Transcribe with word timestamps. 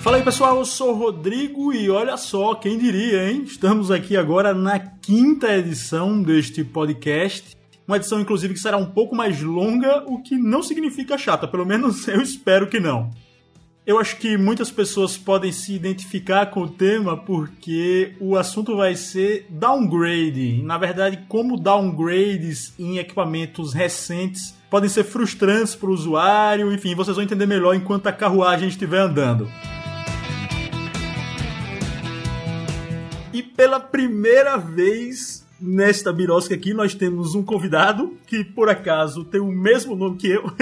Fala 0.00 0.16
aí 0.16 0.22
pessoal, 0.22 0.56
eu 0.56 0.64
sou 0.64 0.94
Rodrigo 0.94 1.74
e 1.74 1.90
olha 1.90 2.16
só, 2.16 2.54
quem 2.54 2.78
diria, 2.78 3.30
hein? 3.30 3.42
Estamos 3.42 3.90
aqui 3.90 4.16
agora 4.16 4.54
na 4.54 4.78
quinta 4.78 5.54
edição 5.54 6.22
deste 6.22 6.64
podcast. 6.64 7.54
Uma 7.86 7.98
edição, 7.98 8.18
inclusive, 8.18 8.54
que 8.54 8.60
será 8.60 8.78
um 8.78 8.86
pouco 8.86 9.14
mais 9.14 9.42
longa, 9.42 10.04
o 10.06 10.22
que 10.22 10.38
não 10.38 10.62
significa 10.62 11.18
chata, 11.18 11.46
pelo 11.46 11.66
menos 11.66 12.08
eu 12.08 12.22
espero 12.22 12.66
que 12.66 12.80
não. 12.80 13.10
Eu 13.86 14.00
acho 14.00 14.16
que 14.16 14.36
muitas 14.36 14.68
pessoas 14.68 15.16
podem 15.16 15.52
se 15.52 15.72
identificar 15.72 16.46
com 16.46 16.62
o 16.62 16.68
tema 16.68 17.16
porque 17.16 18.16
o 18.18 18.36
assunto 18.36 18.76
vai 18.76 18.96
ser 18.96 19.46
downgrade. 19.48 20.60
Na 20.64 20.76
verdade, 20.76 21.24
como 21.28 21.56
downgrades 21.56 22.74
em 22.80 22.98
equipamentos 22.98 23.72
recentes 23.72 24.56
podem 24.68 24.88
ser 24.90 25.04
frustrantes 25.04 25.76
para 25.76 25.88
o 25.88 25.92
usuário. 25.92 26.72
Enfim, 26.72 26.96
vocês 26.96 27.14
vão 27.14 27.22
entender 27.22 27.46
melhor 27.46 27.76
enquanto 27.76 28.08
a 28.08 28.12
carruagem 28.12 28.68
estiver 28.68 28.98
andando. 28.98 29.48
E 33.32 33.40
pela 33.40 33.78
primeira 33.78 34.56
vez 34.56 35.46
nesta 35.60 36.12
birosca 36.12 36.56
aqui, 36.56 36.74
nós 36.74 36.92
temos 36.92 37.36
um 37.36 37.42
convidado 37.44 38.16
que, 38.26 38.42
por 38.42 38.68
acaso, 38.68 39.24
tem 39.24 39.40
o 39.40 39.46
mesmo 39.46 39.94
nome 39.94 40.16
que 40.16 40.26
eu. 40.26 40.42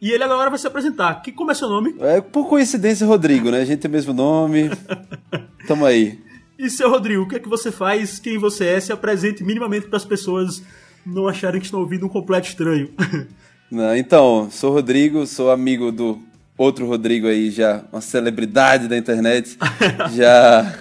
e 0.00 0.10
ele 0.10 0.24
agora 0.24 0.48
vai 0.48 0.58
se 0.58 0.66
apresentar. 0.66 1.22
Que, 1.22 1.30
como 1.30 1.50
é 1.50 1.54
seu 1.54 1.68
nome? 1.68 1.94
É 2.00 2.20
por 2.20 2.48
coincidência, 2.48 3.06
Rodrigo, 3.06 3.50
né? 3.50 3.60
A 3.60 3.64
gente 3.64 3.80
tem 3.80 3.88
o 3.88 3.92
mesmo 3.92 4.12
nome. 4.14 4.70
Tamo 5.68 5.84
aí. 5.84 6.18
E 6.58 6.70
seu 6.70 6.90
Rodrigo, 6.90 7.22
o 7.22 7.28
que 7.28 7.36
é 7.36 7.38
que 7.38 7.48
você 7.48 7.70
faz? 7.70 8.18
Quem 8.18 8.38
você 8.38 8.66
é? 8.66 8.80
Se 8.80 8.92
apresente 8.92 9.44
minimamente 9.44 9.88
para 9.88 9.96
as 9.96 10.04
pessoas 10.04 10.62
não 11.04 11.26
acharem 11.26 11.60
que 11.60 11.66
estão 11.66 11.80
ouvindo 11.80 12.06
um 12.06 12.08
completo 12.08 12.48
estranho. 12.48 12.90
Não, 13.70 13.96
então, 13.96 14.48
sou 14.50 14.72
Rodrigo, 14.72 15.24
sou 15.28 15.48
amigo 15.48 15.92
do 15.92 16.20
outro 16.58 16.86
Rodrigo 16.86 17.28
aí, 17.28 17.52
já 17.52 17.84
uma 17.92 18.00
celebridade 18.00 18.88
da 18.88 18.98
internet. 18.98 19.56
já 20.12 20.74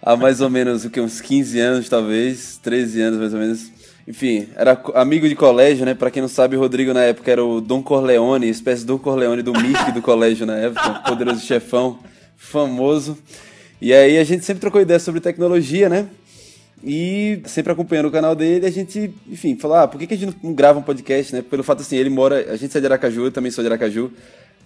há 0.00 0.16
mais 0.16 0.40
ou 0.40 0.48
menos 0.48 0.84
o 0.84 0.90
que, 0.90 1.00
uns 1.00 1.20
15 1.20 1.60
anos, 1.60 1.88
talvez, 1.88 2.58
13 2.62 3.00
anos 3.02 3.18
mais 3.20 3.34
ou 3.34 3.40
menos. 3.40 3.70
Enfim, 4.06 4.48
era 4.56 4.80
amigo 4.94 5.28
de 5.28 5.34
colégio, 5.34 5.84
né? 5.84 5.94
Pra 5.94 6.10
quem 6.10 6.22
não 6.22 6.28
sabe, 6.28 6.56
o 6.56 6.60
Rodrigo 6.60 6.92
na 6.92 7.02
época 7.02 7.30
era 7.30 7.44
o 7.44 7.60
Dom 7.60 7.82
Corleone, 7.82 8.48
espécie 8.48 8.84
Dom 8.84 8.98
Corleone 8.98 9.42
do 9.42 9.52
Mickey 9.52 9.92
do 9.92 10.02
colégio 10.02 10.46
na 10.46 10.56
época, 10.56 11.02
poderoso 11.06 11.40
chefão, 11.40 11.98
famoso. 12.36 13.16
E 13.80 13.92
aí 13.92 14.18
a 14.18 14.24
gente 14.24 14.44
sempre 14.44 14.60
trocou 14.60 14.80
ideias 14.80 15.02
sobre 15.02 15.20
tecnologia, 15.20 15.88
né? 15.88 16.08
E 16.82 17.42
sempre 17.44 17.72
acompanhando 17.72 18.06
o 18.06 18.10
canal 18.10 18.34
dele, 18.34 18.66
a 18.66 18.70
gente, 18.70 19.12
enfim, 19.28 19.56
falou, 19.56 19.76
ah, 19.76 19.88
por 19.88 19.98
que, 19.98 20.06
que 20.06 20.14
a 20.14 20.16
gente 20.16 20.36
não 20.42 20.54
grava 20.54 20.78
um 20.78 20.82
podcast, 20.82 21.34
né? 21.34 21.42
Pelo 21.42 21.62
fato 21.62 21.82
assim, 21.82 21.96
ele 21.96 22.08
mora, 22.08 22.50
a 22.50 22.56
gente 22.56 22.76
é 22.76 22.80
de 22.80 22.86
Aracaju, 22.86 23.24
eu 23.24 23.30
também 23.30 23.50
sou 23.50 23.62
de 23.62 23.68
Aracaju, 23.68 24.10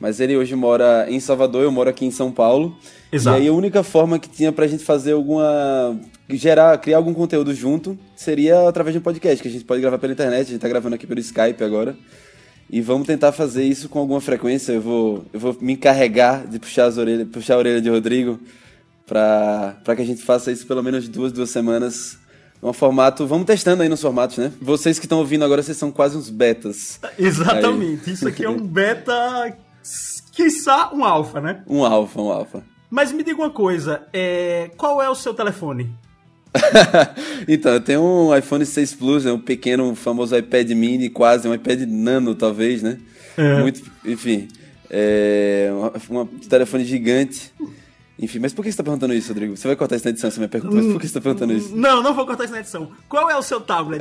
mas 0.01 0.21
ele 0.21 0.37
hoje 0.37 0.55
mora 0.55 1.07
em 1.09 1.21
Salvador, 1.21 1.63
eu 1.63 1.71
moro 1.73 1.89
aqui 1.89 2.05
em 2.05 2.11
São 2.11 2.31
Paulo. 2.31 2.77
Exato. 3.13 3.39
E 3.39 3.43
aí 3.43 3.49
a 3.49 3.53
única 3.53 3.83
forma 3.83 4.19
que 4.19 4.29
tinha 4.29 4.53
pra 4.53 4.67
gente 4.67 4.85
fazer 4.85 5.13
alguma. 5.13 5.99
gerar, 6.29 6.77
criar 6.79 6.97
algum 6.97 7.15
conteúdo 7.15 7.55
junto 7.55 7.99
seria 8.17 8.69
através 8.69 8.93
de 8.93 8.99
um 8.99 9.03
podcast, 9.03 9.43
que 9.43 9.49
a 9.49 9.51
gente 9.51 9.65
pode 9.65 9.81
gravar 9.81 9.99
pela 9.99 10.13
internet, 10.13 10.49
a 10.49 10.51
gente 10.51 10.61
tá 10.61 10.69
gravando 10.69 10.95
aqui 10.95 11.07
pelo 11.07 11.21
Skype 11.21 11.63
agora. 11.63 11.97
E 12.71 12.81
vamos 12.81 13.07
tentar 13.07 13.33
fazer 13.33 13.63
isso 13.65 13.89
com 13.89 13.99
alguma 13.99 14.21
frequência. 14.21 14.73
Eu 14.73 14.81
vou, 14.81 15.25
eu 15.33 15.39
vou 15.39 15.57
me 15.61 15.75
encarregar 15.75 16.47
de 16.47 16.59
puxar, 16.59 16.87
as 16.87 16.97
orelhas, 16.97 17.29
puxar 17.29 17.55
a 17.55 17.59
orelha 17.59 17.81
de 17.81 17.89
Rodrigo 17.89 18.41
para 19.07 19.95
que 19.95 20.03
a 20.03 20.05
gente 20.05 20.23
faça 20.23 20.51
isso 20.51 20.67
pelo 20.67 20.83
menos 20.83 21.09
duas, 21.09 21.31
duas 21.31 21.51
semanas. 21.51 22.19
Um 22.63 22.73
formato. 22.73 23.27
Vamos 23.27 23.45
testando 23.45 23.83
aí 23.83 23.91
nos 23.91 24.01
formatos, 24.01 24.39
né? 24.39 24.51
Vocês 24.59 24.99
que 24.99 25.05
estão 25.05 25.19
ouvindo 25.19 25.45
agora, 25.45 25.63
vocês 25.63 25.77
são 25.77 25.93
quase 25.93 26.17
uns 26.17 26.31
betas. 26.31 26.99
Exatamente. 27.19 28.11
Isso 28.11 28.27
aqui 28.27 28.43
é 28.43 28.49
um 28.49 28.59
beta, 28.59 29.55
quiçá 30.35 30.91
um 30.93 31.05
alfa, 31.05 31.41
né? 31.41 31.63
Um 31.67 31.85
alfa, 31.85 32.21
um 32.21 32.31
alfa. 32.31 32.63
Mas 32.91 33.13
me 33.13 33.23
diga 33.23 33.41
uma 33.41 33.51
coisa, 33.51 34.03
é... 34.13 34.71
qual 34.77 35.03
é 35.03 35.09
o 35.09 35.15
seu 35.15 35.35
telefone? 35.35 35.91
então, 37.49 37.73
eu 37.73 37.81
tenho 37.81 38.03
um 38.03 38.37
iPhone 38.37 38.65
6 38.65 38.95
Plus, 38.95 39.27
é 39.27 39.33
um 39.33 39.41
pequeno, 39.41 39.85
um 39.85 39.95
famoso 39.97 40.37
iPad 40.37 40.71
mini, 40.71 41.11
quase, 41.11 41.49
um 41.49 41.55
iPad 41.55 41.81
nano, 41.89 42.35
talvez, 42.35 42.83
né? 42.83 42.99
É. 43.37 43.61
Muito, 43.61 43.83
enfim, 44.05 44.49
é 44.89 45.71
um, 46.09 46.21
um 46.21 46.27
telefone 46.27 46.85
gigante. 46.85 47.53
Enfim, 48.17 48.39
mas 48.39 48.53
por 48.53 48.65
que 48.65 48.71
você 48.71 48.77
tá 48.77 48.85
perguntando 48.85 49.13
isso, 49.13 49.29
Rodrigo? 49.29 49.57
Você 49.57 49.67
vai 49.67 49.77
cortar 49.77 49.97
isso 49.97 50.05
na 50.05 50.11
edição, 50.11 50.29
essa 50.29 50.39
minha 50.39 50.49
pergunta, 50.49 50.77
mas 50.77 50.87
por 50.87 51.01
que 51.01 51.09
você 51.09 51.15
tá 51.15 51.21
perguntando 51.21 51.53
isso? 51.53 51.75
Não, 51.77 52.01
não 52.01 52.15
vou 52.15 52.25
cortar 52.25 52.45
isso 52.45 52.53
na 52.53 52.61
edição. 52.61 52.93
Qual 53.09 53.29
é 53.29 53.37
o 53.37 53.43
seu 53.43 53.61
tablet? 53.61 54.01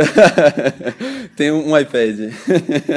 Tem 1.35 1.51
um, 1.51 1.75
iPad. 1.75 2.31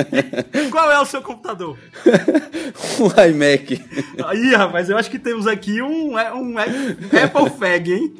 Qual 0.70 0.92
é 0.92 1.00
o 1.00 1.06
seu 1.06 1.22
computador? 1.22 1.78
um 3.00 3.30
iMac. 3.30 3.82
Aí, 4.26 4.54
rapaz, 4.54 4.90
eu 4.90 4.98
acho 4.98 5.10
que 5.10 5.18
temos 5.18 5.46
aqui 5.46 5.80
um, 5.80 6.12
um 6.16 6.58
Apple 6.58 7.58
Fag, 7.58 7.92
hein? 7.92 8.14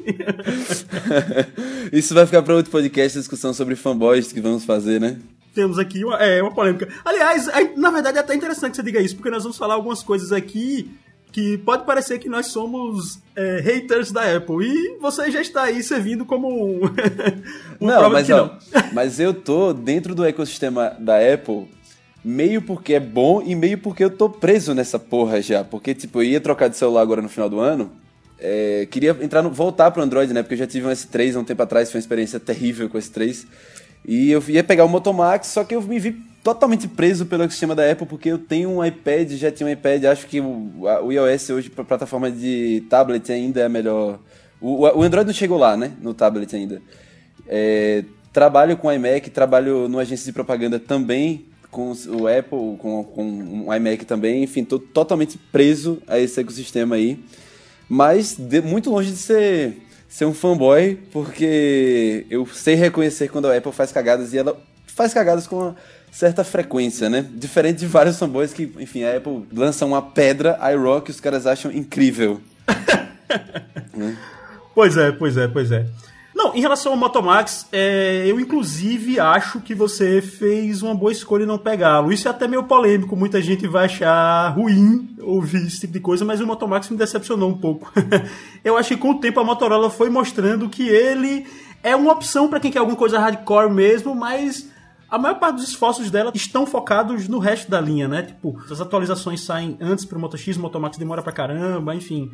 Isso 1.93 2.15
vai 2.15 2.25
ficar 2.25 2.41
para 2.41 2.55
outro 2.55 2.71
podcast, 2.71 3.19
a 3.19 3.21
discussão 3.21 3.53
sobre 3.53 3.75
fanboys 3.75 4.31
que 4.31 4.41
vamos 4.41 4.65
fazer, 4.65 4.99
né? 4.99 5.17
Temos 5.53 5.77
aqui 5.77 6.03
uma, 6.03 6.17
é, 6.17 6.41
uma 6.41 6.53
polêmica. 6.53 6.87
Aliás, 7.05 7.47
é, 7.47 7.75
na 7.75 7.91
verdade 7.91 8.17
é 8.17 8.21
até 8.21 8.33
interessante 8.33 8.71
que 8.71 8.77
você 8.77 8.83
diga 8.83 8.99
isso, 8.99 9.15
porque 9.15 9.29
nós 9.29 9.43
vamos 9.43 9.57
falar 9.57 9.75
algumas 9.75 10.01
coisas 10.01 10.31
aqui 10.31 10.89
que 11.37 11.55
pode 11.59 11.85
parecer 11.85 12.17
que 12.17 12.27
nós 12.27 12.47
somos 12.47 13.19
é, 13.35 13.59
haters 13.59 14.11
da 14.11 14.35
Apple. 14.35 14.65
E 14.65 14.97
você 14.99 15.29
já 15.29 15.39
está 15.39 15.65
aí 15.65 15.83
servindo 15.83 16.25
como 16.25 16.47
um. 16.49 16.79
uma 17.79 18.01
não, 18.01 18.09
mas, 18.09 18.25
que 18.25 18.33
ó, 18.33 18.37
não. 18.37 18.57
mas 18.91 19.19
eu 19.19 19.35
tô 19.35 19.71
dentro 19.71 20.15
do 20.15 20.25
ecossistema 20.25 20.97
da 20.97 21.19
Apple 21.19 21.67
meio 22.25 22.59
porque 22.63 22.95
é 22.95 22.99
bom 22.99 23.39
e 23.45 23.53
meio 23.53 23.77
porque 23.77 24.03
eu 24.03 24.09
tô 24.09 24.27
preso 24.27 24.73
nessa 24.73 24.97
porra 24.97 25.39
já. 25.39 25.63
Porque, 25.63 25.93
tipo, 25.93 26.23
eu 26.23 26.25
ia 26.25 26.41
trocar 26.41 26.69
de 26.69 26.75
celular 26.75 27.03
agora 27.03 27.21
no 27.21 27.29
final 27.29 27.47
do 27.47 27.59
ano. 27.59 27.91
é, 28.39 28.87
queria 28.89 29.15
entrar 29.21 29.43
no, 29.43 29.51
voltar 29.51 29.91
pro 29.91 30.01
Android, 30.01 30.33
né? 30.33 30.41
Porque 30.41 30.55
eu 30.55 30.59
já 30.59 30.65
tive 30.65 30.87
um 30.87 30.89
S3 30.89 31.35
há 31.35 31.39
um 31.39 31.43
tempo 31.43 31.61
atrás, 31.61 31.91
foi 31.91 31.99
uma 31.99 32.03
experiência 32.03 32.39
terrível 32.39 32.89
com 32.89 32.97
o 32.97 32.99
S3. 32.99 33.45
E 34.07 34.31
eu 34.31 34.43
ia 34.47 34.63
pegar 34.63 34.85
o 34.85 34.89
Motomax, 34.89 35.49
só 35.49 35.63
que 35.63 35.75
eu 35.75 35.83
me 35.83 35.99
vi 35.99 36.19
totalmente 36.43 36.87
preso 36.87 37.25
pelo 37.25 37.43
ecossistema 37.43 37.75
da 37.75 37.89
Apple, 37.91 38.07
porque 38.07 38.29
eu 38.29 38.37
tenho 38.37 38.69
um 38.69 38.83
iPad, 38.85 39.31
já 39.33 39.51
tinha 39.51 39.67
um 39.67 39.71
iPad, 39.71 40.05
acho 40.05 40.27
que 40.27 40.39
o, 40.39 40.87
a- 40.87 41.01
o 41.01 41.11
iOS 41.11 41.49
hoje, 41.49 41.69
para 41.69 41.83
plataforma 41.83 42.31
de 42.31 42.83
tablet, 42.89 43.29
ainda 43.31 43.61
é 43.61 43.69
melhor. 43.69 44.19
O, 44.61 44.83
o 44.83 45.03
Android 45.03 45.27
não 45.27 45.33
chegou 45.33 45.57
lá, 45.57 45.75
né? 45.75 45.91
No 46.01 46.13
tablet 46.13 46.55
ainda. 46.55 46.81
É, 47.47 48.03
trabalho 48.33 48.77
com 48.77 48.91
iMac, 48.91 49.29
trabalho 49.29 49.87
numa 49.87 50.01
agência 50.01 50.25
de 50.25 50.33
propaganda 50.33 50.79
também 50.79 51.45
com 51.69 51.91
o 51.91 52.27
Apple, 52.27 52.77
com, 52.79 53.03
com 53.03 53.23
um 53.23 53.73
iMac 53.73 54.05
também, 54.05 54.41
enfim, 54.41 54.63
tô 54.63 54.79
totalmente 54.79 55.37
preso 55.51 56.01
a 56.07 56.17
esse 56.17 56.39
ecossistema 56.39 56.95
aí. 56.95 57.19
Mas 57.89 58.35
de- 58.37 58.61
muito 58.61 58.89
longe 58.89 59.11
de 59.11 59.17
ser, 59.17 59.77
ser 60.07 60.25
um 60.25 60.33
fanboy, 60.33 60.97
porque 61.11 62.25
eu 62.29 62.45
sei 62.47 62.75
reconhecer 62.75 63.29
quando 63.29 63.47
a 63.47 63.55
Apple 63.57 63.71
faz 63.73 63.91
cagadas 63.91 64.33
e 64.33 64.37
ela 64.37 64.57
faz 64.87 65.13
cagadas 65.13 65.45
com 65.45 65.57
uma 65.57 65.75
certa 66.11 66.43
frequência, 66.43 67.09
né? 67.09 67.25
Diferente 67.33 67.79
de 67.79 67.87
vários 67.87 68.17
fanboys 68.17 68.53
que, 68.53 68.71
enfim, 68.79 69.03
a 69.03 69.17
Apple 69.17 69.45
lança 69.53 69.85
uma 69.85 70.01
pedra 70.01 70.57
iRock 70.71 71.11
os 71.11 71.19
caras 71.19 71.45
acham 71.45 71.71
incrível. 71.71 72.41
Pois 74.77 74.95
é, 74.95 75.11
pois 75.11 75.35
é, 75.35 75.47
pois 75.47 75.71
é. 75.71 75.87
Não, 76.35 76.53
em 76.53 76.61
relação 76.61 76.91
ao 76.91 76.97
Motomax, 76.99 77.65
é, 77.71 78.25
eu 78.27 78.39
inclusive 78.39 79.19
acho 79.19 79.59
que 79.59 79.73
você 79.73 80.21
fez 80.21 80.83
uma 80.83 80.93
boa 80.93 81.11
escolha 81.11 81.45
em 81.45 81.47
não 81.47 81.57
pegá-lo. 81.57 82.13
Isso 82.13 82.27
é 82.27 82.31
até 82.31 82.47
meio 82.47 82.61
polêmico, 82.65 83.15
muita 83.15 83.41
gente 83.41 83.67
vai 83.67 83.85
achar 83.85 84.49
ruim 84.49 85.09
ouvir 85.19 85.65
esse 85.65 85.79
tipo 85.79 85.93
de 85.93 85.99
coisa, 85.99 86.23
mas 86.23 86.39
o 86.39 86.45
Motomax 86.45 86.91
me 86.91 86.95
decepcionou 86.95 87.49
um 87.49 87.57
pouco. 87.57 87.91
eu 88.63 88.77
acho 88.77 88.89
que 88.89 88.97
com 88.97 89.13
o 89.13 89.19
tempo 89.19 89.39
a 89.39 89.43
Motorola 89.43 89.89
foi 89.89 90.11
mostrando 90.11 90.69
que 90.69 90.87
ele 90.87 91.47
é 91.81 91.95
uma 91.95 92.13
opção 92.13 92.47
para 92.47 92.59
quem 92.59 92.69
quer 92.69 92.77
alguma 92.77 92.95
coisa 92.95 93.17
hardcore 93.17 93.73
mesmo, 93.73 94.13
mas 94.13 94.67
a 95.09 95.17
maior 95.17 95.39
parte 95.39 95.55
dos 95.55 95.69
esforços 95.69 96.11
dela 96.11 96.31
estão 96.35 96.65
focados 96.65 97.27
no 97.27 97.39
resto 97.39 97.69
da 97.69 97.79
linha, 97.79 98.07
né? 98.07 98.23
Tipo, 98.23 98.61
as 98.69 98.81
atualizações 98.81 99.41
saem 99.41 99.77
antes 99.79 100.05
pro 100.05 100.19
Moto 100.19 100.37
X, 100.37 100.57
o 100.57 100.59
Motomax 100.59 100.97
demora 100.97 101.21
pra 101.21 101.31
caramba, 101.31 101.95
enfim. 101.95 102.31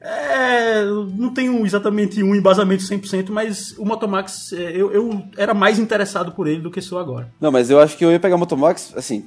É, 0.00 0.84
não 0.84 1.32
tenho 1.32 1.64
exatamente 1.64 2.22
um 2.22 2.34
embasamento 2.34 2.82
100%, 2.82 3.30
mas 3.30 3.76
o 3.78 3.84
Motomax, 3.84 4.52
é, 4.52 4.72
eu, 4.72 4.92
eu 4.92 5.24
era 5.36 5.54
mais 5.54 5.78
interessado 5.78 6.32
por 6.32 6.46
ele 6.46 6.60
do 6.60 6.70
que 6.70 6.80
sou 6.80 6.98
agora. 6.98 7.32
Não, 7.40 7.50
mas 7.50 7.70
eu 7.70 7.80
acho 7.80 7.96
que 7.96 8.04
eu 8.04 8.10
ia 8.10 8.20
pegar 8.20 8.36
o 8.36 8.38
Motomax, 8.38 8.92
assim, 8.96 9.24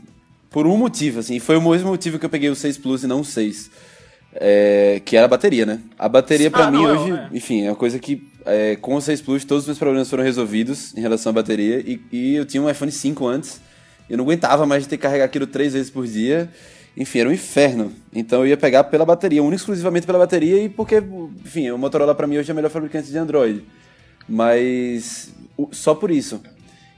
por 0.50 0.68
um 0.68 0.78
motivo, 0.78 1.20
assim, 1.20 1.40
foi 1.40 1.58
o 1.58 1.62
mesmo 1.62 1.90
motivo 1.90 2.20
que 2.20 2.26
eu 2.26 2.30
peguei 2.30 2.50
o 2.50 2.56
6 2.56 2.78
Plus 2.78 3.04
e 3.04 3.08
não 3.08 3.22
o 3.22 3.26
6. 3.26 3.72
É, 4.34 5.02
que 5.04 5.16
era 5.18 5.26
a 5.26 5.28
bateria, 5.30 5.66
né? 5.66 5.80
A 5.98 6.08
bateria 6.08 6.52
pra 6.52 6.68
Ah, 6.68 6.72
mim 6.72 6.84
não, 6.84 7.04
hoje, 7.04 7.12
é. 7.14 7.28
enfim, 7.36 7.64
é 7.66 7.70
uma 7.70 7.76
coisa 7.76 7.98
que 7.98 8.22
é, 8.46 8.76
com 8.76 8.94
o 8.96 9.02
6 9.02 9.22
Plus 9.22 9.44
todos 9.44 9.64
os 9.64 9.68
meus 9.68 9.80
problemas 9.80 10.10
foram 10.10 10.24
resolvidos 10.24 10.96
em 10.96 11.02
relação 11.02 11.32
à 11.32 11.34
bateria 11.34 11.80
e, 11.80 12.00
e 12.12 12.36
eu 12.36 12.46
tinha 12.46 12.62
um 12.62 12.70
iPhone 12.70 12.92
5 12.92 13.26
antes, 13.28 13.60
eu 14.10 14.18
não 14.18 14.24
aguentava 14.26 14.66
mais 14.68 14.84
de 14.84 14.90
ter 14.90 14.98
que 14.98 15.04
carregar 15.04 15.26
aquilo 15.26 15.48
três 15.48 15.74
vezes 15.74 15.90
por 15.90 16.06
dia. 16.08 16.50
Enfim, 16.98 17.20
era 17.20 17.30
um 17.30 17.32
inferno. 17.32 17.94
Então 18.14 18.40
eu 18.42 18.48
ia 18.48 18.58
pegar 18.58 18.84
pela 18.86 19.06
bateria, 19.06 19.42
única 19.42 19.56
e 19.56 19.58
exclusivamente 19.62 20.06
pela 20.06 20.20
bateria 20.20 20.64
e 20.64 20.70
porque, 20.70 21.02
enfim, 21.46 21.70
o 21.72 21.78
Motorola 21.78 22.14
pra 22.14 22.28
mim 22.28 22.38
hoje 22.38 22.50
é 22.50 22.54
o 22.54 22.56
melhor 22.56 22.70
fabricante 22.70 23.10
de 23.10 23.18
Android. 23.18 23.64
Mas 24.28 25.34
só 25.72 25.94
por 25.96 26.12
isso. 26.12 26.42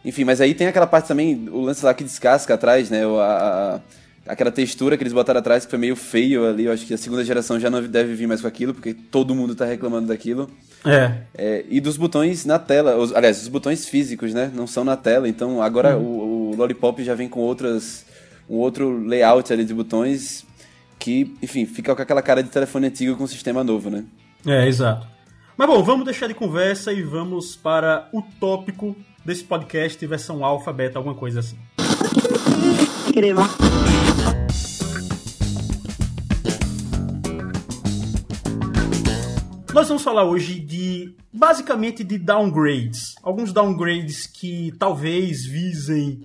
Enfim, 0.04 0.24
mas 0.24 0.42
aí 0.42 0.54
tem 0.54 0.68
aquela 0.68 0.88
parte 0.88 1.08
também, 1.08 1.48
o 1.52 1.62
lance 1.62 1.84
lá 1.86 1.94
que 1.94 2.04
descasca 2.04 2.54
atrás, 2.56 2.90
né? 2.90 3.06
a- 3.06 3.76
a- 3.76 3.80
aquela 4.28 4.52
textura 4.52 4.96
que 4.98 5.04
eles 5.04 5.14
botaram 5.14 5.40
atrás 5.40 5.66
que 5.66 5.70
foi 5.70 5.80
meio 5.80 5.96
feio 5.96 6.48
ali. 6.48 6.66
Eu 6.66 6.72
acho 6.74 6.86
que 6.86 6.94
a 6.94 6.98
segunda 6.98 7.24
geração 7.24 7.60
já 7.60 7.70
não 7.70 7.82
deve 7.84 8.14
vir 8.16 8.28
mais 8.28 8.42
com 8.42 8.48
aquilo, 8.48 8.74
porque 8.74 8.94
todo 8.94 9.34
mundo 9.36 9.56
tá 9.56 9.66
reclamando 9.66 10.08
daquilo. 10.08 10.50
É. 10.86 11.14
É, 11.36 11.66
e 11.70 11.80
dos 11.80 11.98
botões 11.98 12.46
na 12.46 12.58
tela, 12.60 12.98
os- 12.98 13.14
aliás, 13.14 13.42
os 13.42 13.48
botões 13.48 13.88
físicos, 13.88 14.34
né? 14.34 14.52
Não 14.54 14.66
são 14.68 14.84
na 14.84 14.98
tela, 14.98 15.28
então 15.30 15.62
agora 15.62 15.98
o, 15.98 16.52
o 16.52 16.56
Lollipop 16.56 17.04
já 17.04 17.14
vem 17.16 17.30
com 17.30 17.40
outras, 17.40 18.06
um 18.50 18.56
outro 18.58 19.00
layout 19.06 19.52
ali 19.54 19.64
de 19.64 19.74
botões 19.74 20.46
que, 20.98 21.36
enfim, 21.42 21.66
fica 21.66 21.96
com 21.96 22.02
aquela 22.02 22.22
cara 22.22 22.42
de 22.44 22.50
telefone 22.50 22.88
antigo 22.88 23.16
com 23.16 23.26
sistema 23.28 23.64
novo, 23.64 23.90
né? 23.90 24.04
É, 24.46 24.68
exato. 24.68 25.08
Mas 25.58 25.68
bom, 25.68 25.84
vamos 25.84 26.06
deixar 26.06 26.28
de 26.28 26.34
conversa 26.34 26.92
e 26.92 27.04
vamos 27.04 27.56
para 27.56 28.08
o 28.12 28.22
tópico 28.40 28.96
desse 29.24 29.44
podcast, 29.44 30.04
versão 30.08 30.44
alfa, 30.44 30.74
beta, 30.74 30.98
alguma 30.98 31.14
coisa 31.14 31.40
assim. 31.42 31.58
Crema. 33.14 33.48
Nós 39.74 39.88
vamos 39.88 40.04
falar 40.04 40.26
hoje 40.26 40.60
de, 40.60 41.16
basicamente, 41.32 42.04
de 42.04 42.18
downgrades. 42.18 43.16
Alguns 43.24 43.54
downgrades 43.54 44.28
que 44.28 44.74
talvez 44.78 45.46
visem 45.46 46.20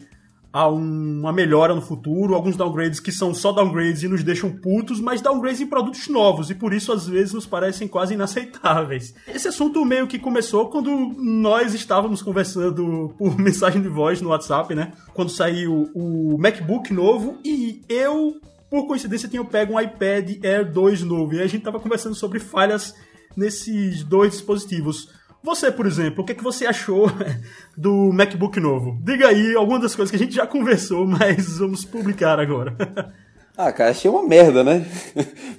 a 0.52 0.68
um- 0.68 1.20
uma 1.20 1.32
melhora 1.32 1.74
no 1.74 1.80
futuro, 1.82 2.34
alguns 2.34 2.56
downgrades 2.56 2.98
que 2.98 3.12
são 3.12 3.32
só 3.34 3.52
downgrades 3.52 4.02
e 4.02 4.08
nos 4.08 4.24
deixam 4.24 4.50
putos, 4.50 5.00
mas 5.00 5.20
downgrades 5.20 5.60
em 5.60 5.66
produtos 5.66 6.08
novos, 6.08 6.50
e 6.50 6.54
por 6.54 6.72
isso 6.72 6.92
às 6.92 7.06
vezes 7.06 7.34
nos 7.34 7.46
parecem 7.46 7.86
quase 7.86 8.14
inaceitáveis. 8.14 9.14
Esse 9.28 9.48
assunto 9.48 9.84
meio 9.84 10.06
que 10.08 10.18
começou 10.18 10.68
quando 10.68 10.90
nós 11.16 11.72
estávamos 11.74 12.22
conversando 12.22 13.14
por 13.18 13.36
mensagem 13.38 13.80
de 13.82 13.88
voz 13.88 14.20
no 14.20 14.30
WhatsApp, 14.30 14.74
né? 14.74 14.92
Quando 15.14 15.30
saiu 15.30 15.88
o 15.94 16.36
MacBook 16.38 16.92
novo 16.92 17.38
e 17.44 17.82
eu, 17.88 18.40
por 18.70 18.86
coincidência, 18.86 19.28
tinha 19.28 19.44
pego 19.44 19.74
um 19.74 19.80
iPad 19.80 20.42
Air 20.42 20.72
2 20.72 21.02
novo, 21.02 21.34
e 21.34 21.40
a 21.40 21.46
gente 21.46 21.58
estava 21.58 21.78
conversando 21.78 22.14
sobre 22.14 22.40
falhas 22.40 22.94
nesses 23.36 24.02
dois 24.02 24.32
dispositivos. 24.32 25.10
Você, 25.42 25.70
por 25.70 25.86
exemplo, 25.86 26.22
o 26.22 26.26
que, 26.26 26.32
é 26.32 26.34
que 26.34 26.42
você 26.42 26.66
achou 26.66 27.10
do 27.76 28.10
MacBook 28.12 28.58
novo? 28.58 28.98
Diga 29.02 29.28
aí 29.28 29.54
algumas 29.54 29.82
das 29.82 29.94
coisas 29.94 30.10
que 30.10 30.16
a 30.16 30.24
gente 30.24 30.34
já 30.34 30.46
conversou, 30.46 31.06
mas 31.06 31.58
vamos 31.58 31.84
publicar 31.84 32.40
agora. 32.40 32.74
Ah, 33.58 33.72
cara, 33.72 33.88
achei 33.88 34.10
uma 34.10 34.22
merda, 34.22 34.62
né? 34.62 34.84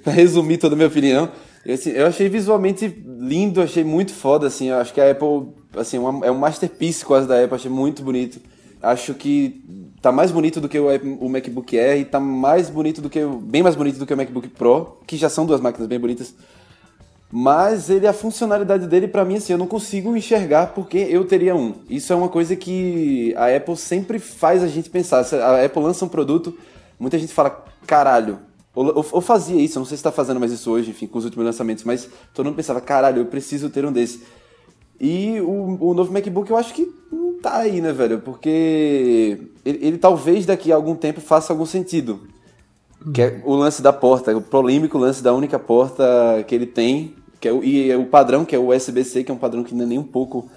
pra 0.04 0.12
resumir 0.12 0.56
toda 0.58 0.76
a 0.76 0.76
minha 0.76 0.86
opinião. 0.86 1.32
Eu, 1.66 1.74
assim, 1.74 1.90
eu 1.90 2.06
achei 2.06 2.28
visualmente 2.28 2.86
lindo, 3.04 3.60
achei 3.60 3.82
muito 3.82 4.14
foda, 4.14 4.46
assim. 4.46 4.68
Eu 4.68 4.76
acho 4.76 4.94
que 4.94 5.00
a 5.00 5.10
Apple, 5.10 5.48
assim, 5.76 5.98
uma- 5.98 6.24
é 6.24 6.30
um 6.30 6.38
masterpiece 6.38 7.04
quase 7.04 7.26
da 7.26 7.42
Apple, 7.42 7.56
achei 7.56 7.68
muito 7.68 8.00
bonito. 8.00 8.40
Acho 8.80 9.14
que 9.14 9.64
tá 10.00 10.12
mais 10.12 10.30
bonito 10.30 10.60
do 10.60 10.68
que 10.68 10.78
o, 10.78 11.28
MacBook 11.28 11.76
Air 11.76 12.00
e 12.00 12.04
tá 12.04 12.20
mais 12.20 12.70
bonito 12.70 13.02
do 13.02 13.10
que 13.10 13.18
bem 13.42 13.64
mais 13.64 13.74
bonito 13.74 13.98
do 13.98 14.06
que 14.06 14.14
o 14.14 14.16
MacBook 14.16 14.48
Pro, 14.50 14.98
que 15.04 15.16
já 15.16 15.28
são 15.28 15.44
duas 15.44 15.60
máquinas 15.60 15.88
bem 15.88 15.98
bonitas. 15.98 16.32
Mas 17.30 17.90
ele, 17.90 18.06
a 18.06 18.12
funcionalidade 18.12 18.86
dele, 18.86 19.06
pra 19.06 19.24
mim, 19.24 19.36
assim, 19.36 19.52
eu 19.52 19.58
não 19.58 19.66
consigo 19.66 20.16
enxergar 20.16 20.68
porque 20.68 20.96
eu 20.98 21.26
teria 21.26 21.54
um. 21.54 21.74
Isso 21.88 22.12
é 22.12 22.16
uma 22.16 22.28
coisa 22.28 22.56
que 22.56 23.34
a 23.36 23.54
Apple 23.54 23.76
sempre 23.76 24.18
faz 24.18 24.62
a 24.62 24.66
gente 24.66 24.88
pensar. 24.88 25.20
A 25.34 25.64
Apple 25.64 25.82
lança 25.82 26.04
um 26.04 26.08
produto, 26.08 26.56
muita 26.98 27.18
gente 27.18 27.34
fala, 27.34 27.64
caralho. 27.86 28.38
Ou 28.74 29.20
fazia 29.20 29.60
isso, 29.60 29.76
eu 29.76 29.80
não 29.80 29.86
sei 29.86 29.96
se 29.96 30.02
tá 30.02 30.12
fazendo 30.12 30.38
mais 30.38 30.52
isso 30.52 30.70
hoje, 30.70 30.90
enfim, 30.90 31.06
com 31.06 31.18
os 31.18 31.24
últimos 31.24 31.44
lançamentos, 31.44 31.82
mas 31.82 32.08
todo 32.32 32.46
mundo 32.46 32.54
pensava, 32.54 32.80
caralho, 32.80 33.22
eu 33.22 33.26
preciso 33.26 33.68
ter 33.68 33.84
um 33.84 33.92
desse. 33.92 34.22
E 35.00 35.40
o, 35.40 35.90
o 35.90 35.94
novo 35.94 36.12
MacBook 36.12 36.50
eu 36.50 36.56
acho 36.56 36.72
que 36.72 36.88
não 37.10 37.40
tá 37.40 37.58
aí, 37.58 37.80
né, 37.80 37.92
velho? 37.92 38.20
Porque 38.20 39.38
ele, 39.64 39.86
ele 39.86 39.98
talvez 39.98 40.46
daqui 40.46 40.72
a 40.72 40.76
algum 40.76 40.94
tempo 40.94 41.20
faça 41.20 41.52
algum 41.52 41.66
sentido. 41.66 42.20
Que 43.12 43.22
é 43.22 43.42
o 43.44 43.54
lance 43.54 43.82
da 43.82 43.92
porta, 43.92 44.36
o 44.36 44.40
polêmico 44.40 44.96
lance 44.96 45.22
da 45.22 45.32
única 45.32 45.58
porta 45.58 46.04
que 46.46 46.54
ele 46.54 46.66
tem, 46.66 47.14
que 47.40 47.48
é 47.48 47.52
o, 47.52 47.62
e 47.62 47.90
é 47.90 47.96
o 47.96 48.06
padrão, 48.06 48.44
que 48.44 48.54
é 48.54 48.58
o 48.58 48.74
USB-C, 48.74 49.24
que 49.24 49.30
é 49.30 49.34
um 49.34 49.38
padrão 49.38 49.62
que 49.62 49.74
não 49.74 49.84
é 49.84 49.88
nem 49.88 49.98
um 49.98 50.02
pouco 50.04 50.48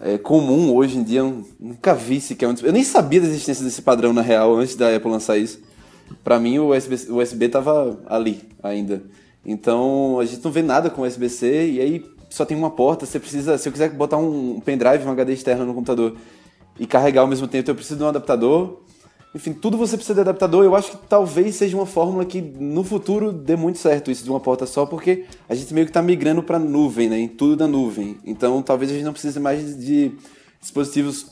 é, 0.00 0.18
comum 0.18 0.74
hoje 0.74 0.98
em 0.98 1.02
dia. 1.02 1.20
Eu 1.20 1.44
nunca 1.60 1.94
vi 1.94 2.20
sequer. 2.20 2.48
um- 2.48 2.54
Eu 2.62 2.72
nem 2.72 2.84
sabia 2.84 3.20
da 3.20 3.26
existência 3.26 3.64
desse 3.64 3.82
padrão, 3.82 4.12
na 4.12 4.22
real, 4.22 4.54
antes 4.56 4.74
da 4.76 4.94
Apple 4.94 5.10
lançar 5.10 5.38
isso. 5.38 5.60
Pra 6.24 6.38
mim, 6.38 6.58
o 6.58 6.74
USB, 6.74 6.96
o 7.10 7.16
USB 7.22 7.48
tava 7.48 7.98
ali 8.06 8.40
ainda. 8.62 9.02
Então, 9.44 10.18
a 10.20 10.24
gente 10.24 10.44
não 10.44 10.50
vê 10.52 10.62
nada 10.62 10.90
com 10.90 11.02
USB-C 11.02 11.70
e 11.72 11.80
aí 11.80 12.04
só 12.30 12.44
tem 12.44 12.56
uma 12.56 12.70
porta. 12.70 13.06
Você 13.06 13.18
precisa, 13.18 13.58
se 13.58 13.68
eu 13.68 13.72
quiser 13.72 13.90
botar 13.90 14.16
um 14.18 14.60
pendrive, 14.60 15.04
um 15.06 15.10
HD 15.10 15.32
externo 15.32 15.64
no 15.64 15.74
computador 15.74 16.16
e 16.78 16.86
carregar 16.86 17.22
ao 17.22 17.26
mesmo 17.26 17.46
tempo, 17.48 17.70
eu 17.70 17.74
preciso 17.74 17.96
de 17.98 18.04
um 18.04 18.08
adaptador. 18.08 18.80
Enfim, 19.34 19.54
tudo 19.54 19.78
você 19.78 19.96
precisa 19.96 20.14
de 20.14 20.20
adaptador. 20.20 20.62
Eu 20.62 20.76
acho 20.76 20.90
que 20.90 20.98
talvez 21.08 21.54
seja 21.56 21.74
uma 21.76 21.86
fórmula 21.86 22.24
que 22.24 22.40
no 22.42 22.84
futuro 22.84 23.32
dê 23.32 23.56
muito 23.56 23.78
certo 23.78 24.10
isso 24.10 24.22
de 24.22 24.28
uma 24.30 24.40
porta 24.40 24.66
só, 24.66 24.84
porque 24.84 25.24
a 25.48 25.54
gente 25.54 25.72
meio 25.72 25.86
que 25.86 25.92
tá 25.92 26.02
migrando 26.02 26.42
pra 26.42 26.58
nuvem, 26.58 27.08
né? 27.08 27.18
Em 27.18 27.28
tudo 27.28 27.56
da 27.56 27.66
nuvem. 27.66 28.18
Então 28.26 28.60
talvez 28.62 28.90
a 28.90 28.94
gente 28.94 29.04
não 29.04 29.12
precise 29.12 29.40
mais 29.40 29.76
de 29.78 30.12
dispositivos 30.60 31.26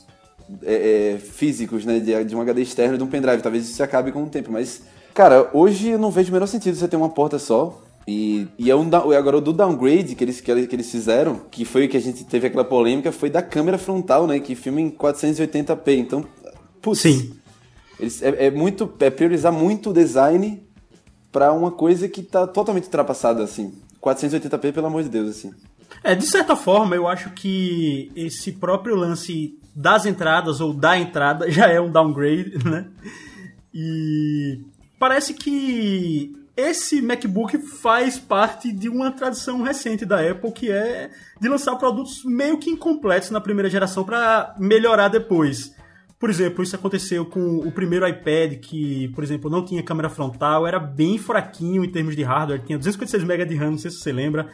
é, 0.63 1.13
é, 1.13 1.17
físicos, 1.19 1.85
né? 1.85 1.99
De, 1.99 2.23
de 2.25 2.35
um 2.35 2.41
HD 2.41 2.61
externo 2.63 2.95
e 2.95 2.97
de 2.97 3.03
um 3.03 3.07
pendrive. 3.07 3.41
Talvez 3.43 3.69
isso 3.69 3.83
acabe 3.83 4.11
com 4.11 4.23
o 4.23 4.29
tempo. 4.29 4.51
Mas, 4.51 4.81
cara, 5.13 5.49
hoje 5.53 5.89
eu 5.89 5.99
não 5.99 6.09
vejo 6.09 6.29
o 6.29 6.33
menor 6.33 6.47
sentido 6.47 6.75
você 6.75 6.87
ter 6.87 6.97
uma 6.97 7.09
porta 7.09 7.37
só. 7.37 7.81
E, 8.07 8.47
e 8.57 8.71
é 8.71 8.75
um, 8.75 8.89
agora 9.15 9.37
o 9.37 9.41
do 9.41 9.53
downgrade 9.53 10.15
que 10.15 10.23
eles, 10.23 10.41
que, 10.41 10.49
eles- 10.49 10.65
que 10.67 10.75
eles 10.75 10.89
fizeram, 10.91 11.39
que 11.51 11.63
foi 11.63 11.85
o 11.85 11.89
que 11.89 11.95
a 11.95 12.01
gente 12.01 12.23
teve 12.23 12.47
aquela 12.47 12.63
polêmica, 12.65 13.11
foi 13.11 13.29
da 13.29 13.43
câmera 13.43 13.77
frontal, 13.77 14.25
né? 14.25 14.39
Que 14.39 14.55
filma 14.55 14.81
em 14.81 14.89
480p. 14.89 15.97
Então, 15.99 16.25
putz, 16.81 17.01
Sim. 17.01 17.33
Eles, 18.01 18.21
é, 18.21 18.47
é 18.47 18.51
muito 18.51 18.91
é 18.99 19.09
priorizar 19.09 19.53
muito 19.53 19.91
o 19.91 19.93
design 19.93 20.61
pra 21.31 21.53
uma 21.53 21.71
coisa 21.71 22.09
que 22.09 22.21
tá 22.21 22.45
totalmente 22.47 22.85
ultrapassada 22.85 23.43
assim. 23.43 23.73
480p, 24.01 24.73
pelo 24.73 24.87
amor 24.87 25.03
de 25.03 25.09
Deus, 25.09 25.29
assim. 25.29 25.53
É, 26.03 26.15
de 26.15 26.25
certa 26.25 26.55
forma, 26.55 26.95
eu 26.95 27.07
acho 27.07 27.29
que 27.31 28.11
esse 28.15 28.53
próprio 28.53 28.95
lance 28.95 29.57
das 29.75 30.05
entradas 30.05 30.59
ou 30.59 30.73
da 30.73 30.97
entrada 30.97 31.49
já 31.51 31.67
é 31.67 31.79
um 31.79 31.91
downgrade, 31.91 32.57
né? 32.67 32.87
E 33.73 34.59
parece 34.99 35.33
que 35.33 36.35
esse 36.57 37.01
MacBook 37.01 37.57
faz 37.59 38.17
parte 38.17 38.71
de 38.71 38.89
uma 38.89 39.11
tradição 39.11 39.61
recente 39.61 40.05
da 40.05 40.19
Apple 40.29 40.51
que 40.51 40.69
é 40.69 41.09
de 41.39 41.47
lançar 41.47 41.75
produtos 41.75 42.23
meio 42.25 42.57
que 42.57 42.69
incompletos 42.69 43.29
na 43.31 43.39
primeira 43.39 43.69
geração 43.69 44.03
para 44.03 44.55
melhorar 44.59 45.07
depois. 45.07 45.73
Por 46.21 46.29
exemplo, 46.29 46.63
isso 46.63 46.75
aconteceu 46.75 47.25
com 47.25 47.57
o 47.57 47.71
primeiro 47.71 48.07
iPad, 48.07 48.59
que, 48.59 49.07
por 49.15 49.23
exemplo, 49.23 49.49
não 49.49 49.65
tinha 49.65 49.81
câmera 49.81 50.07
frontal, 50.07 50.67
era 50.67 50.77
bem 50.79 51.17
fraquinho 51.17 51.83
em 51.83 51.89
termos 51.89 52.15
de 52.15 52.21
hardware, 52.21 52.61
tinha 52.63 52.77
256 52.77 53.23
MB 53.23 53.45
de 53.47 53.55
RAM, 53.55 53.71
não 53.71 53.77
sei 53.79 53.89
se 53.89 53.97
você 53.97 54.11
lembra. 54.11 54.47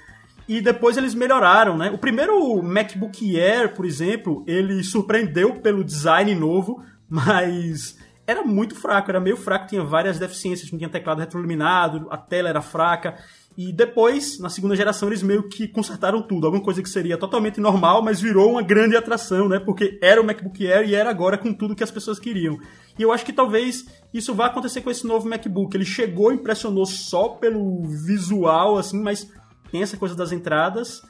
E 0.47 0.61
depois 0.61 0.95
eles 0.95 1.13
melhoraram, 1.13 1.77
né? 1.77 1.91
O 1.91 1.97
primeiro 1.97 2.63
MacBook 2.63 3.37
Air, 3.37 3.75
por 3.75 3.85
exemplo, 3.85 4.45
ele 4.47 4.81
surpreendeu 4.81 5.55
pelo 5.55 5.83
design 5.83 6.33
novo, 6.33 6.81
mas 7.09 7.97
era 8.25 8.45
muito 8.45 8.73
fraco, 8.73 9.11
era 9.11 9.19
meio 9.19 9.35
fraco, 9.35 9.67
tinha 9.67 9.83
várias 9.83 10.17
deficiências, 10.17 10.71
não 10.71 10.77
tinha 10.77 10.89
teclado 10.89 11.19
retroiluminado, 11.19 12.07
a 12.09 12.15
tela 12.15 12.47
era 12.47 12.61
fraca. 12.61 13.17
E 13.57 13.73
depois, 13.73 14.37
na 14.37 14.49
segunda 14.49 14.75
geração, 14.75 15.09
eles 15.09 15.23
meio 15.23 15.49
que 15.49 15.67
consertaram 15.67 16.21
tudo. 16.21 16.45
Alguma 16.45 16.63
coisa 16.63 16.83
que 16.83 16.87
seria 16.87 17.17
totalmente 17.17 17.59
normal, 17.59 18.03
mas 18.03 18.21
virou 18.21 18.51
uma 18.51 18.61
grande 18.61 18.95
atração, 18.95 19.49
né? 19.49 19.59
Porque 19.59 19.97
era 19.99 20.21
o 20.21 20.23
MacBook 20.23 20.65
Air 20.67 20.87
e 20.87 20.93
era 20.93 21.09
agora 21.09 21.39
com 21.39 21.51
tudo 21.51 21.75
que 21.75 21.83
as 21.83 21.89
pessoas 21.89 22.19
queriam. 22.19 22.59
E 22.99 23.01
eu 23.01 23.11
acho 23.11 23.25
que 23.25 23.33
talvez 23.33 23.83
isso 24.13 24.35
vá 24.35 24.45
acontecer 24.45 24.81
com 24.81 24.91
esse 24.91 25.07
novo 25.07 25.27
MacBook. 25.27 25.75
Ele 25.75 25.85
chegou, 25.85 26.31
impressionou 26.31 26.85
só 26.85 27.29
pelo 27.29 27.83
visual, 28.05 28.77
assim, 28.77 29.01
mas 29.01 29.27
tem 29.71 29.81
essa 29.81 29.97
coisa 29.97 30.13
das 30.13 30.31
entradas. 30.31 31.01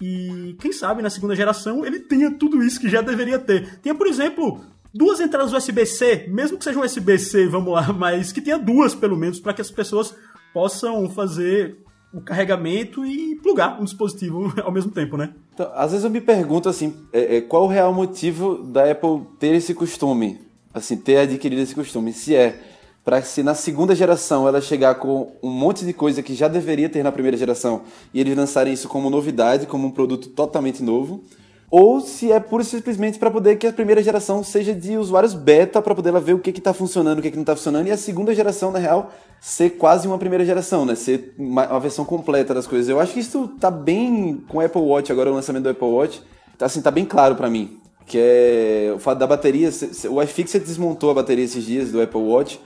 E 0.00 0.54
quem 0.60 0.72
sabe 0.72 1.02
na 1.02 1.10
segunda 1.10 1.34
geração 1.34 1.84
ele 1.84 1.98
tenha 1.98 2.30
tudo 2.30 2.62
isso 2.62 2.78
que 2.78 2.88
já 2.88 3.00
deveria 3.00 3.40
ter. 3.40 3.80
Tinha, 3.80 3.96
por 3.96 4.06
exemplo, 4.06 4.60
duas 4.94 5.18
entradas 5.18 5.52
USB-C, 5.52 6.28
mesmo 6.28 6.56
que 6.56 6.62
seja 6.62 6.78
um 6.78 6.84
USB-C, 6.84 7.48
vamos 7.48 7.72
lá, 7.72 7.90
mas 7.92 8.30
que 8.30 8.40
tenha 8.40 8.58
duas 8.58 8.94
pelo 8.94 9.16
menos, 9.16 9.40
para 9.40 9.52
que 9.52 9.60
as 9.60 9.72
pessoas 9.72 10.14
possam 10.54 11.10
fazer 11.10 11.84
o 12.16 12.20
carregamento 12.22 13.04
e 13.04 13.36
plugar 13.36 13.78
um 13.80 13.84
dispositivo 13.84 14.52
ao 14.64 14.72
mesmo 14.72 14.90
tempo, 14.90 15.16
né? 15.16 15.34
Então, 15.52 15.70
às 15.74 15.90
vezes 15.90 16.04
eu 16.04 16.10
me 16.10 16.20
pergunto 16.20 16.68
assim, 16.68 16.94
é, 17.12 17.36
é, 17.36 17.40
qual 17.40 17.64
o 17.64 17.68
real 17.68 17.92
motivo 17.92 18.62
da 18.62 18.90
Apple 18.90 19.22
ter 19.38 19.54
esse 19.54 19.74
costume, 19.74 20.40
assim, 20.72 20.96
ter 20.96 21.18
adquirido 21.18 21.60
esse 21.60 21.74
costume? 21.74 22.12
Se 22.12 22.34
é 22.34 22.58
para 23.04 23.22
se 23.22 23.40
na 23.42 23.54
segunda 23.54 23.94
geração 23.94 24.48
ela 24.48 24.60
chegar 24.60 24.96
com 24.96 25.32
um 25.40 25.50
monte 25.50 25.84
de 25.84 25.92
coisa 25.92 26.22
que 26.24 26.34
já 26.34 26.48
deveria 26.48 26.88
ter 26.88 27.04
na 27.04 27.12
primeira 27.12 27.36
geração 27.36 27.82
e 28.12 28.20
eles 28.20 28.36
lançarem 28.36 28.72
isso 28.72 28.88
como 28.88 29.08
novidade, 29.08 29.66
como 29.66 29.86
um 29.86 29.92
produto 29.92 30.28
totalmente 30.30 30.82
novo, 30.82 31.22
ou 31.70 32.00
se 32.00 32.30
é 32.30 32.38
pura 32.38 32.62
e 32.62 32.66
simplesmente 32.66 33.18
para 33.18 33.30
poder 33.30 33.56
que 33.56 33.66
a 33.66 33.72
primeira 33.72 34.02
geração 34.02 34.42
seja 34.44 34.72
de 34.72 34.96
usuários 34.96 35.34
beta 35.34 35.82
para 35.82 35.94
poder 35.94 36.10
ela 36.10 36.20
ver 36.20 36.34
o 36.34 36.38
que 36.38 36.50
está 36.50 36.72
funcionando, 36.72 37.18
o 37.18 37.22
que, 37.22 37.30
que 37.30 37.36
não 37.36 37.42
está 37.42 37.56
funcionando 37.56 37.88
e 37.88 37.90
a 37.90 37.96
segunda 37.96 38.34
geração 38.34 38.70
na 38.70 38.78
real 38.78 39.12
ser 39.40 39.70
quase 39.70 40.06
uma 40.06 40.18
primeira 40.18 40.44
geração, 40.44 40.84
né? 40.84 40.94
Ser 40.94 41.34
uma, 41.38 41.66
uma 41.66 41.80
versão 41.80 42.04
completa 42.04 42.54
das 42.54 42.66
coisas. 42.66 42.88
Eu 42.88 43.00
acho 43.00 43.12
que 43.12 43.20
isso 43.20 43.48
tá 43.60 43.70
bem 43.70 44.42
com 44.48 44.58
o 44.58 44.60
Apple 44.60 44.80
Watch 44.80 45.10
agora 45.10 45.30
o 45.30 45.34
lançamento 45.34 45.64
do 45.64 45.70
Apple 45.70 45.88
Watch 45.88 46.22
assim, 46.64 46.80
tá 46.80 46.90
bem 46.90 47.04
claro 47.04 47.34
para 47.36 47.50
mim. 47.50 47.78
Que 48.06 48.18
é 48.20 48.92
o 48.94 48.98
fato 48.98 49.18
da 49.18 49.26
bateria. 49.26 49.68
O 50.10 50.22
iFixit 50.22 50.64
desmontou 50.64 51.10
a 51.10 51.14
bateria 51.14 51.44
esses 51.44 51.64
dias 51.64 51.90
do 51.90 52.00
Apple 52.00 52.20
Watch 52.20 52.60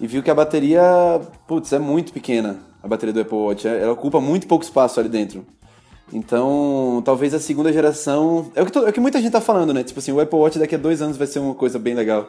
e 0.00 0.06
viu 0.06 0.22
que 0.22 0.30
a 0.30 0.34
bateria, 0.34 1.20
putz, 1.46 1.72
é 1.72 1.78
muito 1.78 2.12
pequena. 2.12 2.60
A 2.82 2.86
bateria 2.86 3.12
do 3.12 3.20
Apple 3.20 3.36
Watch. 3.36 3.66
Ela 3.66 3.92
ocupa 3.92 4.20
muito 4.20 4.46
pouco 4.46 4.64
espaço 4.64 5.00
ali 5.00 5.08
dentro. 5.08 5.44
Então, 6.12 7.02
talvez 7.04 7.34
a 7.34 7.40
segunda 7.40 7.72
geração. 7.72 8.50
É 8.54 8.62
o 8.62 8.66
que, 8.66 8.72
to... 8.72 8.86
é 8.86 8.90
o 8.90 8.92
que 8.92 9.00
muita 9.00 9.20
gente 9.20 9.32
tá 9.32 9.40
falando, 9.40 9.74
né? 9.74 9.82
Tipo 9.82 9.98
assim, 9.98 10.12
o 10.12 10.20
Apple 10.20 10.38
Watch 10.38 10.58
daqui 10.58 10.74
a 10.74 10.78
dois 10.78 11.02
anos 11.02 11.16
vai 11.16 11.26
ser 11.26 11.40
uma 11.40 11.54
coisa 11.54 11.78
bem 11.78 11.94
legal. 11.94 12.28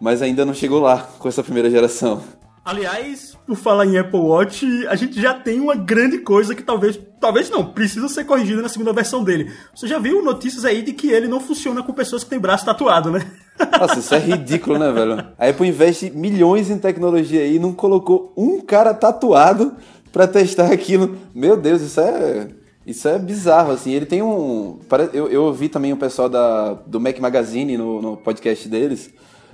Mas 0.00 0.22
ainda 0.22 0.44
não 0.44 0.54
chegou 0.54 0.80
lá 0.80 1.08
com 1.18 1.28
essa 1.28 1.42
primeira 1.42 1.70
geração. 1.70 2.22
Aliás, 2.64 3.36
por 3.46 3.56
falar 3.56 3.86
em 3.86 3.98
Apple 3.98 4.20
Watch, 4.20 4.86
a 4.86 4.94
gente 4.94 5.20
já 5.20 5.34
tem 5.34 5.58
uma 5.60 5.74
grande 5.74 6.18
coisa 6.18 6.54
que 6.54 6.62
talvez, 6.62 6.98
talvez 7.18 7.48
não, 7.48 7.64
precisa 7.64 8.06
ser 8.06 8.24
corrigida 8.24 8.60
na 8.60 8.68
segunda 8.68 8.92
versão 8.92 9.24
dele. 9.24 9.50
Você 9.74 9.88
já 9.88 9.98
viu 9.98 10.22
notícias 10.22 10.64
aí 10.64 10.82
de 10.82 10.92
que 10.92 11.10
ele 11.10 11.26
não 11.26 11.40
funciona 11.40 11.82
com 11.82 11.92
pessoas 11.92 12.22
que 12.22 12.30
têm 12.30 12.38
braço 12.38 12.66
tatuado, 12.66 13.10
né? 13.10 13.26
Nossa, 13.80 13.98
isso 13.98 14.14
é 14.14 14.18
ridículo, 14.18 14.78
né, 14.78 14.92
velho? 14.92 15.26
A 15.38 15.48
Apple 15.48 15.66
investe 15.66 16.10
milhões 16.10 16.70
em 16.70 16.78
tecnologia 16.78 17.40
aí 17.40 17.56
e 17.56 17.58
não 17.58 17.72
colocou 17.72 18.32
um 18.36 18.60
cara 18.60 18.92
tatuado 18.92 19.74
para 20.12 20.28
testar 20.28 20.70
aquilo. 20.70 21.16
Meu 21.34 21.56
Deus, 21.56 21.80
isso 21.80 22.00
é 22.00 22.48
isso 22.90 23.08
é 23.08 23.18
bizarro, 23.18 23.72
assim. 23.72 23.92
Ele 23.92 24.06
tem 24.06 24.22
um. 24.22 24.78
Eu, 25.12 25.28
eu 25.28 25.44
ouvi 25.44 25.68
também 25.68 25.92
o 25.92 25.96
pessoal 25.96 26.28
da, 26.28 26.74
do 26.86 27.00
Mac 27.00 27.18
Magazine 27.18 27.76
no, 27.76 28.02
no 28.02 28.16
podcast 28.16 28.68
deles 28.68 29.10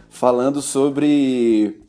falando 0.09 0.63
sobre 0.63 1.81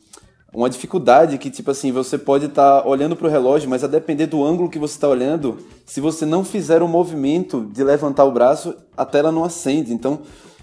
uma 0.52 0.70
dificuldade 0.70 1.38
que, 1.38 1.50
tipo 1.50 1.70
assim, 1.70 1.92
você 1.92 2.16
pode 2.16 2.46
estar 2.46 2.82
tá 2.82 2.88
olhando 2.88 3.14
para 3.14 3.26
o 3.26 3.30
relógio, 3.30 3.68
mas 3.68 3.84
a 3.84 3.86
depender 3.86 4.26
do 4.26 4.44
ângulo 4.44 4.70
que 4.70 4.78
você 4.78 4.94
está 4.94 5.08
olhando, 5.08 5.58
se 5.84 6.00
você 6.00 6.24
não 6.24 6.44
fizer 6.44 6.82
o 6.82 6.86
um 6.86 6.88
movimento 6.88 7.68
de 7.72 7.84
levantar 7.84 8.24
o 8.24 8.32
braço, 8.32 8.74
a 8.96 9.04
tela 9.04 9.30
não 9.30 9.44
acende. 9.44 9.92
Então, 9.92 10.20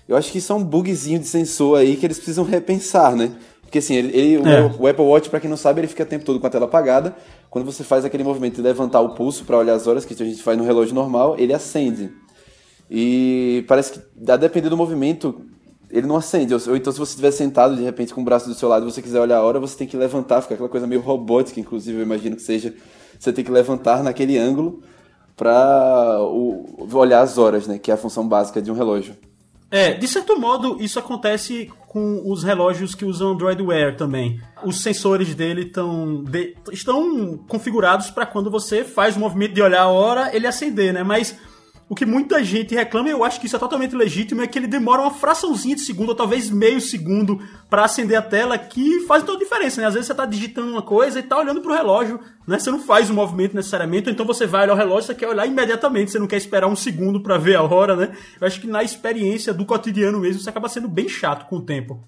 eu 0.07 0.15
acho 0.15 0.31
que 0.31 0.37
isso 0.37 0.51
é 0.53 0.55
um 0.55 0.63
bugzinho 0.63 1.19
de 1.19 1.27
sensor 1.27 1.79
aí 1.79 1.95
que 1.95 2.05
eles 2.05 2.17
precisam 2.17 2.43
repensar, 2.43 3.15
né? 3.15 3.31
Porque 3.65 3.79
assim, 3.79 3.95
ele, 3.95 4.17
ele 4.17 4.49
é. 4.49 4.61
o, 4.61 4.83
o, 4.83 4.87
Apple 4.87 5.03
Watch, 5.03 5.29
para 5.29 5.39
quem 5.39 5.49
não 5.49 5.57
sabe, 5.57 5.81
ele 5.81 5.87
fica 5.87 6.03
o 6.03 6.05
tempo 6.05 6.23
todo 6.23 6.39
com 6.39 6.47
a 6.47 6.49
tela 6.49 6.65
apagada. 6.65 7.15
Quando 7.49 7.65
você 7.65 7.83
faz 7.83 8.05
aquele 8.05 8.23
movimento 8.23 8.55
de 8.55 8.61
levantar 8.61 9.01
o 9.01 9.09
pulso 9.15 9.43
para 9.43 9.57
olhar 9.57 9.73
as 9.73 9.87
horas, 9.87 10.05
que 10.05 10.13
a 10.13 10.25
gente 10.25 10.41
faz 10.41 10.57
no 10.57 10.63
relógio 10.63 10.95
normal, 10.95 11.35
ele 11.37 11.53
acende. 11.53 12.11
E 12.89 13.65
parece 13.67 13.93
que, 13.93 14.31
a 14.31 14.37
depender 14.37 14.69
do 14.69 14.77
movimento, 14.77 15.41
ele 15.89 16.07
não 16.07 16.15
acende. 16.15 16.53
Ou, 16.53 16.59
ou 16.67 16.75
então, 16.75 16.93
se 16.93 16.99
você 16.99 17.11
estiver 17.11 17.31
sentado 17.31 17.75
de 17.75 17.83
repente 17.83 18.13
com 18.13 18.21
o 18.21 18.23
braço 18.23 18.47
do 18.47 18.53
seu 18.53 18.69
lado 18.69 18.87
e 18.87 18.91
você 18.91 19.01
quiser 19.01 19.19
olhar 19.19 19.37
a 19.37 19.43
hora, 19.43 19.59
você 19.59 19.75
tem 19.75 19.87
que 19.87 19.97
levantar, 19.97 20.41
fica 20.41 20.53
aquela 20.53 20.69
coisa 20.69 20.85
meio 20.85 21.01
robótica, 21.01 21.59
inclusive, 21.59 21.97
eu 21.97 22.03
imagino 22.03 22.35
que 22.35 22.41
seja. 22.41 22.73
Você 23.19 23.33
tem 23.33 23.43
que 23.43 23.51
levantar 23.51 24.03
naquele 24.03 24.37
ângulo 24.37 24.81
para 25.35 26.19
olhar 26.93 27.21
as 27.21 27.37
horas, 27.37 27.67
né? 27.67 27.79
Que 27.79 27.91
é 27.91 27.93
a 27.93 27.97
função 27.97 28.27
básica 28.27 28.61
de 28.61 28.71
um 28.71 28.75
relógio. 28.75 29.15
É, 29.75 29.91
de 29.91 30.07
certo 30.07 30.39
modo, 30.39 30.77
isso 30.79 30.97
acontece 30.97 31.69
com 31.89 32.31
os 32.31 32.43
relógios 32.43 32.95
que 32.95 33.03
usam 33.03 33.31
Android 33.31 33.61
Wear 33.61 33.97
também. 33.97 34.39
Os 34.63 34.81
sensores 34.81 35.35
dele 35.35 35.65
tão 35.65 36.23
de, 36.23 36.55
estão 36.71 37.37
configurados 37.45 38.09
para 38.09 38.25
quando 38.25 38.49
você 38.49 38.85
faz 38.85 39.17
o 39.17 39.19
movimento 39.19 39.53
de 39.53 39.61
olhar 39.61 39.81
a 39.81 39.87
hora, 39.89 40.33
ele 40.33 40.47
acender, 40.47 40.93
né? 40.93 41.03
Mas 41.03 41.37
o 41.87 41.93
que 41.93 42.05
muita 42.05 42.43
gente 42.43 42.73
reclama, 42.73 43.09
e 43.09 43.11
eu 43.11 43.23
acho 43.23 43.39
que 43.39 43.45
isso 43.45 43.55
é 43.55 43.59
totalmente 43.59 43.95
legítimo, 43.95 44.41
é 44.41 44.47
que 44.47 44.57
ele 44.57 44.65
demora 44.65 45.03
uma 45.03 45.11
fraçãozinha 45.11 45.75
de 45.75 45.81
segundo, 45.81 46.09
ou 46.09 46.15
talvez 46.15 46.49
meio 46.49 46.81
segundo, 46.81 47.39
para 47.69 47.85
acender 47.85 48.17
a 48.17 48.23
tela, 48.23 48.57
que 48.57 49.01
faz 49.01 49.23
toda 49.23 49.37
a 49.37 49.43
diferença, 49.43 49.79
né? 49.79 49.87
Às 49.87 49.93
vezes 49.93 50.07
você 50.07 50.15
tá 50.15 50.25
digitando 50.25 50.71
uma 50.71 50.81
coisa 50.81 51.19
e 51.19 51.23
tá 51.23 51.37
olhando 51.37 51.61
pro 51.61 51.73
relógio, 51.73 52.19
né? 52.47 52.57
Você 52.57 52.71
não 52.71 52.79
faz 52.79 53.11
o 53.11 53.13
movimento 53.13 53.55
necessariamente, 53.55 54.09
então 54.09 54.25
você 54.25 54.47
vai 54.47 54.63
olhar 54.63 54.73
o 54.73 54.77
relógio, 54.77 55.03
você 55.03 55.15
quer 55.15 55.27
olhar 55.27 55.45
imediatamente, 55.45 56.09
você 56.09 56.17
não 56.17 56.25
quer 56.25 56.37
esperar 56.37 56.67
um 56.67 56.75
segundo 56.75 57.21
para 57.21 57.37
ver 57.37 57.55
a 57.55 57.61
hora, 57.61 57.95
né? 57.95 58.15
Eu 58.41 58.47
acho 58.47 58.59
que 58.59 58.65
na 58.65 58.83
experiência 58.83 59.53
do 59.53 59.63
cotidiano 59.63 60.19
mesmo, 60.19 60.39
isso 60.39 60.49
acaba 60.49 60.67
sendo 60.67 60.87
bem 60.87 61.07
chato 61.07 61.47
com 61.47 61.57
o 61.57 61.61
tempo. 61.61 62.01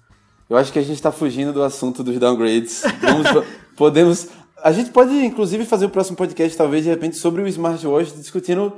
Eu 0.50 0.56
acho 0.56 0.72
que 0.72 0.78
a 0.78 0.82
gente 0.82 1.00
tá 1.00 1.12
fugindo 1.12 1.52
do 1.52 1.62
assunto 1.62 2.02
dos 2.02 2.18
downgrades. 2.18 2.82
Vamos, 3.00 3.46
podemos. 3.76 4.28
A 4.60 4.72
gente 4.72 4.90
pode, 4.90 5.12
inclusive, 5.12 5.64
fazer 5.64 5.86
o 5.86 5.90
próximo 5.90 6.16
podcast, 6.16 6.56
talvez, 6.56 6.82
de 6.82 6.90
repente, 6.90 7.16
sobre 7.16 7.42
o 7.42 7.46
smartwatch, 7.46 8.14
discutindo 8.16 8.72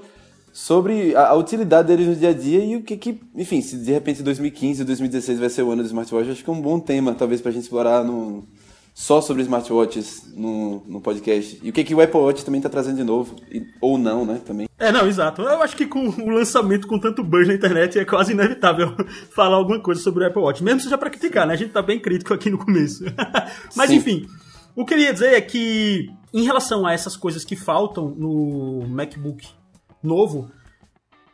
sobre 0.53 1.15
a, 1.15 1.29
a, 1.29 1.35
utilidade 1.35 1.89
deles 1.89 2.07
no 2.07 2.17
dia 2.17 2.31
a 2.31 2.35
dia 2.35 2.65
e 2.65 2.77
o 2.77 2.83
que 2.83 2.97
que, 2.97 3.21
enfim, 3.35 3.61
se 3.61 3.77
de 3.77 3.93
repente 3.93 4.23
2015 4.23 4.85
2016 4.85 5.39
vai 5.39 5.49
ser 5.49 5.63
o 5.63 5.71
ano 5.71 5.83
do 5.83 5.87
smartwatch, 5.87 6.31
acho 6.31 6.45
que 6.45 6.51
é 6.51 6.53
um 6.53 6.61
bom 6.61 6.81
tema, 6.81 7.15
talvez, 7.15 7.41
pra 7.41 7.53
gente 7.53 7.63
explorar 7.63 8.05
no, 8.05 8.45
só 8.95 9.21
sobre 9.21 9.43
smartwatches 9.43 10.33
no, 10.35 10.83
no 10.87 11.01
podcast. 11.01 11.59
E 11.63 11.71
o 11.71 11.73
que, 11.73 11.85
que 11.85 11.95
o 11.95 12.01
Apple 12.01 12.21
Watch 12.21 12.45
também 12.45 12.59
está 12.59 12.69
trazendo 12.69 12.97
de 12.97 13.05
novo, 13.05 13.37
e, 13.51 13.65
ou 13.81 13.97
não, 13.97 14.27
né, 14.27 14.41
também. 14.45 14.69
É, 14.79 14.91
não, 14.91 15.07
exato. 15.07 15.43
Eu 15.43 15.63
acho 15.63 15.77
que 15.77 15.87
com 15.87 16.09
o 16.09 16.31
lançamento 16.31 16.87
com 16.87 16.99
tanto 16.99 17.23
buzz 17.23 17.47
na 17.47 17.55
internet 17.55 17.99
é 17.99 18.05
quase 18.05 18.33
inevitável 18.33 18.95
falar 19.35 19.57
alguma 19.57 19.81
coisa 19.81 20.01
sobre 20.01 20.25
o 20.25 20.27
Apple 20.27 20.43
Watch, 20.43 20.63
mesmo 20.63 20.81
seja 20.81 20.99
para 20.99 21.11
criticar, 21.11 21.47
né? 21.47 21.55
A 21.55 21.57
gente 21.57 21.71
tá 21.71 21.83
bem 21.83 21.99
crítico 21.99 22.35
aqui 22.35 22.51
no 22.51 22.59
começo. 22.59 23.05
Mas 23.77 23.91
Sim. 23.91 23.97
enfim, 23.97 24.27
o 24.75 24.85
que 24.85 24.95
eu 24.95 24.99
queria 24.99 25.13
dizer 25.13 25.35
é 25.35 25.41
que 25.41 26.11
em 26.33 26.43
relação 26.43 26.87
a 26.87 26.93
essas 26.93 27.17
coisas 27.17 27.45
que 27.45 27.57
faltam 27.57 28.09
no 28.11 28.87
MacBook 28.89 29.49
novo. 30.03 30.51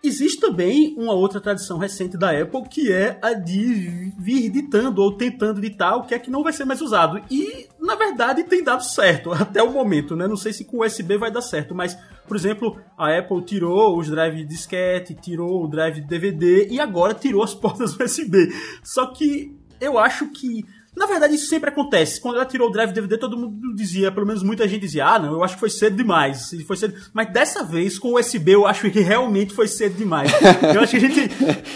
Existe 0.02 0.38
também 0.38 0.94
uma 0.96 1.14
outra 1.14 1.40
tradição 1.40 1.78
recente 1.78 2.16
da 2.16 2.30
Apple, 2.30 2.68
que 2.68 2.92
é 2.92 3.18
a 3.20 3.32
de 3.32 4.12
vir 4.16 4.50
ditando 4.50 5.02
ou 5.02 5.16
tentando 5.16 5.60
ditar 5.60 5.96
o 5.96 6.04
que 6.04 6.14
é 6.14 6.18
que 6.18 6.30
não 6.30 6.44
vai 6.44 6.52
ser 6.52 6.64
mais 6.64 6.80
usado. 6.80 7.20
E, 7.28 7.66
na 7.80 7.96
verdade, 7.96 8.44
tem 8.44 8.62
dado 8.62 8.84
certo 8.84 9.32
até 9.34 9.62
o 9.62 9.72
momento, 9.72 10.14
né? 10.14 10.28
Não 10.28 10.36
sei 10.36 10.52
se 10.52 10.64
com 10.64 10.84
USB 10.84 11.16
vai 11.18 11.30
dar 11.30 11.40
certo, 11.40 11.74
mas, 11.74 11.98
por 12.28 12.36
exemplo, 12.36 12.78
a 12.96 13.18
Apple 13.18 13.42
tirou 13.42 13.98
os 13.98 14.08
drive 14.08 14.36
de 14.36 14.44
disquete, 14.44 15.14
tirou 15.14 15.64
o 15.64 15.68
drive 15.68 16.00
de 16.00 16.06
DVD 16.06 16.68
e 16.68 16.78
agora 16.78 17.12
tirou 17.12 17.42
as 17.42 17.54
portas 17.56 17.96
USB. 17.98 18.52
Só 18.84 19.06
que 19.06 19.56
eu 19.80 19.98
acho 19.98 20.28
que 20.28 20.64
na 20.96 21.04
verdade, 21.04 21.34
isso 21.34 21.46
sempre 21.46 21.68
acontece. 21.68 22.18
Quando 22.18 22.36
ela 22.36 22.46
tirou 22.46 22.68
o 22.68 22.72
drive 22.72 22.90
DVD, 22.90 23.18
todo 23.18 23.36
mundo 23.36 23.74
dizia, 23.74 24.10
pelo 24.10 24.26
menos 24.26 24.42
muita 24.42 24.66
gente 24.66 24.80
dizia, 24.80 25.04
ah, 25.06 25.18
não, 25.18 25.34
eu 25.34 25.44
acho 25.44 25.54
que 25.54 25.60
foi 25.60 25.68
cedo 25.68 25.94
demais. 25.94 26.50
Foi 26.66 26.74
cedo. 26.74 26.94
Mas 27.12 27.30
dessa 27.30 27.62
vez, 27.62 27.98
com 27.98 28.08
o 28.08 28.18
USB, 28.18 28.52
eu 28.52 28.66
acho 28.66 28.90
que 28.90 29.00
realmente 29.00 29.52
foi 29.52 29.68
cedo 29.68 29.94
demais. 29.94 30.32
Eu 30.74 30.80
acho 30.80 30.92
que 30.92 30.96
a 30.96 31.08
gente. 31.08 31.30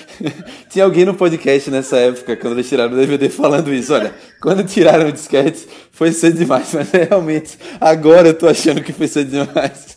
Tinha 0.70 0.84
alguém 0.84 1.04
no 1.04 1.14
podcast 1.14 1.70
nessa 1.70 1.98
época, 1.98 2.34
quando 2.34 2.54
eles 2.54 2.68
tiraram 2.68 2.94
o 2.94 2.96
DVD, 2.96 3.28
falando 3.28 3.74
isso. 3.74 3.92
Olha, 3.92 4.14
quando 4.40 4.64
tiraram 4.64 5.08
o 5.08 5.12
disquete, 5.12 5.68
foi 5.92 6.12
cedo 6.12 6.38
demais, 6.38 6.72
mas 6.72 6.90
realmente, 6.90 7.58
agora 7.78 8.28
eu 8.28 8.34
tô 8.34 8.48
achando 8.48 8.82
que 8.82 8.92
foi 8.92 9.06
cedo 9.06 9.30
demais. 9.30 9.96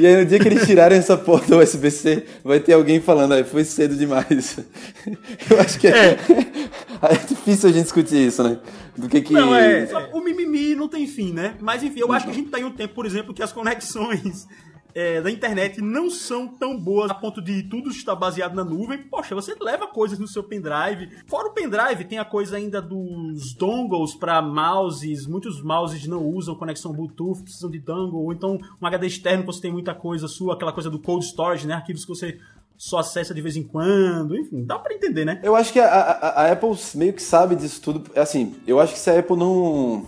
E 0.00 0.06
aí, 0.06 0.16
no 0.16 0.26
dia 0.26 0.38
que 0.38 0.48
eles 0.48 0.66
tirarem 0.66 0.98
essa 0.98 1.16
porta 1.16 1.56
USB-C, 1.56 2.24
vai 2.42 2.60
ter 2.60 2.72
alguém 2.72 3.00
falando, 3.00 3.32
aí, 3.32 3.44
foi 3.44 3.64
cedo 3.64 3.96
demais. 3.96 4.58
Eu 5.50 5.60
acho 5.60 5.78
que 5.78 5.88
é... 5.88 6.16
é 7.02 7.16
difícil 7.26 7.68
a 7.68 7.72
gente 7.72 7.84
discutir 7.84 8.26
isso, 8.26 8.42
né? 8.42 8.58
Do 8.96 9.08
que 9.08 9.20
que... 9.20 9.32
Não, 9.32 9.54
é, 9.54 9.88
o 10.12 10.20
mimimi 10.20 10.74
não 10.74 10.88
tem 10.88 11.06
fim, 11.06 11.32
né? 11.32 11.54
Mas 11.60 11.82
enfim, 11.82 12.00
eu 12.00 12.12
acho 12.12 12.26
que 12.26 12.30
a 12.30 12.34
gente 12.34 12.50
tá 12.50 12.60
em 12.60 12.64
um 12.64 12.70
tempo, 12.70 12.94
por 12.94 13.06
exemplo, 13.06 13.34
que 13.34 13.42
as 13.42 13.52
conexões 13.52 14.46
é, 14.94 15.20
da 15.20 15.30
internet 15.30 15.80
não 15.80 16.08
são 16.08 16.46
tão 16.46 16.78
boas 16.78 17.10
a 17.10 17.14
ponto 17.14 17.42
de 17.42 17.64
tudo 17.64 17.90
estar 17.90 18.14
baseado 18.14 18.54
na 18.54 18.64
nuvem. 18.64 18.98
Poxa, 18.98 19.34
você 19.34 19.54
leva 19.60 19.88
coisas 19.88 20.18
no 20.18 20.28
seu 20.28 20.44
pendrive. 20.44 21.10
Fora 21.26 21.48
o 21.48 21.52
pendrive, 21.52 22.04
tem 22.04 22.18
a 22.18 22.24
coisa 22.24 22.56
ainda 22.56 22.80
dos 22.80 23.54
dongles 23.54 24.14
para 24.14 24.40
mouses. 24.40 25.26
Muitos 25.26 25.60
mouses 25.62 26.06
não 26.06 26.24
usam 26.24 26.54
conexão 26.54 26.92
Bluetooth, 26.92 27.42
precisam 27.42 27.70
de 27.70 27.80
dongle. 27.80 28.22
Ou 28.22 28.32
então 28.32 28.58
um 28.80 28.86
HD 28.86 29.08
externo, 29.08 29.44
você 29.44 29.60
tem 29.60 29.72
muita 29.72 29.94
coisa 29.94 30.28
sua, 30.28 30.54
aquela 30.54 30.72
coisa 30.72 30.88
do 30.88 31.00
cold 31.00 31.24
storage, 31.24 31.66
né? 31.66 31.74
Arquivos 31.74 32.04
que 32.04 32.14
você 32.14 32.38
só 32.76 32.98
acessa 32.98 33.32
de 33.32 33.40
vez 33.40 33.56
em 33.56 33.62
quando, 33.62 34.36
enfim, 34.36 34.64
dá 34.64 34.78
para 34.78 34.94
entender, 34.94 35.24
né? 35.24 35.40
Eu 35.42 35.54
acho 35.54 35.72
que 35.72 35.80
a, 35.80 35.86
a, 35.86 36.42
a, 36.42 36.52
Apple 36.52 36.76
meio 36.96 37.12
que 37.12 37.22
sabe 37.22 37.56
disso 37.56 37.80
tudo. 37.80 38.10
Assim, 38.16 38.56
eu 38.66 38.80
acho 38.80 38.92
que 38.92 38.98
se 38.98 39.10
a 39.10 39.18
Apple 39.18 39.36
não, 39.36 40.06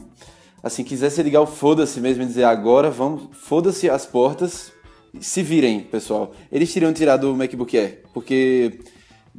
assim, 0.62 0.83
quisesse 0.83 1.23
ligar 1.23 1.40
o 1.40 1.47
foda-se 1.47 2.00
mesmo 2.00 2.23
e 2.23 2.26
dizer 2.26 2.45
agora, 2.45 2.90
vamos, 2.90 3.28
foda-se 3.33 3.88
as 3.88 4.05
portas, 4.05 4.73
se 5.20 5.42
virem, 5.42 5.80
pessoal. 5.80 6.32
Eles 6.50 6.73
teriam 6.73 6.92
tirado 6.92 7.32
o 7.32 7.37
MacBook 7.37 7.76
Air, 7.76 8.02
porque 8.12 8.80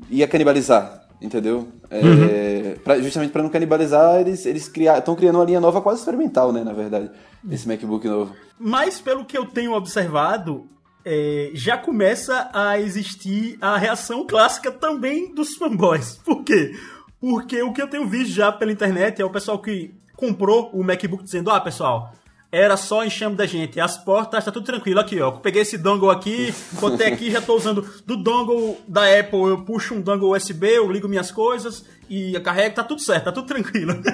ia 0.10 0.27
canibalizar, 0.27 1.07
entendeu? 1.22 1.67
É, 1.89 2.01
uhum. 2.01 2.79
pra, 2.84 3.00
justamente 3.00 3.31
para 3.31 3.43
não 3.43 3.50
canibalizar, 3.50 4.19
eles 4.19 4.46
eles 4.46 4.72
estão 4.72 5.15
criando 5.15 5.36
uma 5.36 5.46
linha 5.46 5.60
nova 5.60 5.81
quase 5.81 6.00
experimental, 6.00 6.51
né, 6.51 6.63
na 6.63 6.74
verdade, 6.74 7.10
esse 7.50 7.67
MacBook 7.67 8.07
novo. 8.07 8.36
Mas 8.60 9.00
pelo 9.00 9.25
que 9.25 9.38
eu 9.38 9.46
tenho 9.46 9.74
observado, 9.74 10.67
é, 11.05 11.51
já 11.53 11.77
começa 11.77 12.50
a 12.53 12.79
existir 12.79 13.57
a 13.62 13.77
reação 13.77 14.27
clássica 14.27 14.72
também 14.72 15.34
dos 15.34 15.55
fanboys. 15.55 16.19
Por 16.25 16.43
quê? 16.43 16.74
Porque 17.19 17.62
o 17.63 17.72
que 17.72 17.81
eu 17.81 17.88
tenho 17.88 18.07
visto 18.07 18.34
já 18.34 18.51
pela 18.51 18.72
internet 18.72 19.22
é 19.22 19.25
o 19.25 19.29
pessoal 19.29 19.60
que 19.60 19.93
comprou 20.15 20.69
o 20.74 20.84
MacBook 20.84 21.24
dizendo: 21.24 21.50
Ah, 21.50 21.62
pessoal, 21.62 22.13
era 22.51 22.77
só 22.77 23.04
enxame 23.04 23.36
da 23.36 23.46
gente. 23.46 23.80
As 23.80 23.98
portas, 23.98 24.46
tá 24.46 24.51
tudo 24.51 24.66
tranquilo. 24.66 25.00
Aqui, 25.00 25.20
ó. 25.20 25.32
Peguei 25.32 25.62
esse 25.63 25.77
dongle 25.77 26.10
aqui, 26.10 26.54
botei 26.80 27.08
aqui, 27.08 27.30
já 27.30 27.42
tô 27.42 27.56
usando 27.56 27.86
do 28.06 28.16
dongle 28.16 28.77
da 28.88 29.04
Apple. 29.20 29.50
Eu 29.50 29.62
puxo 29.63 29.94
um 29.96 30.01
dongle 30.01 30.36
USB, 30.36 30.68
eu 30.68 30.92
ligo 30.92 31.08
minhas 31.08 31.32
coisas 31.32 31.84
e 32.10 32.39
carrego, 32.39 32.75
tá 32.75 32.84
tudo 32.84 33.01
certo, 33.01 33.25
tá 33.25 33.32
tudo 33.32 33.48
tranquilo. 33.48 33.94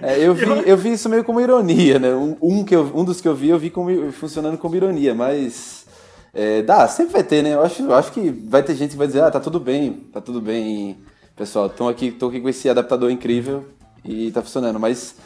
É, 0.00 0.18
eu, 0.18 0.32
vi, 0.32 0.44
eu 0.64 0.76
vi 0.76 0.92
isso 0.92 1.08
meio 1.08 1.24
como 1.24 1.40
ironia, 1.40 1.98
né? 1.98 2.14
Um, 2.14 2.36
um, 2.40 2.64
que 2.64 2.74
eu, 2.74 2.90
um 2.94 3.04
dos 3.04 3.20
que 3.20 3.26
eu 3.26 3.34
vi, 3.34 3.48
eu 3.48 3.58
vi 3.58 3.68
como, 3.68 4.12
funcionando 4.12 4.56
como 4.56 4.76
ironia, 4.76 5.14
mas 5.14 5.86
É, 6.32 6.62
dá, 6.62 6.86
sempre 6.86 7.14
vai 7.14 7.24
ter, 7.24 7.42
né? 7.42 7.54
Eu 7.54 7.62
acho, 7.62 7.82
eu 7.82 7.94
acho 7.94 8.12
que 8.12 8.30
vai 8.30 8.62
ter 8.62 8.74
gente 8.76 8.92
que 8.92 8.96
vai 8.96 9.06
dizer, 9.06 9.22
ah, 9.22 9.30
tá 9.30 9.40
tudo 9.40 9.58
bem, 9.58 9.92
tá 10.12 10.20
tudo 10.20 10.40
bem, 10.40 10.98
pessoal, 11.36 11.68
tô 11.68 11.88
aqui, 11.88 12.12
tô 12.12 12.28
aqui 12.28 12.40
com 12.40 12.48
esse 12.48 12.68
adaptador 12.68 13.10
incrível 13.10 13.64
e 14.04 14.30
tá 14.30 14.42
funcionando, 14.42 14.78
mas 14.78 15.16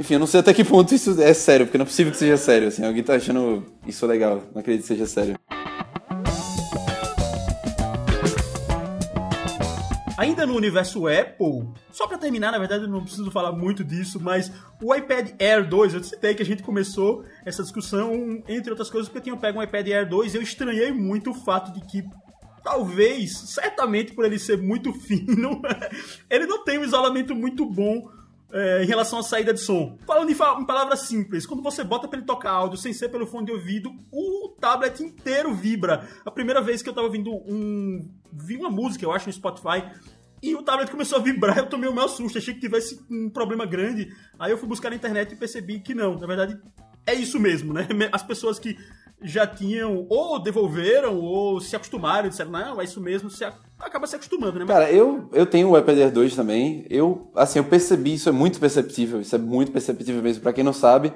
enfim, 0.00 0.14
eu 0.14 0.20
não 0.20 0.26
sei 0.26 0.40
até 0.40 0.54
que 0.54 0.64
ponto 0.64 0.94
isso 0.94 1.20
é 1.20 1.34
sério, 1.34 1.66
porque 1.66 1.76
não 1.76 1.82
é 1.82 1.86
possível 1.86 2.10
que 2.10 2.16
seja 2.16 2.38
sério, 2.38 2.68
assim, 2.68 2.82
alguém 2.82 3.02
tá 3.02 3.16
achando 3.16 3.66
isso 3.86 4.06
legal, 4.06 4.42
não 4.54 4.62
acredito 4.62 4.80
que 4.80 4.88
seja 4.88 5.04
sério. 5.04 5.38
Ainda 10.16 10.46
no 10.46 10.54
universo 10.54 11.06
Apple, 11.06 11.68
só 11.92 12.06
para 12.06 12.16
terminar, 12.16 12.50
na 12.50 12.58
verdade 12.58 12.84
eu 12.84 12.88
não 12.88 13.02
preciso 13.02 13.30
falar 13.30 13.52
muito 13.52 13.84
disso, 13.84 14.18
mas 14.18 14.50
o 14.82 14.94
iPad 14.94 15.32
Air 15.38 15.68
2, 15.68 15.92
eu 15.92 16.02
citei 16.02 16.34
que 16.34 16.42
a 16.42 16.46
gente 16.46 16.62
começou 16.62 17.22
essa 17.44 17.62
discussão, 17.62 18.42
entre 18.48 18.70
outras 18.70 18.88
coisas, 18.88 19.06
porque 19.06 19.18
eu 19.18 19.34
tinha 19.34 19.36
pego 19.36 19.58
um 19.58 19.62
iPad 19.62 19.86
Air 19.86 20.08
2 20.08 20.32
e 20.32 20.36
eu 20.38 20.42
estranhei 20.42 20.92
muito 20.92 21.32
o 21.32 21.34
fato 21.34 21.74
de 21.74 21.86
que 21.86 22.02
talvez, 22.64 23.36
certamente 23.36 24.14
por 24.14 24.24
ele 24.24 24.38
ser 24.38 24.56
muito 24.56 24.94
fino, 25.00 25.60
ele 26.30 26.46
não 26.46 26.64
tem 26.64 26.78
um 26.78 26.84
isolamento 26.84 27.34
muito 27.34 27.66
bom 27.66 28.08
é, 28.52 28.82
em 28.82 28.86
relação 28.86 29.18
à 29.18 29.22
saída 29.22 29.52
de 29.52 29.60
som. 29.60 29.96
Falando 30.06 30.30
em, 30.30 30.32
em, 30.32 30.66
palavras 30.66 31.00
simples, 31.00 31.46
quando 31.46 31.62
você 31.62 31.84
bota 31.84 32.08
para 32.08 32.18
ele 32.18 32.26
tocar 32.26 32.50
áudio 32.50 32.78
sem 32.78 32.92
ser 32.92 33.08
pelo 33.08 33.26
fone 33.26 33.46
de 33.46 33.52
ouvido, 33.52 33.92
o 34.12 34.56
tablet 34.60 35.00
inteiro 35.02 35.54
vibra. 35.54 36.08
A 36.24 36.30
primeira 36.30 36.60
vez 36.60 36.82
que 36.82 36.88
eu 36.88 36.92
tava 36.92 37.06
ouvindo 37.06 37.30
um. 37.32 38.08
vi 38.32 38.56
uma 38.56 38.70
música, 38.70 39.04
eu 39.04 39.12
acho, 39.12 39.26
no 39.26 39.32
Spotify. 39.32 39.84
E 40.42 40.54
o 40.54 40.62
tablet 40.62 40.90
começou 40.90 41.18
a 41.18 41.22
vibrar, 41.22 41.58
eu 41.58 41.66
tomei 41.66 41.88
o 41.88 41.94
meu 41.94 42.08
susto, 42.08 42.38
achei 42.38 42.54
que 42.54 42.60
tivesse 42.60 43.00
um 43.10 43.28
problema 43.28 43.66
grande. 43.66 44.08
Aí 44.38 44.50
eu 44.50 44.58
fui 44.58 44.68
buscar 44.68 44.90
na 44.90 44.96
internet 44.96 45.32
e 45.32 45.36
percebi 45.36 45.80
que 45.80 45.94
não, 45.94 46.18
na 46.18 46.26
verdade 46.26 46.58
é 47.10 47.14
isso 47.14 47.38
mesmo, 47.38 47.72
né? 47.72 47.86
As 48.12 48.22
pessoas 48.22 48.58
que 48.58 48.76
já 49.22 49.46
tinham 49.46 50.06
ou 50.08 50.38
devolveram 50.38 51.18
ou 51.18 51.60
se 51.60 51.76
acostumaram, 51.76 52.28
disseram, 52.28 52.50
não, 52.50 52.80
é 52.80 52.84
isso 52.84 53.00
mesmo, 53.00 53.30
você 53.30 53.50
acaba 53.78 54.06
se 54.06 54.16
acostumando, 54.16 54.58
né? 54.58 54.66
Cara, 54.66 54.90
eu, 54.90 55.28
eu 55.32 55.44
tenho 55.44 55.70
o 55.70 55.78
iPad 55.78 55.98
Air 55.98 56.12
2 56.12 56.34
também. 56.34 56.86
Eu, 56.88 57.30
assim, 57.34 57.58
eu 57.58 57.64
percebi, 57.64 58.14
isso 58.14 58.28
é 58.28 58.32
muito 58.32 58.58
perceptível, 58.58 59.20
isso 59.20 59.34
é 59.34 59.38
muito 59.38 59.72
perceptível 59.72 60.22
mesmo. 60.22 60.42
Para 60.42 60.52
quem 60.52 60.64
não 60.64 60.72
sabe, 60.72 61.12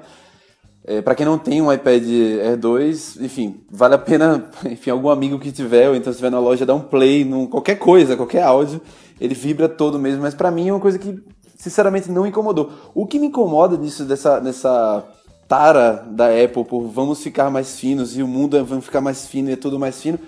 é, 0.83 1.01
para 1.01 1.15
quem 1.15 1.25
não 1.25 1.37
tem 1.37 1.61
um 1.61 1.73
iPad 1.73 2.03
Air 2.03 2.57
2, 2.57 3.17
enfim, 3.21 3.65
vale 3.71 3.95
a 3.95 3.99
pena, 3.99 4.51
enfim, 4.69 4.91
algum 4.91 5.09
amigo 5.09 5.39
que 5.39 5.51
tiver, 5.51 5.89
ou 5.89 5.95
então 5.95 6.13
se 6.13 6.17
estiver 6.17 6.29
na 6.29 6.39
loja, 6.39 6.65
dar 6.65 6.75
um 6.75 6.81
play 6.81 7.25
num 7.25 7.47
qualquer 7.47 7.75
coisa, 7.75 8.15
qualquer 8.15 8.43
áudio, 8.43 8.79
ele 9.19 9.33
vibra 9.33 9.67
todo 9.67 9.97
mesmo, 9.97 10.21
mas 10.21 10.35
para 10.35 10.51
mim 10.51 10.69
é 10.69 10.73
uma 10.73 10.79
coisa 10.79 10.99
que, 10.99 11.23
sinceramente, 11.57 12.11
não 12.11 12.27
incomodou. 12.27 12.71
O 12.93 13.07
que 13.07 13.17
me 13.17 13.27
incomoda 13.27 13.77
nisso, 13.77 14.05
dessa, 14.05 14.39
nessa 14.39 15.03
tara 15.47 16.05
da 16.09 16.27
Apple 16.27 16.65
por 16.65 16.87
vamos 16.87 17.21
ficar 17.21 17.49
mais 17.49 17.79
finos 17.79 18.17
e 18.17 18.23
o 18.23 18.27
mundo 18.27 18.63
vai 18.63 18.81
ficar 18.81 19.01
mais 19.01 19.27
fino 19.27 19.49
e 19.49 19.53
é 19.53 19.55
tudo 19.55 19.79
mais 19.79 20.01
fino, 20.01 20.19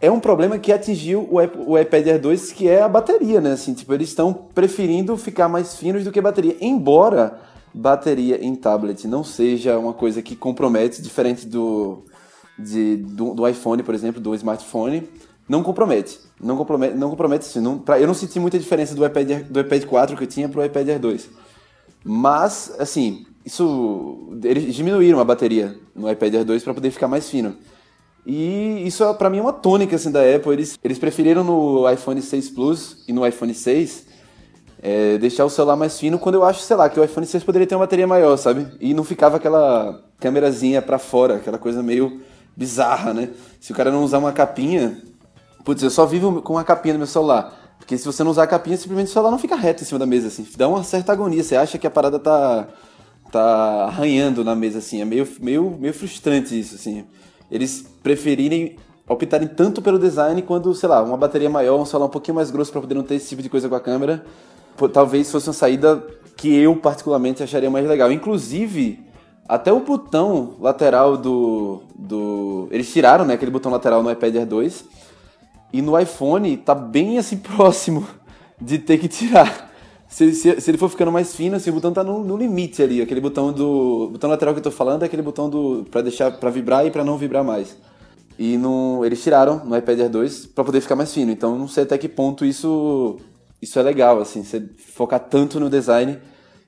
é 0.00 0.10
um 0.10 0.18
problema 0.18 0.58
que 0.58 0.72
atingiu 0.72 1.28
o, 1.30 1.36
o 1.72 1.78
iPad 1.78 2.06
Air 2.08 2.20
2, 2.20 2.52
que 2.52 2.68
é 2.68 2.82
a 2.82 2.88
bateria, 2.88 3.40
né? 3.40 3.52
Assim, 3.52 3.72
tipo, 3.72 3.94
eles 3.94 4.08
estão 4.08 4.32
preferindo 4.32 5.16
ficar 5.16 5.48
mais 5.48 5.76
finos 5.76 6.02
do 6.02 6.10
que 6.10 6.20
bateria. 6.20 6.56
Embora 6.60 7.38
bateria 7.72 8.44
em 8.44 8.54
tablet 8.54 9.06
não 9.06 9.22
seja 9.22 9.78
uma 9.78 9.92
coisa 9.92 10.20
que 10.20 10.34
compromete, 10.34 11.00
diferente 11.00 11.46
do, 11.46 12.04
de, 12.58 12.96
do, 12.96 13.32
do 13.32 13.48
iPhone, 13.48 13.82
por 13.84 13.94
exemplo, 13.94 14.20
do 14.20 14.34
smartphone, 14.34 15.08
não 15.48 15.62
compromete. 15.62 16.18
Não 16.40 16.56
compromete, 16.56 16.96
não 16.96 17.08
compromete 17.08 17.46
assim. 17.46 17.60
Não, 17.60 17.78
pra, 17.78 18.00
eu 18.00 18.06
não 18.08 18.14
senti 18.14 18.40
muita 18.40 18.58
diferença 18.58 18.96
do 18.96 19.06
iPad, 19.06 19.44
do 19.48 19.60
iPad 19.60 19.84
4 19.84 20.16
que 20.16 20.24
eu 20.24 20.28
tinha 20.28 20.48
pro 20.48 20.64
iPad 20.64 20.88
Air 20.88 20.98
2. 20.98 21.30
Mas, 22.04 22.74
assim, 22.78 23.24
isso 23.44 24.28
eles 24.44 24.74
diminuíram 24.74 25.20
a 25.20 25.24
bateria 25.24 25.76
no 25.94 26.10
iPad 26.10 26.34
Air 26.34 26.44
2 26.44 26.62
para 26.62 26.74
poder 26.74 26.90
ficar 26.90 27.08
mais 27.08 27.28
fino. 27.28 27.56
E 28.24 28.86
isso 28.86 29.12
para 29.14 29.28
mim 29.28 29.38
é 29.38 29.42
uma 29.42 29.52
tônica 29.52 29.96
assim 29.96 30.10
da 30.10 30.20
Apple. 30.20 30.52
Eles, 30.52 30.78
eles 30.82 30.98
preferiram 30.98 31.42
no 31.42 31.90
iPhone 31.90 32.20
6 32.20 32.50
Plus 32.50 33.04
e 33.08 33.12
no 33.12 33.26
iPhone 33.26 33.52
6 33.52 34.06
é, 34.82 35.16
deixar 35.18 35.44
o 35.44 35.50
celular 35.50 35.76
mais 35.76 35.98
fino 35.98 36.18
quando 36.18 36.36
eu 36.36 36.44
acho, 36.44 36.60
sei 36.60 36.76
lá, 36.76 36.88
que 36.88 36.98
o 36.98 37.04
iPhone 37.04 37.26
6 37.26 37.44
poderia 37.44 37.66
ter 37.66 37.74
uma 37.74 37.80
bateria 37.80 38.06
maior, 38.06 38.36
sabe? 38.36 38.66
E 38.80 38.92
não 38.92 39.04
ficava 39.04 39.36
aquela 39.36 40.04
câmerazinha 40.18 40.82
para 40.82 40.98
fora, 40.98 41.36
aquela 41.36 41.58
coisa 41.58 41.82
meio 41.82 42.20
bizarra, 42.56 43.14
né? 43.14 43.30
Se 43.60 43.72
o 43.72 43.74
cara 43.74 43.90
não 43.90 44.02
usar 44.02 44.18
uma 44.18 44.32
capinha, 44.32 45.00
putz, 45.64 45.82
eu 45.82 45.90
só 45.90 46.04
vivo 46.04 46.42
com 46.42 46.54
uma 46.54 46.64
capinha 46.64 46.94
no 46.94 46.98
meu 46.98 47.06
celular. 47.06 47.60
Porque 47.78 47.96
se 47.98 48.04
você 48.04 48.22
não 48.22 48.30
usar 48.30 48.44
a 48.44 48.46
capinha, 48.46 48.76
simplesmente 48.76 49.08
o 49.08 49.12
celular 49.12 49.30
não 49.30 49.38
fica 49.38 49.56
reto 49.56 49.82
em 49.82 49.86
cima 49.86 49.98
da 49.98 50.06
mesa, 50.06 50.28
assim. 50.28 50.46
Dá 50.56 50.68
uma 50.68 50.84
certa 50.84 51.12
agonia. 51.12 51.42
Você 51.42 51.56
acha 51.56 51.78
que 51.78 51.86
a 51.86 51.90
parada 51.90 52.18
tá 52.18 52.68
tá 53.32 53.84
arranhando 53.86 54.44
na 54.44 54.54
mesa, 54.54 54.78
assim. 54.78 55.00
É 55.00 55.04
meio, 55.04 55.26
meio, 55.40 55.76
meio 55.80 55.94
frustrante 55.94 56.58
isso, 56.58 56.74
assim. 56.74 57.04
Eles 57.50 57.84
preferirem 58.02 58.76
optarem 59.08 59.48
tanto 59.48 59.82
pelo 59.82 59.98
design 59.98 60.40
quando, 60.42 60.72
sei 60.74 60.88
lá, 60.88 61.02
uma 61.02 61.16
bateria 61.16 61.50
maior, 61.50 61.80
um 61.80 61.84
celular 61.84 62.06
um 62.06 62.10
pouquinho 62.10 62.36
mais 62.36 62.50
grosso 62.50 62.70
para 62.70 62.80
poder 62.80 62.94
não 62.94 63.02
ter 63.02 63.16
esse 63.16 63.30
tipo 63.30 63.42
de 63.42 63.48
coisa 63.48 63.68
com 63.68 63.74
a 63.74 63.80
câmera. 63.80 64.24
Talvez 64.92 65.30
fosse 65.30 65.48
uma 65.48 65.52
saída 65.52 66.02
que 66.36 66.54
eu 66.54 66.76
particularmente 66.76 67.42
acharia 67.42 67.70
mais 67.70 67.86
legal. 67.86 68.10
Inclusive, 68.12 69.00
até 69.48 69.72
o 69.72 69.80
botão 69.80 70.54
lateral 70.60 71.16
do. 71.16 71.82
do... 71.94 72.68
Eles 72.70 72.92
tiraram, 72.92 73.24
né? 73.24 73.34
Aquele 73.34 73.50
botão 73.50 73.72
lateral 73.72 74.02
no 74.02 74.10
iPad 74.10 74.36
Air 74.36 74.46
2. 74.46 74.84
E 75.72 75.82
no 75.82 75.98
iPhone 75.98 76.56
tá 76.56 76.74
bem 76.74 77.18
assim 77.18 77.36
próximo 77.38 78.06
de 78.60 78.78
ter 78.78 78.98
que 78.98 79.08
tirar 79.08 79.71
se, 80.12 80.34
se, 80.34 80.60
se, 80.60 80.70
ele 80.70 80.76
for 80.76 80.90
ficando 80.90 81.10
mais 81.10 81.34
fino, 81.34 81.56
assim, 81.56 81.70
o 81.70 81.72
botão 81.72 81.90
tá 81.90 82.04
no, 82.04 82.22
no, 82.22 82.36
limite 82.36 82.82
ali. 82.82 83.00
Aquele 83.00 83.20
botão 83.20 83.50
do. 83.50 84.10
botão 84.12 84.28
lateral 84.28 84.52
que 84.52 84.60
eu 84.60 84.64
tô 84.64 84.70
falando 84.70 85.04
é 85.04 85.06
aquele 85.06 85.22
botão 85.22 85.48
do. 85.48 85.86
para 85.90 86.02
deixar. 86.02 86.30
para 86.32 86.50
vibrar 86.50 86.86
e 86.86 86.90
para 86.90 87.02
não 87.02 87.16
vibrar 87.16 87.42
mais. 87.42 87.74
E 88.38 88.58
no, 88.58 89.02
eles 89.06 89.22
tiraram 89.22 89.64
no 89.64 89.74
iPad 89.74 90.00
Air 90.00 90.10
2 90.10 90.46
para 90.46 90.64
poder 90.64 90.82
ficar 90.82 90.96
mais 90.96 91.14
fino. 91.14 91.32
Então 91.32 91.58
não 91.58 91.66
sei 91.66 91.84
até 91.84 91.96
que 91.96 92.10
ponto 92.10 92.44
isso. 92.44 93.16
Isso 93.62 93.78
é 93.78 93.82
legal, 93.82 94.20
assim, 94.20 94.44
você 94.44 94.62
focar 94.76 95.20
tanto 95.20 95.58
no 95.58 95.70
design 95.70 96.18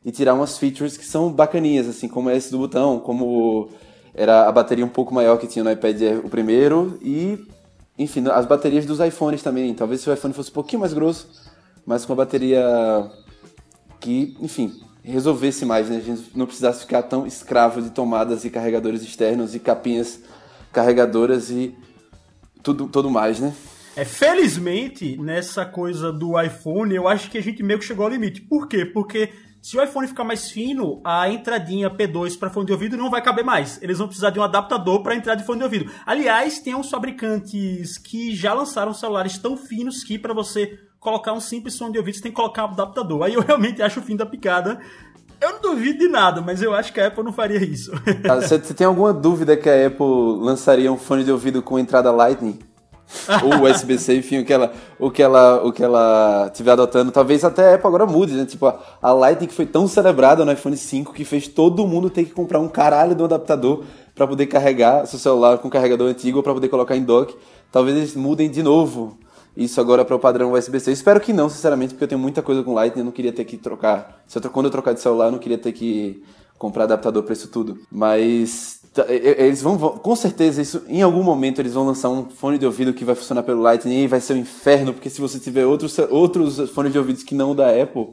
e 0.03 0.11
tirar 0.11 0.33
umas 0.33 0.57
features 0.57 0.97
que 0.97 1.05
são 1.05 1.31
bacaninhas, 1.31 1.87
assim, 1.89 2.09
como 2.09 2.31
esse 2.31 2.51
do 2.51 2.57
botão, 2.57 2.99
como 2.99 3.69
era 4.15 4.49
a 4.49 4.53
bateria 4.53 4.87
um 4.87 4.89
pouco 4.89 5.13
maior 5.13 5.37
que 5.37 5.47
tinha 5.47 5.63
no 5.65 5.71
iPad 5.71 6.01
Air 6.01 6.25
o 6.25 6.31
primeiro 6.31 6.99
e, 7.03 7.47
enfim, 7.99 8.25
as 8.29 8.47
baterias 8.47 8.87
dos 8.87 9.01
iPhones 9.01 9.43
também. 9.43 9.75
Talvez 9.75 10.01
se 10.01 10.09
o 10.09 10.15
iPhone 10.15 10.33
fosse 10.33 10.51
um 10.51 10.55
pouquinho 10.55 10.81
mais 10.81 10.95
grosso, 10.95 11.29
mas 11.85 12.07
com 12.07 12.13
a 12.15 12.17
bateria 12.17 13.11
que, 14.05 14.37
enfim, 14.39 14.71
resolvesse 15.03 15.65
mais, 15.65 15.89
né? 15.89 15.97
A 15.97 16.01
gente 16.01 16.25
não 16.35 16.45
precisasse 16.45 16.81
ficar 16.81 17.03
tão 17.05 17.27
escravo 17.27 17.81
de 17.81 17.89
tomadas 17.89 18.45
e 18.45 18.51
carregadores 18.51 19.03
externos 19.03 19.55
e 19.55 19.59
capinhas 19.59 20.21
carregadoras 20.71 21.49
e 21.49 21.75
tudo, 22.63 22.87
tudo 22.87 23.11
mais, 23.11 23.41
né? 23.41 23.55
É, 23.97 24.05
felizmente, 24.05 25.17
nessa 25.17 25.65
coisa 25.65 26.13
do 26.13 26.39
iPhone, 26.39 26.95
eu 26.95 27.09
acho 27.09 27.31
que 27.31 27.39
a 27.39 27.43
gente 27.43 27.63
meio 27.63 27.79
que 27.79 27.85
chegou 27.87 28.05
ao 28.05 28.13
limite. 28.13 28.43
Por 28.43 28.69
quê? 28.69 28.85
Porque 28.85 29.31
se 29.65 29.79
o 29.79 29.83
iPhone 29.83 30.07
ficar 30.07 30.25
mais 30.25 30.51
fino, 30.51 31.01
a 31.03 31.27
entradinha 31.31 31.89
P2 31.89 32.39
para 32.39 32.51
fone 32.51 32.67
de 32.67 32.73
ouvido 32.73 32.99
não 32.99 33.09
vai 33.09 33.23
caber 33.23 33.43
mais. 33.43 33.81
Eles 33.81 33.97
vão 33.97 34.07
precisar 34.07 34.29
de 34.29 34.39
um 34.39 34.43
adaptador 34.43 35.03
para 35.03 35.17
entrar 35.17 35.37
de 35.37 35.43
fone 35.43 35.61
de 35.61 35.65
ouvido. 35.65 35.91
Aliás, 36.05 36.59
tem 36.59 36.75
uns 36.75 36.91
fabricantes 36.91 37.97
que 37.97 38.37
já 38.37 38.53
lançaram 38.53 38.93
celulares 38.93 39.39
tão 39.39 39.57
finos 39.57 40.05
que 40.05 40.19
para 40.19 40.35
você 40.35 40.79
colocar 41.01 41.33
um 41.33 41.41
simples 41.41 41.73
som 41.73 41.91
de 41.91 41.97
ouvido, 41.97 42.17
você 42.17 42.21
tem 42.25 42.31
que 42.31 42.37
colocar 42.37 42.67
um 42.67 42.73
adaptador. 42.73 43.23
Aí 43.23 43.33
eu 43.33 43.41
realmente 43.41 43.81
acho 43.81 44.01
o 44.01 44.03
fim 44.03 44.17
da 44.17 44.27
picada. 44.27 44.79
Eu 45.41 45.55
não 45.55 45.63
duvido 45.63 46.01
de 46.01 46.09
nada, 46.09 46.43
mas 46.43 46.61
eu 46.61 46.75
acho 46.75 46.93
que 46.93 47.01
a 47.01 47.07
Apple 47.07 47.25
não 47.25 47.33
faria 47.33 47.65
isso. 47.65 47.91
Ah, 48.29 48.35
você 48.35 48.59
tem 48.59 48.87
alguma 48.87 49.15
dúvida 49.15 49.57
que 49.57 49.71
a 49.71 49.87
Apple 49.87 50.41
lançaria 50.41 50.93
um 50.93 50.99
fone 50.99 51.25
de 51.25 51.33
ouvido 51.33 51.63
com 51.63 51.79
entrada 51.79 52.13
Lightning? 52.13 52.59
Ou 53.43 53.69
USB-C, 53.69 54.17
enfim, 54.17 54.39
o 54.39 54.45
que 54.45 54.53
ela, 54.53 54.73
o 54.99 55.11
que 55.11 55.23
ela, 55.23 55.63
o 55.65 55.73
que 55.73 55.83
ela 55.83 56.51
tiver 56.55 56.73
adotando, 56.73 57.13
talvez 57.13 57.45
até 57.45 57.73
a 57.73 57.75
Apple 57.75 57.87
agora 57.87 58.07
mude, 58.07 58.35
né? 58.35 58.45
Tipo, 58.45 58.73
a, 59.01 59.13
Lightning 59.13 59.47
que 59.47 59.55
foi 59.55 59.67
tão 59.67 59.87
celebrada 59.89 60.45
no 60.45 60.53
iPhone 60.53 60.77
5 60.77 61.13
que 61.13 61.25
fez 61.25 61.49
todo 61.49 61.87
mundo 61.87 62.11
ter 62.11 62.25
que 62.25 62.33
comprar 62.33 62.61
um 62.61 62.69
caralho 62.69 63.15
de 63.15 63.23
um 63.23 63.25
adaptador 63.25 63.85
para 64.15 64.27
poder 64.27 64.47
carregar 64.47 65.07
seu 65.07 65.19
celular 65.19 65.59
com 65.59 65.69
carregador 65.69 66.09
antigo 66.09 66.43
para 66.43 66.55
poder 66.55 66.69
colocar 66.69 66.97
em 66.97 67.03
dock. 67.03 67.35
Talvez 67.73 67.97
eles 67.97 68.15
mudem 68.15 68.49
de 68.51 68.63
novo 68.63 69.19
isso 69.57 69.81
agora 69.81 70.05
para 70.05 70.17
o 70.17 70.19
padrão 70.19 70.53
USB-C. 70.53 70.93
Espero 70.93 71.21
que 71.21 71.33
não, 71.33 71.49
sinceramente, 71.49 71.95
porque 71.95 72.05
eu 72.05 72.09
tenho 72.09 72.21
muita 72.21 72.43
coisa 72.43 72.63
com 72.63 72.75
Lightning, 72.75 73.01
eu 73.01 73.05
não 73.05 73.13
queria 73.13 73.33
ter 73.33 73.45
que 73.45 73.57
trocar. 73.57 74.25
Quando 74.53 74.67
eu 74.67 74.71
trocar 74.71 74.93
de 74.93 75.01
celular, 75.01 75.27
eu 75.27 75.33
não 75.33 75.39
queria 75.39 75.59
ter 75.59 75.73
que 75.73 76.23
comprar 76.59 76.85
adaptador 76.85 77.23
para 77.23 77.33
isso 77.33 77.49
tudo. 77.49 77.79
Mas 77.91 78.84
eles 79.09 79.61
vão, 79.63 79.77
com 79.79 80.17
certeza, 80.17 80.63
isso 80.63 80.85
em 80.89 81.03
algum 81.03 81.23
momento 81.23 81.61
eles 81.61 81.75
vão 81.75 81.87
lançar 81.87 82.09
um 82.11 82.29
fone 82.29 82.59
de 82.59 82.67
ouvido 82.67 82.93
que 82.93 83.05
vai 83.05 83.15
funcionar 83.15 83.43
pelo 83.43 83.61
Lightning 83.61 84.05
e 84.05 84.07
vai 84.07 84.21
ser 84.21 84.35
um 84.35 84.39
inferno, 84.39 84.93
porque 84.93 85.11
se 85.11 85.21
você 85.21 85.39
tiver 85.39 85.67
outros, 85.67 85.99
outros 86.11 86.71
fones 86.71 86.93
de 86.93 86.99
ouvidos 86.99 87.23
que 87.23 87.35
não 87.35 87.51
o 87.53 87.55
da 87.55 87.71
Apple, 87.71 88.09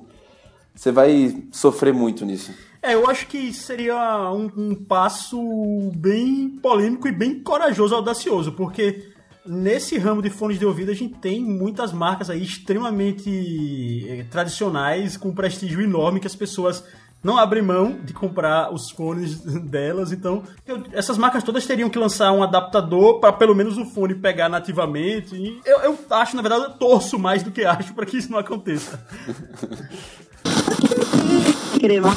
você 0.73 0.91
vai 0.91 1.43
sofrer 1.51 1.93
muito 1.93 2.25
nisso. 2.25 2.51
É, 2.81 2.95
eu 2.95 3.07
acho 3.07 3.27
que 3.27 3.53
seria 3.53 4.31
um, 4.31 4.49
um 4.57 4.75
passo 4.75 5.39
bem 5.95 6.49
polêmico 6.61 7.07
e 7.07 7.11
bem 7.11 7.39
corajoso, 7.39 7.93
audacioso, 7.93 8.53
porque 8.53 9.11
Nesse 9.43 9.97
ramo 9.97 10.21
de 10.21 10.29
fones 10.29 10.59
de 10.59 10.65
ouvido, 10.67 10.91
a 10.91 10.93
gente 10.93 11.15
tem 11.15 11.41
muitas 11.41 11.91
marcas 11.91 12.29
aí 12.29 12.43
extremamente 12.43 14.05
eh, 14.07 14.23
tradicionais, 14.29 15.17
com 15.17 15.33
prestígio 15.33 15.81
enorme, 15.81 16.19
que 16.19 16.27
as 16.27 16.35
pessoas 16.35 16.83
não 17.23 17.37
abrem 17.37 17.61
mão 17.61 17.99
de 18.03 18.13
comprar 18.13 18.73
os 18.73 18.89
fones 18.89 19.39
delas, 19.61 20.11
então 20.11 20.43
eu, 20.65 20.83
essas 20.91 21.17
marcas 21.17 21.43
todas 21.43 21.65
teriam 21.65 21.89
que 21.89 21.99
lançar 21.99 22.31
um 22.31 22.41
adaptador 22.41 23.19
para 23.19 23.31
pelo 23.33 23.55
menos 23.55 23.77
o 23.77 23.85
fone 23.85 24.15
pegar 24.15 24.49
nativamente. 24.49 25.35
E 25.35 25.61
eu, 25.65 25.79
eu 25.79 25.99
acho, 26.09 26.35
na 26.35 26.41
verdade, 26.41 26.63
eu 26.63 26.71
torço 26.71 27.19
mais 27.19 27.43
do 27.43 27.51
que 27.51 27.63
acho 27.63 27.93
para 27.93 28.05
que 28.05 28.17
isso 28.17 28.31
não 28.31 28.39
aconteça. 28.39 28.99
Crema. 31.79 32.09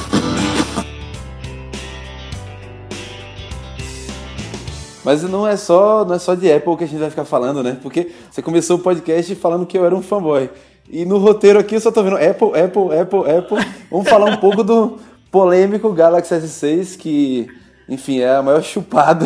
Mas 5.03 5.21
não 5.21 5.47
é 5.47 5.55
só, 5.55 6.03
não 6.03 6.15
é 6.15 6.19
só 6.19 6.33
de 6.33 6.51
Apple 6.51 6.77
que 6.77 6.83
a 6.83 6.87
gente 6.87 6.99
vai 6.99 7.11
ficar 7.11 7.25
falando, 7.25 7.61
né? 7.61 7.77
Porque 7.79 8.11
você 8.31 8.41
começou 8.41 8.77
o 8.77 8.79
podcast 8.79 9.35
falando 9.35 9.63
que 9.67 9.77
eu 9.77 9.85
era 9.85 9.95
um 9.95 10.01
fanboy. 10.01 10.49
E 10.89 11.03
no 11.05 11.17
roteiro 11.17 11.59
aqui 11.59 11.75
eu 11.75 11.79
só 11.79 11.91
tô 11.91 12.03
vendo 12.03 12.17
Apple, 12.17 12.59
Apple, 12.59 12.97
Apple, 12.97 13.37
Apple. 13.37 13.57
Vamos 13.89 14.09
falar 14.09 14.31
um 14.31 14.37
pouco 14.37 14.63
do 14.63 14.97
polêmico 15.31 15.91
Galaxy 15.91 16.33
S6, 16.35 16.97
que, 16.97 17.47
enfim, 17.89 18.19
é 18.19 18.35
a 18.35 18.43
maior 18.43 18.61
chupada 18.61 19.25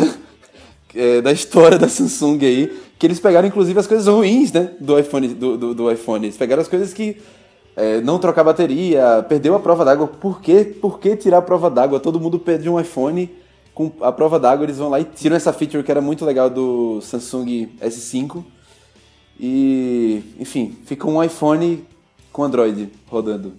é, 0.94 1.20
da 1.20 1.32
história 1.32 1.78
da 1.78 1.88
Samsung 1.88 2.38
aí. 2.42 2.80
Que 2.98 3.06
eles 3.06 3.20
pegaram, 3.20 3.48
inclusive, 3.48 3.78
as 3.78 3.86
coisas 3.86 4.06
ruins, 4.06 4.52
né? 4.52 4.70
Do 4.80 4.98
iPhone. 4.98 5.28
Do, 5.28 5.56
do, 5.56 5.74
do 5.74 5.90
iPhone. 5.90 6.26
Eles 6.26 6.36
pegaram 6.36 6.62
as 6.62 6.68
coisas 6.68 6.92
que 6.92 7.18
é, 7.76 8.00
não 8.00 8.18
trocar 8.18 8.44
bateria, 8.44 9.24
perdeu 9.28 9.54
a 9.54 9.60
prova 9.60 9.84
d'água. 9.84 10.06
Por 10.06 10.40
quê? 10.40 10.64
Por 10.64 10.98
que 10.98 11.16
tirar 11.16 11.38
a 11.38 11.42
prova 11.42 11.70
d'água? 11.70 12.00
Todo 12.00 12.20
mundo 12.20 12.38
pede 12.38 12.68
um 12.68 12.80
iPhone 12.80 13.30
com 13.74 13.92
a 14.00 14.12
prova 14.12 14.38
d'água, 14.38 14.66
eles 14.66 14.78
vão 14.78 14.90
lá 14.90 15.00
e 15.00 15.04
tiram 15.04 15.36
essa 15.36 15.52
feature 15.52 15.82
que 15.82 15.90
era 15.90 16.00
muito 16.00 16.24
legal 16.24 16.50
do 16.50 17.00
Samsung 17.00 17.68
S5. 17.80 18.44
E, 19.40 20.22
enfim, 20.38 20.76
fica 20.84 21.06
um 21.06 21.22
iPhone 21.22 21.84
com 22.32 22.44
Android 22.44 22.90
rodando. 23.06 23.54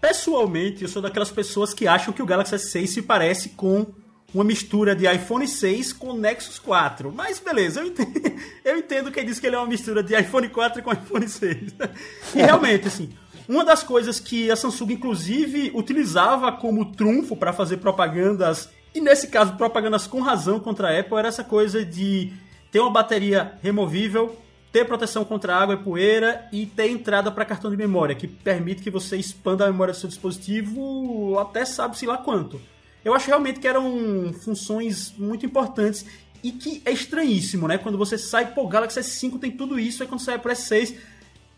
Pessoalmente, 0.00 0.82
eu 0.82 0.88
sou 0.88 1.00
daquelas 1.00 1.30
pessoas 1.30 1.72
que 1.72 1.86
acham 1.86 2.12
que 2.12 2.22
o 2.22 2.26
Galaxy 2.26 2.54
S6 2.56 2.86
se 2.88 3.02
parece 3.02 3.50
com 3.50 3.86
uma 4.34 4.44
mistura 4.44 4.94
de 4.94 5.06
iPhone 5.06 5.46
6 5.46 5.92
com 5.94 6.12
Nexus 6.12 6.58
4. 6.58 7.12
Mas 7.12 7.38
beleza, 7.38 7.80
eu 7.80 7.86
entendo, 7.86 8.32
eu 8.64 8.76
entendo 8.76 9.10
quem 9.10 9.24
diz 9.24 9.40
que 9.40 9.46
ele 9.46 9.56
é 9.56 9.58
uma 9.58 9.68
mistura 9.68 10.02
de 10.02 10.14
iPhone 10.14 10.48
4 10.48 10.82
com 10.82 10.92
iPhone 10.92 11.28
6. 11.28 11.74
E 12.34 12.38
realmente, 12.38 12.88
assim, 12.88 13.10
uma 13.48 13.64
das 13.64 13.82
coisas 13.82 14.20
que 14.20 14.50
a 14.50 14.56
Samsung, 14.56 14.92
inclusive, 14.92 15.72
utilizava 15.74 16.52
como 16.52 16.92
trunfo 16.92 17.36
para 17.36 17.52
fazer 17.52 17.78
propagandas 17.78 18.68
e 18.94 19.00
nesse 19.00 19.28
caso, 19.28 19.54
propagandas 19.54 20.06
com 20.06 20.20
razão 20.20 20.60
contra 20.60 20.88
a 20.88 21.00
Apple 21.00 21.16
era 21.16 21.28
essa 21.28 21.42
coisa 21.42 21.84
de 21.84 22.32
ter 22.70 22.80
uma 22.80 22.90
bateria 22.90 23.52
removível, 23.62 24.36
ter 24.72 24.86
proteção 24.86 25.24
contra 25.24 25.54
água 25.54 25.74
e 25.74 25.78
poeira 25.78 26.48
e 26.50 26.64
ter 26.64 26.88
entrada 26.88 27.30
para 27.30 27.44
cartão 27.44 27.70
de 27.70 27.76
memória, 27.76 28.14
que 28.14 28.26
permite 28.26 28.82
que 28.82 28.90
você 28.90 29.16
expanda 29.16 29.66
a 29.66 29.70
memória 29.70 29.92
do 29.92 30.00
seu 30.00 30.08
dispositivo 30.08 31.38
até 31.38 31.64
sabe-se 31.64 32.06
lá 32.06 32.16
quanto. 32.16 32.60
Eu 33.04 33.14
acho 33.14 33.26
realmente 33.26 33.60
que 33.60 33.68
eram 33.68 34.32
funções 34.44 35.12
muito 35.18 35.44
importantes 35.44 36.06
e 36.42 36.52
que 36.52 36.80
é 36.84 36.90
estranhíssimo, 36.90 37.68
né? 37.68 37.76
Quando 37.76 37.98
você 37.98 38.16
sai, 38.16 38.54
pô, 38.54 38.66
Galaxy 38.66 38.98
S5 38.98 39.38
tem 39.38 39.50
tudo 39.50 39.78
isso, 39.78 40.02
aí 40.02 40.08
quando 40.08 40.20
sai 40.20 40.38
para 40.38 40.54
S6, 40.54 40.96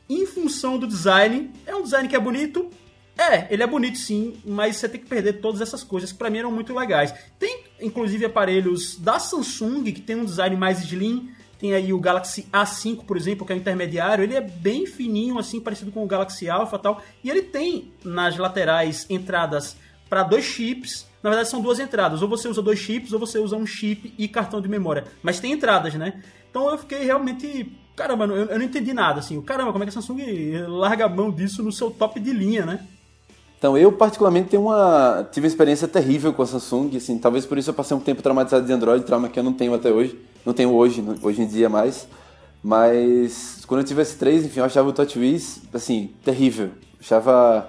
em 0.08 0.26
função 0.26 0.78
do 0.78 0.86
design, 0.86 1.50
é 1.66 1.74
um 1.74 1.82
design 1.82 2.08
que 2.08 2.16
é 2.16 2.20
bonito, 2.20 2.68
é, 3.16 3.46
ele 3.52 3.62
é 3.62 3.66
bonito 3.66 3.96
sim, 3.96 4.36
mas 4.44 4.76
você 4.76 4.88
tem 4.88 5.00
que 5.00 5.06
perder 5.06 5.34
todas 5.34 5.60
essas 5.60 5.84
coisas 5.84 6.10
que 6.10 6.18
para 6.18 6.28
mim 6.28 6.38
eram 6.38 6.50
muito 6.50 6.74
legais. 6.74 7.14
Tem 7.38 7.64
inclusive 7.80 8.24
aparelhos 8.24 8.96
da 8.96 9.18
Samsung 9.18 9.84
que 9.84 10.00
tem 10.00 10.16
um 10.16 10.24
design 10.24 10.56
mais 10.56 10.82
slim. 10.84 11.30
Tem 11.64 11.72
aí 11.72 11.94
o 11.94 11.98
Galaxy 11.98 12.46
A5, 12.52 13.06
por 13.06 13.16
exemplo, 13.16 13.46
que 13.46 13.50
é 13.50 13.56
o 13.56 13.58
intermediário. 13.58 14.22
Ele 14.22 14.34
é 14.34 14.40
bem 14.42 14.84
fininho, 14.84 15.38
assim, 15.38 15.58
parecido 15.58 15.90
com 15.90 16.04
o 16.04 16.06
Galaxy 16.06 16.46
Alpha 16.46 16.76
e 16.76 16.78
tal. 16.78 17.00
E 17.24 17.30
ele 17.30 17.40
tem 17.40 17.90
nas 18.04 18.36
laterais 18.36 19.06
entradas 19.08 19.74
para 20.06 20.22
dois 20.24 20.44
chips. 20.44 21.06
Na 21.22 21.30
verdade, 21.30 21.48
são 21.48 21.62
duas 21.62 21.80
entradas. 21.80 22.20
Ou 22.20 22.28
você 22.28 22.48
usa 22.48 22.60
dois 22.60 22.78
chips, 22.78 23.14
ou 23.14 23.18
você 23.18 23.38
usa 23.38 23.56
um 23.56 23.64
chip 23.64 24.12
e 24.18 24.28
cartão 24.28 24.60
de 24.60 24.68
memória. 24.68 25.04
Mas 25.22 25.40
tem 25.40 25.52
entradas, 25.52 25.94
né? 25.94 26.22
Então 26.50 26.70
eu 26.70 26.76
fiquei 26.76 27.02
realmente. 27.02 27.74
Caramba, 27.96 28.26
eu, 28.26 28.44
eu 28.44 28.58
não 28.58 28.66
entendi 28.66 28.92
nada, 28.92 29.20
assim. 29.20 29.40
Caramba, 29.40 29.72
como 29.72 29.84
é 29.84 29.86
que 29.86 29.88
a 29.88 30.02
Samsung 30.02 30.20
larga 30.68 31.06
a 31.06 31.08
mão 31.08 31.30
disso 31.30 31.62
no 31.62 31.72
seu 31.72 31.90
top 31.90 32.20
de 32.20 32.30
linha, 32.30 32.66
né? 32.66 32.86
Então, 33.56 33.78
eu 33.78 33.90
particularmente 33.90 34.50
tenho 34.50 34.64
uma, 34.64 35.26
tive 35.32 35.46
uma 35.46 35.50
experiência 35.50 35.88
terrível 35.88 36.34
com 36.34 36.42
a 36.42 36.46
Samsung, 36.46 36.94
assim, 36.98 37.16
talvez 37.16 37.46
por 37.46 37.56
isso 37.56 37.70
eu 37.70 37.74
passei 37.74 37.96
um 37.96 38.00
tempo 38.00 38.20
traumatizado 38.20 38.66
de 38.66 38.70
Android, 38.70 39.02
trauma 39.06 39.30
que 39.30 39.38
eu 39.38 39.42
não 39.42 39.54
tenho 39.54 39.72
até 39.72 39.90
hoje, 39.90 40.18
não 40.44 40.52
tenho 40.52 40.72
hoje, 40.72 41.04
hoje 41.22 41.42
em 41.42 41.46
dia 41.46 41.68
mais, 41.68 42.06
mas 42.62 43.62
quando 43.66 43.80
eu 43.80 43.86
tive 43.86 44.02
S3, 44.02 44.46
enfim, 44.46 44.60
eu 44.60 44.64
achava 44.64 44.88
o 44.88 44.92
TouchWiz, 44.92 45.62
assim, 45.72 46.10
terrível, 46.24 46.70
achava 47.00 47.68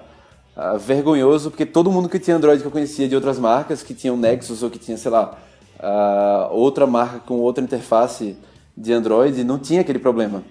uh, 0.56 0.78
vergonhoso, 0.78 1.50
porque 1.50 1.66
todo 1.66 1.90
mundo 1.90 2.08
que 2.08 2.18
tinha 2.18 2.36
Android 2.36 2.60
que 2.60 2.66
eu 2.66 2.72
conhecia 2.72 3.08
de 3.08 3.14
outras 3.14 3.38
marcas, 3.38 3.82
que 3.82 3.94
tinham 3.94 4.16
Nexus 4.16 4.62
ou 4.62 4.70
que 4.70 4.78
tinha, 4.78 4.96
sei 4.96 5.10
lá, 5.10 5.38
uh, 5.78 6.54
outra 6.54 6.86
marca 6.86 7.20
com 7.20 7.34
outra 7.40 7.62
interface 7.62 8.36
de 8.76 8.92
Android, 8.92 9.44
não 9.44 9.58
tinha 9.58 9.80
aquele 9.80 9.98
problema. 9.98 10.42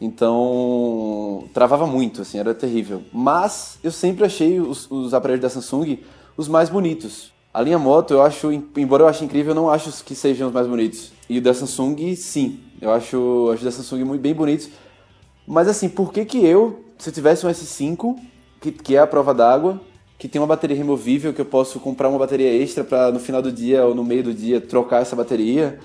Então, 0.00 1.44
travava 1.54 1.86
muito, 1.86 2.22
assim, 2.22 2.38
era 2.38 2.52
terrível. 2.52 3.02
Mas 3.12 3.78
eu 3.82 3.90
sempre 3.90 4.24
achei 4.24 4.60
os, 4.60 4.90
os 4.90 5.14
aparelhos 5.14 5.42
da 5.42 5.48
Samsung 5.48 5.98
os 6.36 6.48
mais 6.48 6.68
bonitos. 6.68 7.32
A 7.54 7.62
linha 7.62 7.78
Moto, 7.78 8.10
eu 8.10 8.20
acho, 8.20 8.50
embora 8.52 9.04
eu 9.04 9.06
ache 9.06 9.24
incrível, 9.24 9.52
eu 9.52 9.54
não 9.54 9.70
acho 9.70 10.02
que 10.02 10.12
sejam 10.16 10.48
os 10.48 10.52
mais 10.52 10.66
bonitos. 10.66 11.12
E 11.30 11.38
o 11.38 11.40
da 11.40 11.54
Samsung, 11.54 12.16
sim. 12.16 12.58
Eu 12.82 12.90
acho, 12.90 13.48
acho 13.52 13.62
o 13.62 13.64
da 13.64 13.70
Samsung 13.70 14.02
muito 14.02 14.20
bem 14.20 14.34
bonitos. 14.34 14.68
Mas 15.46 15.68
assim, 15.68 15.88
por 15.88 16.12
que 16.12 16.24
que 16.24 16.44
eu, 16.44 16.84
se 16.98 17.10
eu 17.10 17.14
tivesse 17.14 17.46
um 17.46 17.48
S5, 17.48 18.16
que, 18.60 18.72
que 18.72 18.96
é 18.96 18.98
a 18.98 19.06
prova 19.06 19.32
d'água, 19.32 19.80
que 20.18 20.26
tem 20.26 20.40
uma 20.40 20.48
bateria 20.48 20.76
removível, 20.76 21.32
que 21.32 21.40
eu 21.40 21.44
posso 21.44 21.78
comprar 21.78 22.08
uma 22.08 22.18
bateria 22.18 22.52
extra 22.52 22.82
para 22.82 23.12
no 23.12 23.20
final 23.20 23.40
do 23.40 23.52
dia 23.52 23.84
ou 23.84 23.94
no 23.94 24.02
meio 24.02 24.24
do 24.24 24.34
dia 24.34 24.60
trocar 24.60 25.02
essa 25.02 25.14
bateria, 25.14 25.78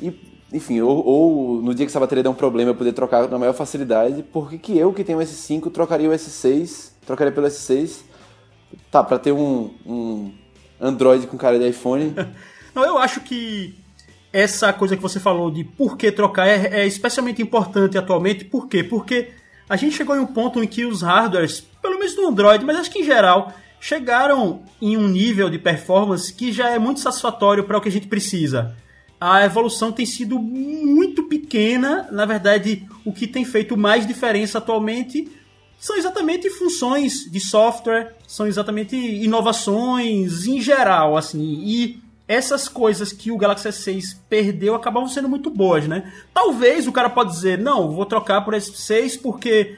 e 0.00 0.12
enfim, 0.52 0.80
ou, 0.80 1.04
ou, 1.04 1.62
no 1.62 1.74
dia 1.74 1.86
que 1.86 1.90
essa 1.90 1.98
bateria 1.98 2.22
der 2.22 2.28
um 2.28 2.34
problema 2.34 2.70
eu 2.70 2.74
poder 2.76 2.92
trocar 2.92 3.28
na 3.28 3.38
maior 3.38 3.52
facilidade, 3.52 4.22
por 4.22 4.48
que, 4.48 4.58
que 4.58 4.78
eu 4.78 4.92
que 4.92 5.02
tenho 5.02 5.18
o 5.18 5.22
S5 5.22 5.72
trocaria 5.72 6.08
o 6.08 6.12
S6, 6.12 6.92
trocaria 7.04 7.32
pelo 7.32 7.48
S6, 7.48 8.02
tá, 8.92 9.02
para 9.02 9.18
ter 9.18 9.32
um, 9.32 9.70
um 9.84 10.32
Android 10.80 11.26
com 11.26 11.36
cara 11.36 11.58
de 11.58 11.68
iPhone? 11.68 12.14
Não, 12.74 12.84
eu 12.84 12.98
acho 12.98 13.20
que 13.20 13.74
essa 14.32 14.72
coisa 14.72 14.96
que 14.96 15.02
você 15.02 15.18
falou 15.18 15.50
de 15.50 15.64
por 15.64 15.96
que 15.96 16.10
trocar 16.12 16.46
é, 16.46 16.82
é 16.82 16.86
especialmente 16.86 17.42
importante 17.42 17.98
atualmente, 17.98 18.44
por 18.44 18.68
quê? 18.68 18.82
Porque 18.82 19.30
a 19.68 19.76
gente 19.76 19.96
chegou 19.96 20.16
em 20.16 20.20
um 20.20 20.26
ponto 20.26 20.62
em 20.62 20.66
que 20.66 20.84
os 20.84 21.02
hardwares, 21.02 21.60
pelo 21.82 21.98
menos 21.98 22.16
no 22.16 22.28
Android, 22.28 22.64
mas 22.64 22.76
acho 22.76 22.90
que 22.90 23.00
em 23.00 23.04
geral, 23.04 23.52
chegaram 23.80 24.62
em 24.80 24.96
um 24.96 25.08
nível 25.08 25.50
de 25.50 25.58
performance 25.58 26.32
que 26.32 26.52
já 26.52 26.70
é 26.70 26.78
muito 26.78 27.00
satisfatório 27.00 27.64
para 27.64 27.78
o 27.78 27.80
que 27.80 27.88
a 27.88 27.92
gente 27.92 28.06
precisa 28.06 28.74
a 29.20 29.44
evolução 29.44 29.92
tem 29.92 30.06
sido 30.06 30.38
muito 30.38 31.24
pequena. 31.24 32.08
Na 32.10 32.24
verdade, 32.24 32.88
o 33.04 33.12
que 33.12 33.26
tem 33.26 33.44
feito 33.44 33.76
mais 33.76 34.06
diferença 34.06 34.58
atualmente 34.58 35.28
são 35.80 35.96
exatamente 35.96 36.50
funções 36.50 37.24
de 37.30 37.40
software, 37.40 38.14
são 38.28 38.46
exatamente 38.46 38.94
inovações 38.94 40.46
em 40.46 40.60
geral, 40.60 41.16
assim. 41.16 41.62
E 41.64 42.02
essas 42.28 42.68
coisas 42.68 43.12
que 43.12 43.32
o 43.32 43.38
Galaxy 43.38 43.68
S6 43.68 44.18
perdeu 44.28 44.74
acabavam 44.74 45.08
sendo 45.08 45.28
muito 45.28 45.48
boas, 45.50 45.88
né? 45.88 46.12
Talvez 46.34 46.86
o 46.86 46.92
cara 46.92 47.08
pode 47.08 47.32
dizer, 47.32 47.58
não, 47.58 47.90
vou 47.90 48.04
trocar 48.04 48.42
por 48.44 48.52
S6 48.52 49.20
porque 49.20 49.74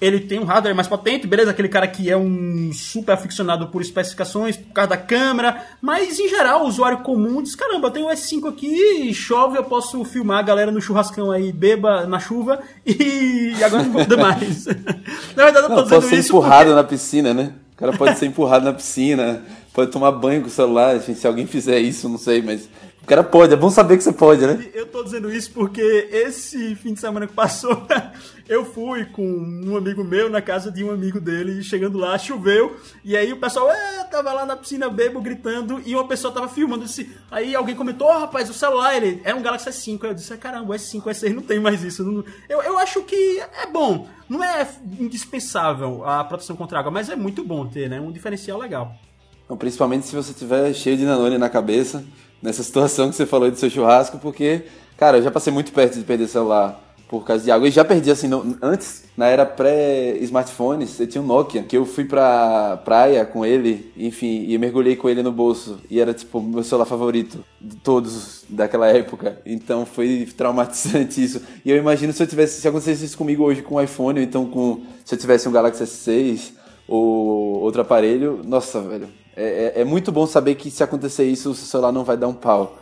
ele 0.00 0.20
tem 0.20 0.38
um 0.38 0.44
hardware 0.44 0.74
mais 0.74 0.88
potente, 0.88 1.26
beleza? 1.26 1.50
Aquele 1.50 1.68
cara 1.68 1.86
que 1.86 2.10
é 2.10 2.16
um 2.16 2.70
super 2.72 3.12
aficionado 3.12 3.68
por 3.68 3.80
especificações, 3.80 4.56
por 4.56 4.72
causa 4.72 4.90
da 4.90 4.96
câmera, 4.96 5.64
mas 5.80 6.18
em 6.18 6.28
geral, 6.28 6.64
o 6.64 6.68
usuário 6.68 6.98
comum 6.98 7.42
diz: 7.42 7.54
caramba, 7.54 7.88
eu 7.88 7.90
tenho 7.90 8.06
o 8.06 8.10
S5 8.10 8.48
aqui, 8.48 9.14
chove, 9.14 9.56
eu 9.56 9.64
posso 9.64 10.04
filmar 10.04 10.40
a 10.40 10.42
galera 10.42 10.70
no 10.70 10.80
churrascão 10.80 11.30
aí, 11.30 11.50
beba 11.50 12.06
na 12.06 12.18
chuva 12.18 12.60
e 12.84 13.54
agora 13.64 13.84
não 13.84 13.90
muda 13.90 14.16
mais. 14.16 14.66
na 15.34 15.44
verdade, 15.44 15.66
eu 15.66 15.68
tô 15.68 15.68
não, 15.68 15.82
dizendo 15.84 15.88
pode 15.88 16.06
ser 16.06 16.18
isso. 16.18 16.28
empurrado 16.28 16.64
porque... 16.64 16.74
na 16.74 16.84
piscina, 16.84 17.34
né? 17.34 17.52
O 17.72 17.76
cara 17.76 17.92
pode 17.92 18.18
ser 18.18 18.26
empurrado 18.26 18.64
na 18.64 18.72
piscina, 18.72 19.42
pode 19.72 19.90
tomar 19.90 20.10
banho 20.12 20.40
com 20.40 20.48
o 20.48 20.50
celular, 20.50 20.98
se 21.00 21.26
alguém 21.26 21.46
fizer 21.46 21.78
isso, 21.78 22.08
não 22.08 22.16
sei, 22.16 22.40
mas 22.40 22.68
o 23.06 23.08
cara 23.08 23.22
pode, 23.22 23.52
é 23.52 23.56
bom 23.56 23.70
saber 23.70 23.96
que 23.96 24.02
você 24.02 24.12
pode, 24.12 24.44
né? 24.44 24.68
Eu 24.74 24.84
tô 24.84 25.04
dizendo 25.04 25.32
isso 25.32 25.52
porque 25.52 26.08
esse 26.10 26.74
fim 26.74 26.92
de 26.92 26.98
semana 26.98 27.24
que 27.24 27.32
passou, 27.32 27.86
eu 28.48 28.64
fui 28.64 29.04
com 29.04 29.22
um 29.24 29.76
amigo 29.76 30.02
meu 30.02 30.28
na 30.28 30.42
casa 30.42 30.72
de 30.72 30.82
um 30.82 30.90
amigo 30.90 31.20
dele, 31.20 31.60
e 31.60 31.62
chegando 31.62 31.98
lá, 31.98 32.18
choveu, 32.18 32.76
e 33.04 33.16
aí 33.16 33.32
o 33.32 33.36
pessoal 33.36 33.70
é, 33.70 34.02
tava 34.10 34.32
lá 34.32 34.44
na 34.44 34.56
piscina 34.56 34.90
bebo 34.90 35.20
gritando, 35.20 35.80
e 35.86 35.94
uma 35.94 36.08
pessoa 36.08 36.34
tava 36.34 36.48
filmando. 36.48 36.84
Disse, 36.84 37.08
aí 37.30 37.54
alguém 37.54 37.76
comentou, 37.76 38.08
oh, 38.08 38.18
rapaz, 38.18 38.50
o 38.50 38.52
celular, 38.52 38.96
ele 38.96 39.20
é 39.22 39.32
um 39.32 39.40
Galaxy 39.40 39.70
S5. 39.70 40.02
Eu 40.02 40.12
disse, 40.14 40.36
caramba, 40.36 40.72
o 40.72 40.76
S5, 40.76 41.02
o 41.06 41.08
S6 41.08 41.32
não 41.32 41.42
tem 41.42 41.60
mais 41.60 41.84
isso. 41.84 42.24
Eu, 42.48 42.60
eu 42.60 42.76
acho 42.76 43.04
que 43.04 43.40
é 43.62 43.68
bom. 43.70 44.08
Não 44.28 44.42
é 44.42 44.66
indispensável 44.98 46.04
a 46.04 46.24
proteção 46.24 46.56
contra 46.56 46.80
água, 46.80 46.90
mas 46.90 47.08
é 47.08 47.14
muito 47.14 47.44
bom 47.44 47.64
ter, 47.68 47.88
né? 47.88 48.00
Um 48.00 48.10
diferencial 48.10 48.58
legal. 48.58 48.96
Então, 49.44 49.56
principalmente 49.56 50.06
se 50.06 50.16
você 50.16 50.34
tiver 50.34 50.74
cheio 50.74 50.96
de 50.96 51.04
nanone 51.04 51.38
na 51.38 51.48
cabeça 51.48 52.04
nessa 52.46 52.62
situação 52.62 53.10
que 53.10 53.16
você 53.16 53.26
falou 53.26 53.50
do 53.50 53.56
seu 53.56 53.68
churrasco, 53.68 54.18
porque, 54.18 54.62
cara, 54.96 55.18
eu 55.18 55.22
já 55.22 55.32
passei 55.32 55.52
muito 55.52 55.72
perto 55.72 55.98
de 55.98 56.04
perder 56.04 56.28
celular 56.28 56.80
por 57.08 57.24
causa 57.24 57.42
de 57.42 57.50
água. 57.50 57.66
E 57.66 57.72
já 57.72 57.84
perdi, 57.84 58.08
assim, 58.08 58.28
no, 58.28 58.56
antes, 58.62 59.02
na 59.16 59.26
era 59.26 59.44
pré-smartphones, 59.44 60.98
eu 61.00 61.08
tinha 61.08 61.20
um 61.20 61.26
Nokia, 61.26 61.64
que 61.64 61.76
eu 61.76 61.84
fui 61.84 62.04
pra 62.04 62.80
praia 62.84 63.24
com 63.26 63.44
ele, 63.44 63.92
enfim, 63.96 64.44
e 64.48 64.56
mergulhei 64.58 64.94
com 64.94 65.08
ele 65.08 65.24
no 65.24 65.32
bolso. 65.32 65.80
E 65.90 66.00
era, 66.00 66.14
tipo, 66.14 66.40
meu 66.40 66.62
celular 66.62 66.86
favorito 66.86 67.44
de 67.60 67.76
todos 67.78 68.44
daquela 68.48 68.86
época. 68.86 69.40
Então 69.44 69.84
foi 69.84 70.28
traumatizante 70.36 71.22
isso. 71.22 71.42
E 71.64 71.70
eu 71.70 71.76
imagino 71.76 72.12
se 72.12 72.22
eu 72.22 72.28
tivesse, 72.28 72.60
se 72.60 72.68
acontecesse 72.68 73.06
isso 73.06 73.18
comigo 73.18 73.42
hoje 73.42 73.60
com 73.60 73.74
o 73.74 73.82
iPhone, 73.82 74.20
ou 74.20 74.24
então 74.24 74.46
com, 74.46 74.82
se 75.04 75.16
eu 75.16 75.18
tivesse 75.18 75.48
um 75.48 75.52
Galaxy 75.52 75.82
S6 75.82 76.52
ou 76.86 77.60
outro 77.60 77.82
aparelho, 77.82 78.40
nossa, 78.44 78.80
velho. 78.80 79.08
É, 79.36 79.74
é, 79.76 79.80
é 79.82 79.84
muito 79.84 80.10
bom 80.10 80.26
saber 80.26 80.54
que 80.54 80.70
se 80.70 80.82
acontecer 80.82 81.24
isso, 81.24 81.50
o 81.50 81.54
seu 81.54 81.66
celular 81.66 81.92
não 81.92 82.04
vai 82.04 82.16
dar 82.16 82.28
um 82.28 82.34
pau. 82.34 82.78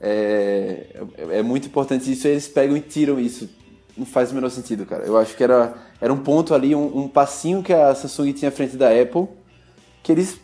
É, 0.00 0.96
é, 1.16 1.38
é 1.38 1.42
muito 1.42 1.66
importante 1.66 2.10
isso, 2.10 2.26
eles 2.26 2.48
pegam 2.48 2.76
e 2.76 2.80
tiram 2.80 3.20
isso 3.20 3.48
não 4.00 4.06
faz 4.06 4.32
o 4.32 4.34
menor 4.34 4.50
sentido, 4.50 4.86
cara. 4.86 5.04
Eu 5.04 5.16
acho 5.16 5.36
que 5.36 5.44
era, 5.44 5.74
era 6.00 6.12
um 6.12 6.18
ponto 6.18 6.54
ali, 6.54 6.74
um, 6.74 7.00
um 7.00 7.08
passinho 7.08 7.62
que 7.62 7.72
a 7.72 7.94
Samsung 7.94 8.32
tinha 8.32 8.48
à 8.48 8.52
frente 8.52 8.76
da 8.76 8.88
Apple, 8.88 9.28
que 10.02 10.10
eles, 10.10 10.40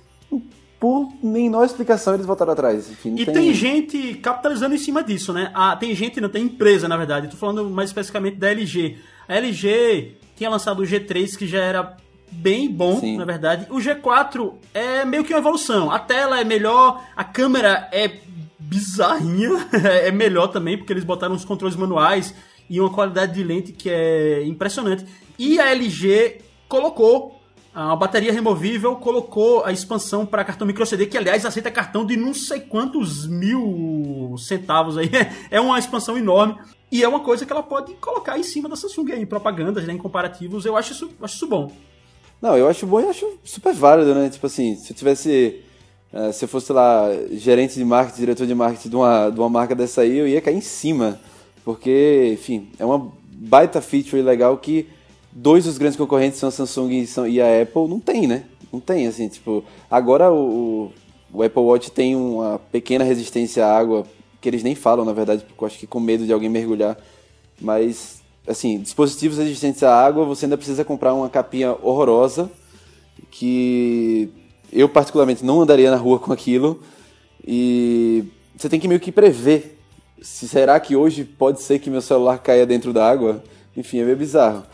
por 0.78 1.08
menor 1.22 1.64
explicação, 1.64 2.14
eles 2.14 2.26
voltaram 2.26 2.52
atrás. 2.52 2.90
Enfim, 2.90 3.14
e 3.14 3.24
tem... 3.24 3.34
tem... 3.34 3.54
gente 3.54 4.14
capitalizando 4.14 4.74
em 4.74 4.78
cima 4.78 5.02
disso, 5.02 5.32
né? 5.32 5.50
Ah, 5.54 5.74
tem 5.74 5.94
gente, 5.94 6.20
não 6.20 6.28
tem 6.28 6.44
empresa, 6.44 6.86
na 6.86 6.96
verdade. 6.96 7.26
Estou 7.26 7.40
falando 7.40 7.68
mais 7.70 7.88
especificamente 7.88 8.36
da 8.36 8.50
LG. 8.50 8.98
A 9.26 9.36
LG 9.36 10.16
tinha 10.36 10.50
lançado 10.50 10.82
o 10.82 10.86
G3, 10.86 11.36
que 11.36 11.46
já 11.46 11.62
era 11.62 11.96
bem 12.30 12.70
bom, 12.70 13.00
Sim. 13.00 13.16
na 13.16 13.24
verdade. 13.24 13.66
O 13.70 13.76
G4 13.76 14.54
é 14.74 15.04
meio 15.04 15.24
que 15.24 15.32
uma 15.32 15.40
evolução. 15.40 15.90
A 15.90 15.98
tela 15.98 16.40
é 16.40 16.44
melhor, 16.44 17.02
a 17.16 17.24
câmera 17.24 17.88
é 17.92 18.20
bizarrinha, 18.58 19.68
é 20.02 20.10
melhor 20.10 20.48
também, 20.48 20.76
porque 20.76 20.92
eles 20.92 21.04
botaram 21.04 21.34
os 21.34 21.44
controles 21.44 21.76
manuais 21.76 22.34
e 22.68 22.80
uma 22.80 22.90
qualidade 22.90 23.34
de 23.34 23.42
lente 23.42 23.72
que 23.72 23.88
é 23.88 24.44
impressionante. 24.44 25.04
E 25.38 25.60
a 25.60 25.70
LG 25.70 26.40
colocou 26.68 27.36
a 27.74 27.94
bateria 27.94 28.32
removível, 28.32 28.96
colocou 28.96 29.62
a 29.62 29.70
expansão 29.70 30.24
para 30.24 30.42
cartão 30.42 30.66
micro 30.66 30.86
CD, 30.86 31.04
que 31.04 31.18
aliás 31.18 31.44
aceita 31.44 31.70
cartão 31.70 32.06
de 32.06 32.16
não 32.16 32.32
sei 32.32 32.60
quantos 32.60 33.26
mil 33.26 34.34
centavos 34.38 34.96
aí. 34.96 35.10
É 35.50 35.60
uma 35.60 35.78
expansão 35.78 36.16
enorme. 36.16 36.56
E 36.90 37.02
é 37.02 37.08
uma 37.08 37.20
coisa 37.20 37.44
que 37.44 37.52
ela 37.52 37.62
pode 37.62 37.92
colocar 37.94 38.38
em 38.38 38.42
cima 38.42 38.68
da 38.68 38.76
Samsung 38.76 39.12
aí, 39.12 39.26
propagandas, 39.26 39.84
né, 39.84 39.92
em 39.92 39.98
comparativos. 39.98 40.64
Eu 40.64 40.76
acho 40.76 40.92
isso, 40.92 41.10
acho 41.20 41.34
isso 41.34 41.46
bom. 41.46 41.70
Não, 42.40 42.56
eu 42.56 42.68
acho 42.68 42.86
bom 42.86 43.00
e 43.00 43.04
acho 43.06 43.26
super 43.44 43.72
válido, 43.74 44.14
né? 44.14 44.28
Tipo 44.28 44.46
assim, 44.46 44.76
se 44.76 44.92
eu 44.92 44.96
tivesse. 44.96 45.62
Uh, 46.12 46.32
se 46.32 46.44
eu 46.44 46.48
fosse 46.48 46.72
lá, 46.72 47.08
gerente 47.32 47.74
de 47.74 47.84
marketing, 47.84 48.20
diretor 48.20 48.46
de 48.46 48.54
marketing 48.54 48.88
de 48.88 48.96
uma, 48.96 49.28
de 49.28 49.38
uma 49.38 49.48
marca 49.48 49.74
dessa 49.74 50.02
aí, 50.02 50.16
eu 50.16 50.26
ia 50.26 50.40
cair 50.40 50.56
em 50.56 50.60
cima 50.60 51.20
porque, 51.66 52.30
enfim, 52.32 52.68
é 52.78 52.84
uma 52.84 53.10
baita 53.28 53.80
feature 53.80 54.22
legal 54.22 54.56
que 54.56 54.86
dois 55.32 55.64
dos 55.64 55.76
grandes 55.76 55.96
concorrentes 55.96 56.38
são 56.38 56.48
a 56.48 56.52
Samsung 56.52 57.04
e 57.28 57.40
a 57.40 57.60
Apple, 57.60 57.88
não 57.88 57.98
tem, 57.98 58.28
né? 58.28 58.44
Não 58.72 58.78
tem, 58.78 59.08
assim, 59.08 59.26
tipo, 59.26 59.64
agora 59.90 60.32
o, 60.32 60.92
o 61.32 61.42
Apple 61.42 61.60
Watch 61.60 61.90
tem 61.90 62.14
uma 62.14 62.60
pequena 62.70 63.02
resistência 63.02 63.66
à 63.66 63.76
água, 63.76 64.06
que 64.40 64.48
eles 64.48 64.62
nem 64.62 64.76
falam, 64.76 65.04
na 65.04 65.12
verdade, 65.12 65.42
porque 65.42 65.64
eu 65.64 65.66
acho 65.66 65.76
que 65.76 65.88
com 65.88 65.98
medo 65.98 66.24
de 66.24 66.32
alguém 66.32 66.48
mergulhar, 66.48 66.96
mas, 67.60 68.22
assim, 68.46 68.78
dispositivos 68.78 69.38
resistentes 69.38 69.82
à 69.82 69.94
água, 69.94 70.24
você 70.24 70.46
ainda 70.46 70.56
precisa 70.56 70.84
comprar 70.84 71.14
uma 71.14 71.28
capinha 71.28 71.72
horrorosa, 71.82 72.50
que 73.30 74.28
eu 74.72 74.88
particularmente 74.88 75.44
não 75.44 75.60
andaria 75.60 75.90
na 75.90 75.96
rua 75.96 76.18
com 76.18 76.32
aquilo, 76.32 76.82
e 77.46 78.24
você 78.56 78.68
tem 78.68 78.80
que 78.80 78.88
meio 78.88 79.00
que 79.00 79.12
prever 79.12 79.76
se 80.20 80.48
será 80.48 80.78
que 80.80 80.96
hoje 80.96 81.24
pode 81.24 81.62
ser 81.62 81.78
que 81.78 81.90
meu 81.90 82.00
celular 82.00 82.38
caia 82.38 82.66
dentro 82.66 82.92
da 82.92 83.08
água? 83.08 83.42
Enfim, 83.76 84.00
é 84.00 84.04
meio 84.04 84.16
bizarro. 84.16 84.64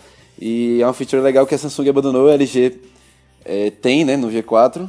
E 0.40 0.80
é 0.80 0.86
uma 0.86 0.92
feature 0.92 1.20
legal 1.20 1.46
que 1.46 1.54
a 1.54 1.58
Samsung 1.58 1.88
abandonou, 1.88 2.28
a 2.28 2.34
LG 2.34 2.80
é, 3.44 3.70
tem 3.70 4.04
né, 4.04 4.16
no 4.16 4.28
G4 4.28 4.88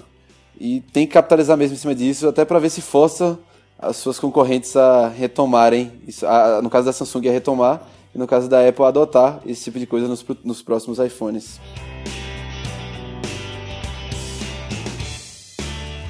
e 0.60 0.82
tem 0.94 1.08
que 1.08 1.14
capitalizar 1.14 1.58
mesmo 1.58 1.76
em 1.76 1.80
cima 1.80 1.96
disso, 1.96 2.28
até 2.28 2.46
para 2.46 2.60
ver 2.60 2.70
se 2.70 2.82
força 2.82 3.38
as 3.78 3.98
suas 3.98 4.20
concorrentes 4.20 4.76
a 4.76 5.10
retomarem, 5.10 5.92
a, 6.24 6.62
no 6.62 6.70
caso 6.70 6.86
da 6.86 6.94
Samsung 6.94 7.28
a 7.28 7.32
retomar, 7.32 7.88
e 8.14 8.18
no 8.18 8.28
caso 8.28 8.50
da 8.50 8.68
Apple 8.68 8.86
adotar 8.86 9.42
esse 9.46 9.64
tipo 9.64 9.80
de 9.80 9.88
coisa 9.88 10.08
nos, 10.08 10.26
nos 10.44 10.62
próximos 10.62 11.00
iPhones. 11.00 11.60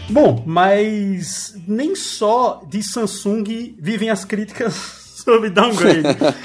Bom, 0.09 0.43
mas 0.45 1.55
nem 1.67 1.95
só 1.95 2.61
de 2.67 2.83
Samsung 2.83 3.75
vivem 3.79 4.09
as 4.09 4.23
críticas 4.23 4.75
sobre 5.23 5.49
downgrade. 5.49 6.03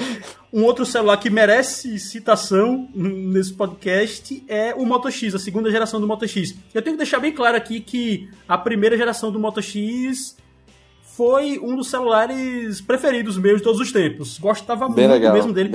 um 0.51 0.63
outro 0.63 0.85
celular 0.85 1.17
que 1.17 1.29
merece 1.29 1.99
citação 1.99 2.89
nesse 2.95 3.53
podcast 3.53 4.43
é 4.47 4.73
o 4.73 4.85
Moto 4.85 5.11
X, 5.11 5.35
a 5.35 5.39
segunda 5.39 5.69
geração 5.69 6.01
do 6.01 6.07
Moto 6.07 6.27
X. 6.27 6.55
Eu 6.73 6.81
tenho 6.81 6.95
que 6.95 7.03
deixar 7.03 7.19
bem 7.19 7.31
claro 7.31 7.57
aqui 7.57 7.79
que 7.79 8.27
a 8.47 8.57
primeira 8.57 8.97
geração 8.97 9.31
do 9.31 9.39
Moto 9.39 9.61
X 9.61 10.35
foi 11.19 11.59
um 11.59 11.75
dos 11.75 11.89
celulares 11.89 12.79
preferidos 12.79 13.37
meus 13.37 13.57
de 13.57 13.63
todos 13.63 13.81
os 13.81 13.91
tempos. 13.91 14.39
Gostava 14.39 14.87
bem 14.87 15.05
muito 15.05 15.19
legal, 15.19 15.33
mesmo 15.33 15.51
dele. 15.51 15.69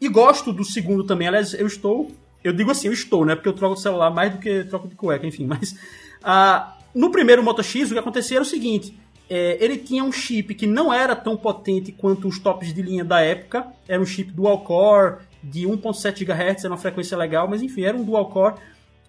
E, 0.00 0.06
e, 0.06 0.08
gosto 0.08 0.54
do 0.54 0.64
segundo 0.64 1.04
também. 1.04 1.28
Aliás, 1.28 1.52
eu 1.52 1.66
estou. 1.66 2.10
Eu 2.42 2.50
digo 2.50 2.70
assim, 2.70 2.86
eu 2.86 2.94
estou, 2.94 3.22
né? 3.22 3.34
Porque 3.34 3.46
eu 3.46 3.52
troco 3.52 3.74
o 3.74 3.76
celular 3.76 4.08
mais 4.10 4.32
do 4.32 4.38
que 4.38 4.64
troco 4.64 4.88
de 4.88 4.94
cueca, 4.94 5.26
enfim. 5.26 5.44
Mas. 5.52 5.72
Uh, 5.72 6.72
no 6.94 7.10
primeiro 7.10 7.42
Moto 7.42 7.62
X, 7.62 7.90
o 7.90 7.92
que 7.92 7.98
acontecia 7.98 8.38
era 8.38 8.42
o 8.42 8.48
seguinte: 8.48 8.98
é, 9.28 9.62
ele 9.62 9.76
tinha 9.76 10.02
um 10.02 10.10
chip 10.10 10.54
que 10.54 10.66
não 10.66 10.90
era 10.90 11.14
tão 11.14 11.36
potente 11.36 11.92
quanto 11.92 12.26
os 12.26 12.38
tops 12.38 12.72
de 12.72 12.80
linha 12.80 13.04
da 13.04 13.20
época. 13.20 13.66
Era 13.86 14.00
um 14.00 14.06
chip 14.06 14.32
dual 14.32 14.60
core 14.60 15.16
de 15.42 15.66
1.7 15.66 16.24
GHz, 16.24 16.64
era 16.64 16.72
uma 16.72 16.80
frequência 16.80 17.18
legal, 17.18 17.46
mas 17.46 17.60
enfim, 17.60 17.82
era 17.82 17.94
um 17.94 18.02
dual 18.02 18.30
core. 18.30 18.54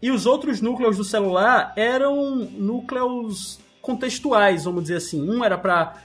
E 0.01 0.11
os 0.11 0.25
outros 0.25 0.59
núcleos 0.59 0.97
do 0.97 1.05
celular 1.05 1.71
eram 1.77 2.35
núcleos 2.35 3.65
contextuais, 3.87 4.65
vamos 4.65 4.83
dizer 4.83 4.97
assim. 4.97 5.27
Um 5.27 5.43
era 5.43 5.57
para 5.57 5.95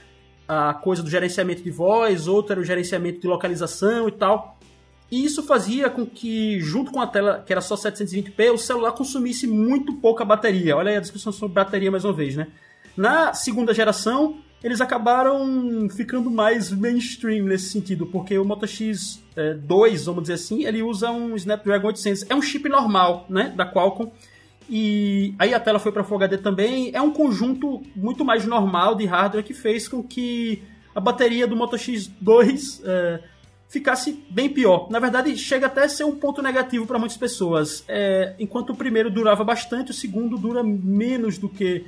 a 0.47 0.73
coisa 0.73 1.03
do 1.03 1.09
gerenciamento 1.09 1.61
de 1.61 1.69
voz, 1.69 2.27
outro 2.27 2.53
era 2.53 2.61
o 2.61 2.63
gerenciamento 2.63 3.19
de 3.19 3.27
localização 3.27 4.07
e 4.07 4.11
tal. 4.13 4.57
E 5.11 5.25
isso 5.25 5.43
fazia 5.43 5.89
com 5.89 6.05
que, 6.05 6.59
junto 6.61 6.91
com 6.91 7.01
a 7.01 7.05
tela, 7.05 7.43
que 7.45 7.51
era 7.51 7.61
só 7.61 7.75
720p, 7.75 8.53
o 8.53 8.57
celular 8.57 8.93
consumisse 8.93 9.45
muito 9.45 9.93
pouca 9.97 10.23
bateria. 10.23 10.77
Olha 10.77 10.91
aí 10.91 10.97
a 10.97 11.01
discussão 11.01 11.31
sobre 11.31 11.53
bateria 11.53 11.91
mais 11.91 12.05
uma 12.05 12.13
vez, 12.13 12.35
né? 12.35 12.47
Na 12.95 13.33
segunda 13.33 13.73
geração, 13.73 14.37
eles 14.63 14.79
acabaram 14.79 15.87
ficando 15.89 16.31
mais 16.31 16.71
mainstream 16.71 17.45
nesse 17.45 17.69
sentido, 17.69 18.07
porque 18.07 18.37
o 18.37 18.45
Moto 18.45 18.65
X2, 18.65 19.19
é, 19.35 19.53
vamos 20.05 20.23
dizer 20.23 20.33
assim, 20.33 20.65
ele 20.65 20.81
usa 20.81 21.11
um 21.11 21.35
Snapdragon 21.35 21.87
800. 21.87 22.25
É 22.29 22.33
um 22.33 22.41
chip 22.41 22.67
normal, 22.69 23.25
né, 23.29 23.53
da 23.55 23.71
Qualcomm. 23.71 24.09
E 24.69 25.35
aí 25.37 25.53
a 25.53 25.59
tela 25.59 25.79
foi 25.79 25.91
para 25.91 26.03
Full 26.03 26.17
HD 26.17 26.37
também. 26.37 26.91
É 26.93 27.01
um 27.01 27.11
conjunto 27.11 27.81
muito 27.95 28.23
mais 28.23 28.45
normal 28.45 28.95
de 28.95 29.05
hardware 29.05 29.43
que 29.43 29.53
fez 29.53 29.87
com 29.87 30.01
que 30.03 30.61
a 30.95 30.99
bateria 30.99 31.47
do 31.47 31.55
Moto 31.55 31.75
X2 31.75 32.81
é, 32.83 33.19
ficasse 33.67 34.23
bem 34.29 34.49
pior. 34.49 34.87
Na 34.89 34.99
verdade, 34.99 35.35
chega 35.35 35.67
até 35.67 35.85
a 35.85 35.89
ser 35.89 36.03
um 36.03 36.15
ponto 36.15 36.41
negativo 36.41 36.85
para 36.85 36.99
muitas 36.99 37.17
pessoas. 37.17 37.83
É, 37.87 38.35
enquanto 38.39 38.71
o 38.71 38.75
primeiro 38.75 39.09
durava 39.09 39.43
bastante, 39.43 39.91
o 39.91 39.93
segundo 39.93 40.37
dura 40.37 40.63
menos 40.63 41.37
do 41.37 41.49
que 41.49 41.85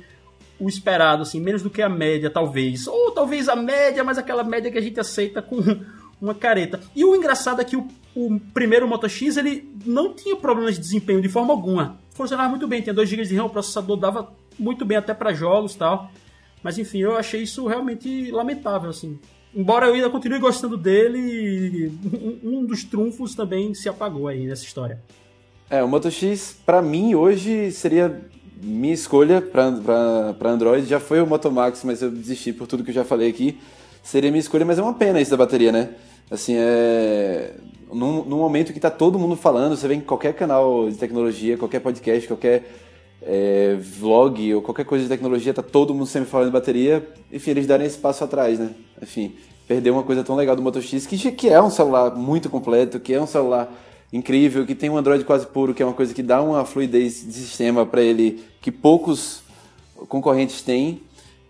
o 0.58 0.68
esperado, 0.68 1.22
assim, 1.22 1.40
menos 1.40 1.62
do 1.62 1.70
que 1.70 1.82
a 1.82 1.88
média, 1.88 2.30
talvez. 2.30 2.86
Ou 2.86 3.12
talvez 3.12 3.48
a 3.48 3.54
média, 3.54 4.02
mas 4.02 4.18
aquela 4.18 4.42
média 4.42 4.70
que 4.70 4.78
a 4.78 4.80
gente 4.80 4.98
aceita 4.98 5.40
com 5.40 5.58
uma 6.20 6.34
careta. 6.34 6.80
E 6.94 7.04
o 7.04 7.14
engraçado 7.14 7.60
é 7.60 7.64
que 7.64 7.76
o, 7.76 7.86
o 8.14 8.40
primeiro 8.52 8.88
Moto 8.88 9.08
X 9.08 9.36
ele 9.36 9.70
não 9.84 10.14
tinha 10.14 10.34
problemas 10.34 10.74
de 10.74 10.80
desempenho 10.80 11.20
de 11.20 11.28
forma 11.28 11.52
alguma. 11.52 11.98
Funcionava 12.16 12.48
muito 12.48 12.66
bem, 12.66 12.80
tinha 12.80 12.94
2 12.94 13.08
GB 13.08 13.24
de 13.24 13.36
RAM, 13.36 13.44
o 13.44 13.50
processador 13.50 13.96
dava 13.98 14.32
muito 14.58 14.86
bem 14.86 14.96
até 14.96 15.12
para 15.12 15.34
jogos 15.34 15.74
e 15.74 15.78
tal. 15.78 16.10
Mas 16.62 16.78
enfim, 16.78 16.98
eu 16.98 17.16
achei 17.16 17.42
isso 17.42 17.66
realmente 17.66 18.30
lamentável, 18.30 18.88
assim. 18.88 19.18
Embora 19.54 19.86
eu 19.86 19.94
ainda 19.94 20.08
continue 20.08 20.38
gostando 20.38 20.76
dele, 20.78 21.92
um 22.42 22.64
dos 22.64 22.84
trunfos 22.84 23.34
também 23.34 23.74
se 23.74 23.88
apagou 23.88 24.28
aí 24.28 24.46
nessa 24.46 24.64
história. 24.64 25.02
É, 25.68 25.82
o 25.82 25.88
Moto 25.88 26.10
X, 26.10 26.56
pra 26.64 26.80
mim, 26.80 27.14
hoje 27.14 27.70
seria 27.70 28.24
minha 28.62 28.94
escolha 28.94 29.42
para 29.42 30.50
Android. 30.50 30.86
Já 30.86 30.98
foi 30.98 31.20
o 31.20 31.26
Moto 31.26 31.50
Max, 31.50 31.84
mas 31.84 32.00
eu 32.00 32.10
desisti 32.10 32.52
por 32.52 32.66
tudo 32.66 32.82
que 32.82 32.90
eu 32.90 32.94
já 32.94 33.04
falei 33.04 33.28
aqui. 33.28 33.60
Seria 34.02 34.30
minha 34.30 34.40
escolha, 34.40 34.64
mas 34.64 34.78
é 34.78 34.82
uma 34.82 34.94
pena 34.94 35.20
isso 35.20 35.32
da 35.32 35.36
bateria, 35.36 35.70
né? 35.70 35.90
Assim, 36.30 36.54
é. 36.56 37.54
Num, 37.96 38.22
num 38.26 38.36
momento 38.36 38.74
que 38.74 38.78
tá 38.78 38.90
todo 38.90 39.18
mundo 39.18 39.36
falando, 39.36 39.74
você 39.74 39.88
vê 39.88 39.94
em 39.94 40.00
qualquer 40.00 40.34
canal 40.34 40.86
de 40.86 40.96
tecnologia, 40.96 41.56
qualquer 41.56 41.80
podcast, 41.80 42.28
qualquer 42.28 42.70
é, 43.22 43.74
vlog 43.80 44.54
ou 44.54 44.60
qualquer 44.60 44.84
coisa 44.84 45.04
de 45.04 45.08
tecnologia, 45.08 45.54
tá 45.54 45.62
todo 45.62 45.94
mundo 45.94 46.04
sempre 46.04 46.28
falando 46.28 46.48
de 46.48 46.52
bateria. 46.52 47.08
Enfim, 47.32 47.52
eles 47.52 47.66
darem 47.66 47.86
esse 47.86 47.96
passo 47.96 48.22
atrás, 48.22 48.58
né? 48.58 48.74
Enfim, 49.00 49.34
perder 49.66 49.92
uma 49.92 50.02
coisa 50.02 50.22
tão 50.22 50.36
legal 50.36 50.54
do 50.54 50.60
Moto 50.60 50.82
X, 50.82 51.06
que, 51.06 51.32
que 51.32 51.48
é 51.48 51.60
um 51.62 51.70
celular 51.70 52.14
muito 52.14 52.50
completo, 52.50 53.00
que 53.00 53.14
é 53.14 53.20
um 53.20 53.26
celular 53.26 53.72
incrível, 54.12 54.66
que 54.66 54.74
tem 54.74 54.90
um 54.90 54.98
Android 54.98 55.24
quase 55.24 55.46
puro, 55.46 55.72
que 55.72 55.82
é 55.82 55.86
uma 55.86 55.94
coisa 55.94 56.12
que 56.12 56.22
dá 56.22 56.42
uma 56.42 56.66
fluidez 56.66 57.26
de 57.26 57.32
sistema 57.32 57.86
para 57.86 58.02
ele 58.02 58.44
que 58.60 58.70
poucos 58.70 59.40
concorrentes 60.06 60.60
têm. 60.60 61.00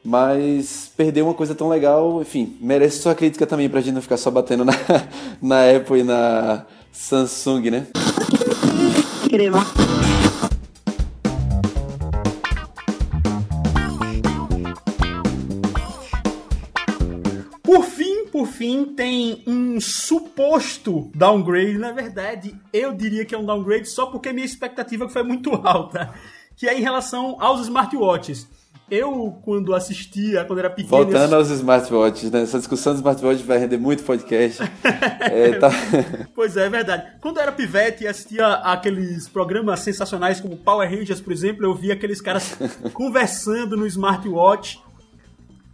Mas 0.07 0.93
perder 0.97 1.23
uma 1.23 1.35
coisa 1.35 1.53
tão 1.53 1.69
legal, 1.69 2.23
enfim, 2.23 2.57
merece 2.61 3.03
sua 3.03 3.13
crítica 3.13 3.45
também 3.45 3.69
pra 3.69 3.81
gente 3.81 3.95
não 3.95 4.01
ficar 4.01 4.17
só 4.17 4.31
batendo 4.31 4.65
na, 4.65 4.73
na 5.43 5.69
Apple 5.69 5.99
e 5.99 6.05
na 6.05 6.65
Samsung, 6.93 7.71
né? 7.71 7.87
Crema. 9.29 9.67
Por 17.65 17.83
fim, 17.83 18.27
por 18.27 18.47
fim, 18.47 18.85
tem 18.95 19.43
um 19.45 19.81
suposto 19.81 21.11
downgrade. 21.17 21.79
Na 21.79 21.91
verdade, 21.91 22.55
eu 22.73 22.95
diria 22.95 23.25
que 23.25 23.35
é 23.35 23.39
um 23.39 23.45
downgrade 23.45 23.89
só 23.89 24.07
porque 24.07 24.33
minha 24.33 24.47
expectativa 24.47 25.09
foi 25.09 25.25
muito 25.25 25.53
alta. 25.67 26.15
Que 26.55 26.69
é 26.69 26.79
em 26.79 26.81
relação 26.81 27.37
aos 27.41 27.63
smartwatches. 27.63 28.47
Eu, 28.89 29.37
quando 29.43 29.75
assistia, 29.75 30.45
quando 30.45 30.61
era 30.61 30.71
pequeno... 30.71 30.89
Voltando 30.89 31.35
aos 31.35 31.51
smartwatches, 31.51 32.31
né? 32.31 32.43
Essa 32.43 32.59
discussão 32.59 32.93
dos 32.93 33.01
smartwatches 33.01 33.45
vai 33.45 33.59
render 33.59 33.79
muito 33.79 34.05
podcast. 34.05 34.63
é, 35.21 35.59
tá... 35.59 35.71
Pois 36.35 36.57
é, 36.57 36.67
é 36.67 36.71
verdade. 36.71 37.19
Quando 37.21 37.39
eu 37.39 37.43
era 37.43 37.51
pivete 37.51 38.05
e 38.05 38.07
assistia 38.07 38.47
aqueles 38.47 39.29
programas 39.29 39.81
sensacionais 39.81 40.41
como 40.41 40.57
Power 40.57 40.89
Rangers, 40.89 41.21
por 41.21 41.33
exemplo, 41.33 41.67
eu 41.67 41.75
via 41.75 41.95
aqueles 41.95 42.21
caras 42.21 42.57
conversando 42.95 43.77
no 43.77 43.87
smartwatch. 43.89 44.81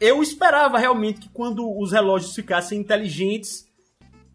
Eu 0.00 0.22
esperava 0.22 0.78
realmente 0.78 1.20
que 1.20 1.28
quando 1.28 1.70
os 1.78 1.92
relógios 1.92 2.34
ficassem 2.34 2.80
inteligentes, 2.80 3.66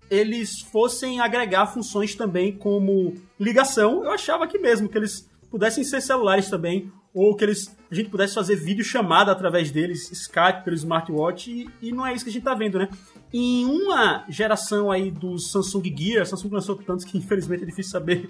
eles 0.09 0.61
fossem 0.61 1.19
agregar 1.19 1.65
funções 1.65 2.13
também 2.13 2.55
como 2.55 3.15
ligação. 3.39 4.03
Eu 4.03 4.11
achava 4.11 4.47
que 4.47 4.59
mesmo, 4.59 4.87
que 4.87 4.97
eles 4.97 5.27
pudessem 5.49 5.83
ser 5.83 5.99
celulares 6.01 6.47
também, 6.47 6.91
ou 7.13 7.35
que 7.35 7.43
eles, 7.43 7.75
a 7.91 7.95
gente 7.95 8.09
pudesse 8.09 8.35
fazer 8.35 8.55
vídeo 8.55 8.83
chamada 8.83 9.31
através 9.31 9.71
deles, 9.71 10.11
Skype 10.11 10.63
pelo 10.63 10.75
smartwatch, 10.75 11.49
e, 11.49 11.69
e 11.81 11.91
não 11.91 12.05
é 12.05 12.13
isso 12.13 12.23
que 12.23 12.29
a 12.29 12.33
gente 12.33 12.43
tá 12.43 12.53
vendo, 12.53 12.77
né? 12.77 12.89
Em 13.33 13.65
uma 13.65 14.25
geração 14.29 14.91
aí 14.91 15.11
do 15.11 15.37
Samsung 15.37 15.95
Gear, 15.97 16.21
a 16.21 16.25
Samsung 16.25 16.49
lançou 16.49 16.75
tantos 16.75 17.05
que 17.05 17.17
infelizmente 17.17 17.63
é 17.63 17.65
difícil 17.65 17.91
saber 17.91 18.29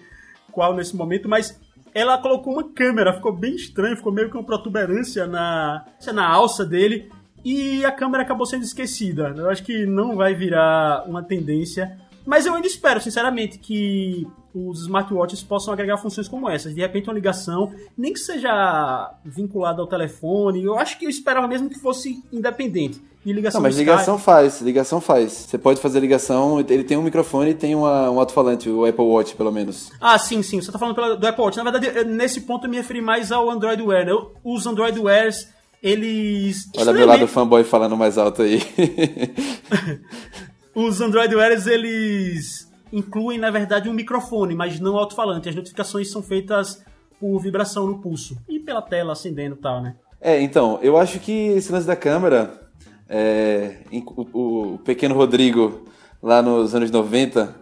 qual 0.51 0.75
nesse 0.75 0.95
momento, 0.95 1.27
mas 1.29 1.59
ela 1.93 2.17
colocou 2.17 2.53
uma 2.53 2.63
câmera, 2.63 3.13
ficou 3.13 3.33
bem 3.33 3.55
estranho, 3.55 3.97
ficou 3.97 4.11
meio 4.11 4.29
que 4.29 4.37
uma 4.37 4.43
protuberância 4.43 5.27
na, 5.27 5.85
na 6.13 6.27
alça 6.27 6.65
dele, 6.65 7.11
e 7.43 7.85
a 7.85 7.91
câmera 7.91 8.23
acabou 8.23 8.45
sendo 8.45 8.63
esquecida. 8.63 9.33
Eu 9.37 9.49
acho 9.49 9.63
que 9.63 9.85
não 9.85 10.15
vai 10.15 10.33
virar 10.33 11.03
uma 11.07 11.23
tendência, 11.23 11.97
mas 12.27 12.45
eu 12.45 12.53
ainda 12.53 12.67
espero, 12.67 12.99
sinceramente, 13.01 13.57
que 13.57 14.27
os 14.53 14.81
smartwatches 14.81 15.41
possam 15.43 15.73
agregar 15.73 15.97
funções 15.97 16.27
como 16.27 16.49
essas. 16.49 16.75
De 16.75 16.81
repente, 16.81 17.07
uma 17.07 17.13
ligação, 17.13 17.71
nem 17.97 18.11
que 18.13 18.19
seja 18.19 19.11
vinculada 19.23 19.81
ao 19.81 19.87
telefone. 19.87 20.63
Eu 20.63 20.77
acho 20.77 20.99
que 20.99 21.05
eu 21.05 21.09
esperava 21.09 21.47
mesmo 21.47 21.69
que 21.69 21.79
fosse 21.79 22.21
independente. 22.33 23.01
E 23.25 23.31
ligação 23.33 23.59
Não, 23.59 23.67
mas 23.67 23.77
ligação 23.77 24.15
Skype. 24.15 24.25
faz, 24.25 24.61
ligação 24.61 25.01
faz. 25.01 25.31
Você 25.33 25.57
pode 25.57 25.81
fazer 25.81 25.99
ligação, 25.99 26.59
ele 26.61 26.83
tem 26.83 26.95
um 26.97 27.01
microfone 27.03 27.51
e 27.51 27.53
tem 27.53 27.75
uma, 27.75 28.09
um 28.09 28.19
alto-falante, 28.19 28.69
o 28.69 28.85
Apple 28.85 29.03
Watch, 29.03 29.35
pelo 29.35 29.51
menos. 29.51 29.91
Ah, 29.99 30.17
sim, 30.17 30.41
sim. 30.41 30.61
Você 30.61 30.71
tá 30.71 30.79
falando 30.79 31.17
do 31.17 31.27
Apple 31.27 31.43
Watch. 31.43 31.57
Na 31.57 31.63
verdade, 31.69 31.87
eu- 31.93 32.05
nesse 32.05 32.41
ponto 32.41 32.65
eu 32.65 32.69
me 32.71 32.77
referi 32.77 33.01
mais 33.01 33.31
ao 33.31 33.49
Android 33.49 33.81
Wear. 33.83 34.05
Né? 34.05 34.11
Eu- 34.11 34.31
Os 34.43 34.65
Android 34.65 34.97
Wears, 34.97 35.49
eles. 35.83 36.69
Olha 36.77 36.93
meu 36.93 37.05
lado 37.05 37.27
fanboy 37.27 37.63
falando 37.65 37.97
mais 37.97 38.17
alto 38.17 38.41
aí. 38.43 38.61
Os 40.79 41.01
Android 41.01 41.33
Wears, 41.35 41.65
eles 41.65 42.71
incluem, 42.93 43.39
na 43.39 43.49
verdade, 43.49 43.89
um 43.89 43.93
microfone, 43.93 44.53
mas 44.53 44.79
não 44.79 44.95
alto-falante. 44.95 45.49
As 45.49 45.55
notificações 45.55 46.11
são 46.11 46.21
feitas 46.21 46.83
por 47.19 47.39
vibração 47.39 47.87
no 47.87 47.97
pulso. 47.99 48.37
E 48.47 48.59
pela 48.59 48.81
tela 48.83 49.13
acendendo 49.13 49.55
e 49.55 49.57
tal, 49.57 49.81
né? 49.81 49.95
É, 50.21 50.39
então, 50.39 50.77
eu 50.83 50.95
acho 50.95 51.19
que 51.19 51.31
esse 51.31 51.71
lance 51.71 51.87
da 51.87 51.95
câmera, 51.95 52.61
é, 53.09 53.77
o, 53.91 54.73
o 54.73 54.77
pequeno 54.77 55.15
Rodrigo, 55.15 55.85
lá 56.21 56.43
nos 56.43 56.75
anos 56.75 56.91
90, 56.91 57.55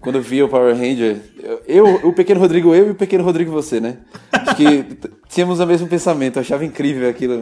quando 0.00 0.22
via 0.22 0.46
o 0.46 0.48
Power 0.48 0.74
Ranger, 0.74 1.20
eu, 1.42 1.62
eu- 1.66 2.08
o 2.08 2.14
pequeno 2.14 2.40
Rodrigo 2.40 2.74
eu 2.74 2.88
e 2.88 2.90
o 2.92 2.94
pequeno 2.94 3.24
Rodrigo 3.24 3.50
você, 3.52 3.78
né? 3.78 3.98
Acho 4.32 4.56
que 4.56 4.84
tínhamos 5.34 5.58
o 5.58 5.66
mesmo 5.66 5.88
pensamento, 5.88 6.36
eu 6.36 6.40
achava 6.40 6.64
incrível 6.64 7.08
aquilo. 7.10 7.34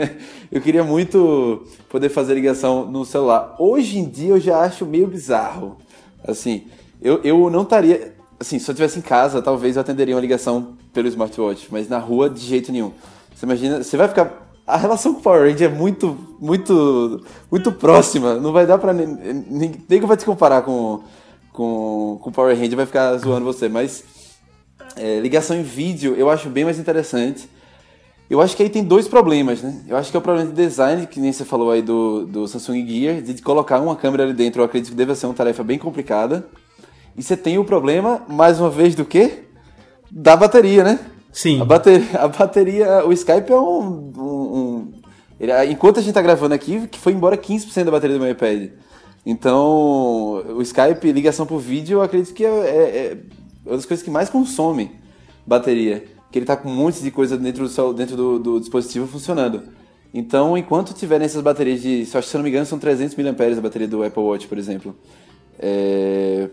Eu, 0.52 0.60
queria 0.60 0.82
muito 0.84 1.64
poder 1.88 2.08
fazer 2.08 2.34
ligação 2.34 2.84
no 2.90 3.04
celular. 3.04 3.54
Hoje 3.58 3.98
em 3.98 4.04
dia 4.08 4.30
eu 4.30 4.40
já 4.40 4.58
acho 4.60 4.84
meio 4.84 5.06
bizarro. 5.06 5.76
Assim, 6.26 6.64
eu, 7.00 7.20
eu 7.24 7.48
não 7.48 7.62
estaria. 7.62 8.14
Assim, 8.38 8.58
se 8.58 8.68
eu 8.68 8.72
estivesse 8.72 8.98
em 8.98 9.02
casa, 9.02 9.40
talvez 9.40 9.76
eu 9.76 9.80
atenderia 9.82 10.14
uma 10.14 10.20
ligação 10.20 10.74
pelo 10.92 11.06
smartwatch, 11.08 11.68
mas 11.70 11.88
na 11.88 11.98
rua 11.98 12.28
de 12.28 12.40
jeito 12.40 12.72
nenhum. 12.72 12.90
Você 13.34 13.46
imagina, 13.46 13.82
você 13.82 13.96
vai 13.96 14.08
ficar. 14.08 14.48
A 14.66 14.76
relação 14.76 15.12
com 15.14 15.20
o 15.20 15.22
Power 15.22 15.50
Ranger 15.50 15.70
é 15.70 15.74
muito, 15.74 16.16
muito, 16.40 17.24
muito 17.50 17.72
próxima. 17.72 18.34
Não 18.34 18.52
vai 18.52 18.66
dar 18.66 18.78
pra. 18.78 18.92
nin- 18.92 19.06
nin- 19.48 19.74
Ninguém 19.88 20.00
vai 20.00 20.16
te 20.16 20.24
comparar 20.24 20.62
com, 20.62 21.00
com, 21.52 22.18
com 22.20 22.28
o 22.30 22.32
Power 22.32 22.56
Ranger, 22.56 22.76
vai 22.76 22.86
ficar 22.86 23.16
zoando 23.18 23.44
você. 23.44 23.68
Mas 23.68 24.04
é, 24.96 25.20
ligação 25.20 25.56
em 25.56 25.62
vídeo 25.62 26.14
eu 26.16 26.28
acho 26.30 26.48
bem 26.48 26.64
mais 26.64 26.78
interessante. 26.78 27.48
Eu 28.28 28.40
acho 28.40 28.56
que 28.56 28.62
aí 28.62 28.68
tem 28.70 28.84
dois 28.84 29.08
problemas, 29.08 29.60
né? 29.60 29.82
Eu 29.88 29.96
acho 29.96 30.10
que 30.10 30.16
é 30.16 30.20
o 30.20 30.22
problema 30.22 30.48
de 30.48 30.54
design, 30.54 31.04
que 31.08 31.18
nem 31.18 31.32
você 31.32 31.44
falou 31.44 31.70
aí 31.72 31.82
do, 31.82 32.24
do 32.26 32.46
Samsung 32.46 32.86
Gear, 32.86 33.20
de 33.20 33.42
colocar 33.42 33.80
uma 33.80 33.96
câmera 33.96 34.22
ali 34.22 34.32
dentro, 34.32 34.60
eu 34.60 34.64
acredito 34.66 34.90
que 34.90 34.96
deve 34.96 35.14
ser 35.16 35.26
uma 35.26 35.34
tarefa 35.34 35.64
bem 35.64 35.78
complicada. 35.78 36.46
E 37.16 37.22
você 37.24 37.36
tem 37.36 37.58
o 37.58 37.64
problema, 37.64 38.22
mais 38.28 38.60
uma 38.60 38.70
vez, 38.70 38.94
do 38.94 39.04
quê? 39.04 39.44
Da 40.08 40.36
bateria, 40.36 40.84
né? 40.84 41.00
Sim. 41.32 41.60
A 41.60 41.64
bateria, 41.64 42.06
a 42.20 42.28
bateria 42.28 43.06
o 43.06 43.12
Skype 43.12 43.50
é 43.52 43.56
um. 43.60 44.12
um- 44.16 44.22
um- 44.56 44.92
ele- 45.40 45.52
enquanto 45.72 45.98
a 45.98 46.02
gente 46.02 46.14
tá 46.14 46.22
gravando 46.22 46.54
aqui, 46.54 46.86
que 46.86 46.98
foi 47.00 47.12
embora 47.12 47.36
15% 47.36 47.84
da 47.86 47.90
bateria 47.90 48.16
do 48.16 48.22
meu 48.22 48.30
iPad. 48.30 48.70
Então, 49.26 50.42
o 50.56 50.62
Skype, 50.62 51.12
ligação 51.12 51.46
por 51.46 51.58
vídeo, 51.58 51.98
eu 51.98 52.02
acredito 52.02 52.32
que 52.32 52.44
é, 52.44 52.48
é- 52.48 52.96
é 53.12 53.16
uma 53.64 53.76
das 53.76 53.86
coisas 53.86 54.04
que 54.04 54.10
mais 54.10 54.28
consome 54.28 54.92
bateria. 55.46 56.04
Que 56.30 56.38
ele 56.38 56.46
tá 56.46 56.56
com 56.56 56.68
um 56.68 56.74
monte 56.74 57.02
de 57.02 57.10
coisa 57.10 57.36
dentro 57.36 57.68
do, 57.68 57.92
dentro 57.92 58.16
do, 58.16 58.38
do 58.38 58.60
dispositivo 58.60 59.06
funcionando. 59.06 59.62
Então, 60.12 60.56
enquanto 60.56 60.92
tiver 60.92 61.18
nessas 61.18 61.42
baterias 61.42 61.82
de. 61.82 62.04
Se 62.04 62.16
eu 62.16 62.22
não 62.34 62.42
me 62.42 62.50
engano, 62.50 62.66
são 62.66 62.78
300 62.78 63.16
mAh 63.16 63.58
a 63.58 63.60
bateria 63.60 63.88
do 63.88 64.02
Apple 64.02 64.22
Watch, 64.22 64.46
por 64.46 64.58
exemplo. 64.58 64.94
É, 65.58 66.48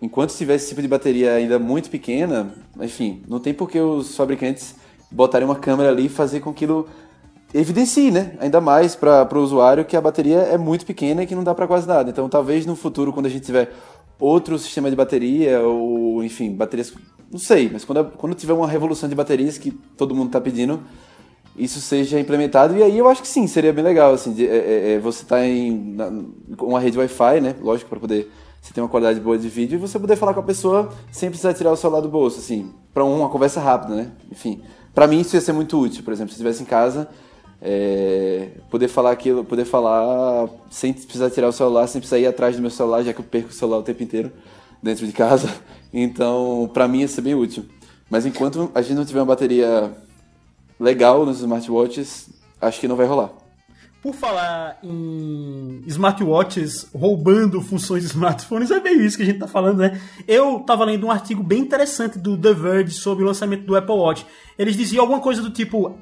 enquanto 0.00 0.34
tiver 0.34 0.54
esse 0.54 0.68
tipo 0.68 0.80
de 0.80 0.88
bateria 0.88 1.34
ainda 1.34 1.58
muito 1.58 1.90
pequena, 1.90 2.54
enfim, 2.80 3.22
não 3.28 3.40
tem 3.40 3.52
por 3.52 3.70
que 3.70 3.78
os 3.78 4.16
fabricantes 4.16 4.76
botarem 5.10 5.46
uma 5.46 5.56
câmera 5.56 5.90
ali 5.90 6.06
e 6.06 6.08
fazer 6.08 6.40
com 6.40 6.52
que 6.52 6.64
aquilo 6.64 6.88
evidencie, 7.54 8.10
né? 8.10 8.32
Ainda 8.40 8.60
mais 8.60 8.96
para 8.96 9.28
o 9.32 9.42
usuário 9.42 9.84
que 9.84 9.96
a 9.96 10.00
bateria 10.00 10.38
é 10.38 10.58
muito 10.58 10.84
pequena 10.84 11.22
e 11.22 11.26
que 11.26 11.34
não 11.34 11.44
dá 11.44 11.54
para 11.54 11.66
quase 11.66 11.86
nada. 11.86 12.10
Então, 12.10 12.28
talvez 12.28 12.66
no 12.66 12.74
futuro, 12.74 13.12
quando 13.12 13.26
a 13.26 13.28
gente 13.28 13.46
tiver 13.46 13.72
outro 14.18 14.58
sistema 14.58 14.90
de 14.90 14.96
bateria 14.96 15.60
ou, 15.60 16.22
enfim, 16.24 16.52
baterias, 16.52 16.92
não 17.30 17.38
sei, 17.38 17.70
mas 17.72 17.84
quando, 17.84 18.04
quando 18.16 18.34
tiver 18.34 18.52
uma 18.52 18.66
revolução 18.66 19.08
de 19.08 19.14
baterias 19.14 19.56
que 19.56 19.70
todo 19.70 20.14
mundo 20.14 20.26
está 20.26 20.40
pedindo, 20.40 20.80
isso 21.56 21.80
seja 21.80 22.18
implementado. 22.18 22.76
E 22.76 22.82
aí 22.82 22.98
eu 22.98 23.08
acho 23.08 23.22
que 23.22 23.28
sim, 23.28 23.46
seria 23.46 23.72
bem 23.72 23.84
legal, 23.84 24.12
assim, 24.12 24.32
de- 24.32 24.46
é- 24.46 24.56
é- 24.56 24.92
é 24.94 24.98
você 24.98 25.24
tá 25.24 25.46
em 25.46 25.70
na- 25.94 26.10
uma 26.60 26.80
rede 26.80 26.98
Wi-Fi, 26.98 27.40
né? 27.40 27.54
Lógico, 27.62 27.88
para 27.88 28.00
poder 28.00 28.30
você 28.60 28.72
ter 28.72 28.80
uma 28.80 28.88
qualidade 28.88 29.20
boa 29.20 29.38
de 29.38 29.48
vídeo 29.48 29.76
e 29.76 29.78
você 29.78 29.98
poder 29.98 30.16
falar 30.16 30.34
com 30.34 30.40
a 30.40 30.44
pessoa 30.44 30.88
sem 31.12 31.28
precisar 31.28 31.54
tirar 31.54 31.70
o 31.70 31.76
celular 31.76 32.00
do 32.00 32.08
bolso, 32.08 32.40
assim, 32.40 32.72
para 32.92 33.04
uma 33.04 33.28
conversa 33.28 33.60
rápida, 33.60 33.94
né? 33.94 34.10
Enfim, 34.32 34.62
para 34.94 35.06
mim 35.06 35.20
isso 35.20 35.36
ia 35.36 35.40
ser 35.40 35.52
muito 35.52 35.78
útil, 35.78 36.02
por 36.02 36.12
exemplo, 36.12 36.30
se 36.30 36.36
estivesse 36.36 36.62
em 36.62 36.66
casa, 36.66 37.08
é, 37.66 38.50
poder 38.70 38.88
falar 38.88 39.10
aquilo, 39.10 39.42
poder 39.42 39.64
falar 39.64 40.50
sem 40.70 40.92
precisar 40.92 41.30
tirar 41.30 41.48
o 41.48 41.52
celular, 41.52 41.86
sem 41.86 41.98
precisar 41.98 42.18
ir 42.18 42.26
atrás 42.26 42.56
do 42.56 42.60
meu 42.60 42.70
celular, 42.70 43.02
já 43.02 43.14
que 43.14 43.20
eu 43.20 43.24
perco 43.24 43.48
o 43.48 43.52
celular 43.52 43.78
o 43.78 43.82
tempo 43.82 44.02
inteiro 44.02 44.30
dentro 44.82 45.06
de 45.06 45.12
casa. 45.12 45.48
Então, 45.96 46.68
para 46.74 46.88
mim 46.88 47.02
ia 47.02 47.06
ser 47.06 47.20
bem 47.20 47.36
útil. 47.36 47.66
Mas 48.10 48.26
enquanto 48.26 48.68
a 48.74 48.82
gente 48.82 48.96
não 48.96 49.04
tiver 49.04 49.20
uma 49.20 49.26
bateria 49.26 49.92
legal 50.80 51.24
nos 51.24 51.38
smartwatches, 51.38 52.30
acho 52.60 52.80
que 52.80 52.88
não 52.88 52.96
vai 52.96 53.06
rolar. 53.06 53.30
Por 54.02 54.12
falar 54.12 54.76
em 54.82 55.84
smartwatches 55.86 56.88
roubando 56.92 57.60
funções 57.62 58.02
de 58.02 58.08
smartphones, 58.08 58.72
é 58.72 58.80
meio 58.80 59.02
isso 59.02 59.16
que 59.16 59.22
a 59.22 59.26
gente 59.26 59.38
tá 59.38 59.46
falando, 59.46 59.78
né? 59.78 60.00
Eu 60.26 60.58
tava 60.66 60.84
lendo 60.84 61.06
um 61.06 61.12
artigo 61.12 61.44
bem 61.44 61.60
interessante 61.60 62.18
do 62.18 62.36
The 62.36 62.52
Verge 62.52 62.94
sobre 62.96 63.22
o 63.22 63.26
lançamento 63.28 63.64
do 63.64 63.76
Apple 63.76 63.94
Watch. 63.94 64.26
Eles 64.58 64.76
diziam 64.76 65.00
alguma 65.00 65.20
coisa 65.20 65.40
do 65.40 65.50
tipo: 65.50 65.96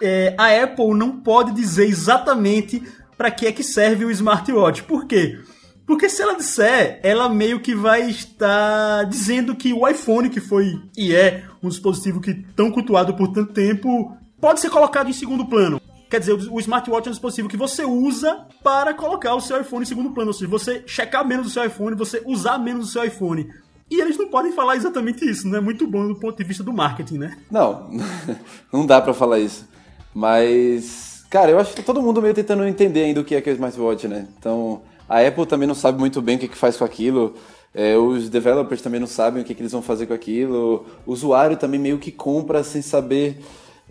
é, 0.00 0.34
a 0.36 0.62
Apple 0.62 0.94
não 0.94 1.20
pode 1.20 1.52
dizer 1.52 1.86
exatamente 1.86 2.82
para 3.16 3.30
que 3.30 3.46
é 3.46 3.52
que 3.52 3.62
serve 3.62 4.04
o 4.04 4.10
smartwatch. 4.10 4.82
Por 4.82 5.06
quê? 5.06 5.38
Porque 5.86 6.08
se 6.08 6.22
ela 6.22 6.34
disser, 6.34 6.98
ela 7.02 7.28
meio 7.28 7.60
que 7.60 7.74
vai 7.74 8.08
estar 8.08 9.04
dizendo 9.04 9.54
que 9.54 9.72
o 9.72 9.86
iPhone, 9.86 10.30
que 10.30 10.40
foi 10.40 10.80
e 10.96 11.14
é 11.14 11.44
um 11.62 11.68
dispositivo 11.68 12.20
que 12.20 12.34
tão 12.56 12.70
cultuado 12.70 13.14
por 13.14 13.28
tanto 13.28 13.52
tempo, 13.52 14.16
pode 14.40 14.60
ser 14.60 14.70
colocado 14.70 15.10
em 15.10 15.12
segundo 15.12 15.46
plano. 15.46 15.80
Quer 16.08 16.20
dizer, 16.20 16.32
o 16.32 16.60
smartwatch 16.60 17.08
é 17.08 17.10
um 17.10 17.12
dispositivo 17.12 17.48
que 17.48 17.56
você 17.56 17.84
usa 17.84 18.46
para 18.62 18.94
colocar 18.94 19.34
o 19.34 19.40
seu 19.40 19.60
iPhone 19.60 19.82
em 19.82 19.86
segundo 19.86 20.12
plano. 20.12 20.28
Ou 20.28 20.34
seja, 20.34 20.50
você 20.50 20.82
checar 20.86 21.26
menos 21.26 21.48
o 21.48 21.50
seu 21.50 21.64
iPhone, 21.64 21.96
você 21.96 22.22
usar 22.24 22.58
menos 22.58 22.88
o 22.88 22.92
seu 22.92 23.04
iPhone. 23.04 23.50
E 23.90 24.00
eles 24.00 24.16
não 24.16 24.28
podem 24.28 24.52
falar 24.52 24.76
exatamente 24.76 25.28
isso, 25.28 25.48
né? 25.48 25.60
Muito 25.60 25.86
bom 25.86 26.08
do 26.08 26.16
ponto 26.16 26.36
de 26.36 26.44
vista 26.44 26.62
do 26.62 26.72
marketing, 26.72 27.18
né? 27.18 27.36
Não, 27.50 27.90
não 28.72 28.86
dá 28.86 29.00
pra 29.00 29.12
falar 29.12 29.40
isso. 29.40 29.68
Mas, 30.14 31.14
Cara, 31.34 31.50
eu 31.50 31.58
acho 31.58 31.74
que 31.74 31.82
todo 31.82 32.00
mundo 32.00 32.22
meio 32.22 32.32
tentando 32.32 32.64
entender 32.64 33.02
ainda 33.02 33.20
o 33.20 33.24
que 33.24 33.34
é 33.34 33.40
que 33.40 33.50
é 33.50 33.52
o 33.52 33.56
smartwatch, 33.56 34.06
né? 34.06 34.28
Então, 34.38 34.82
a 35.08 35.20
Apple 35.20 35.44
também 35.46 35.66
não 35.66 35.74
sabe 35.74 35.98
muito 35.98 36.22
bem 36.22 36.36
o 36.36 36.38
que, 36.38 36.46
que 36.46 36.56
faz 36.56 36.76
com 36.76 36.84
aquilo. 36.84 37.34
É, 37.74 37.96
os 37.96 38.28
developers 38.28 38.80
também 38.80 39.00
não 39.00 39.08
sabem 39.08 39.42
o 39.42 39.44
que, 39.44 39.52
que 39.52 39.60
eles 39.60 39.72
vão 39.72 39.82
fazer 39.82 40.06
com 40.06 40.14
aquilo. 40.14 40.86
O 41.04 41.10
usuário 41.12 41.56
também 41.56 41.80
meio 41.80 41.98
que 41.98 42.12
compra 42.12 42.62
sem 42.62 42.80
saber 42.80 43.40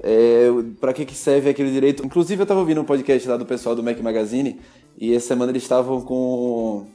é, 0.01 0.47
para 0.79 0.93
que, 0.93 1.05
que 1.05 1.13
serve 1.13 1.49
aquele 1.49 1.69
direito. 1.69 2.05
Inclusive, 2.05 2.39
eu 2.39 2.43
estava 2.43 2.61
ouvindo 2.61 2.79
um 2.79 2.85
podcast 2.85 3.27
lá 3.27 3.35
do 3.35 3.45
pessoal 3.45 3.75
do 3.75 3.83
Mac 3.83 3.99
Magazine 3.99 4.61
e 4.97 5.13
essa 5.13 5.27
semana 5.27 5.51
eles 5.51 5.63
estavam 5.63 5.99
com 5.99 6.85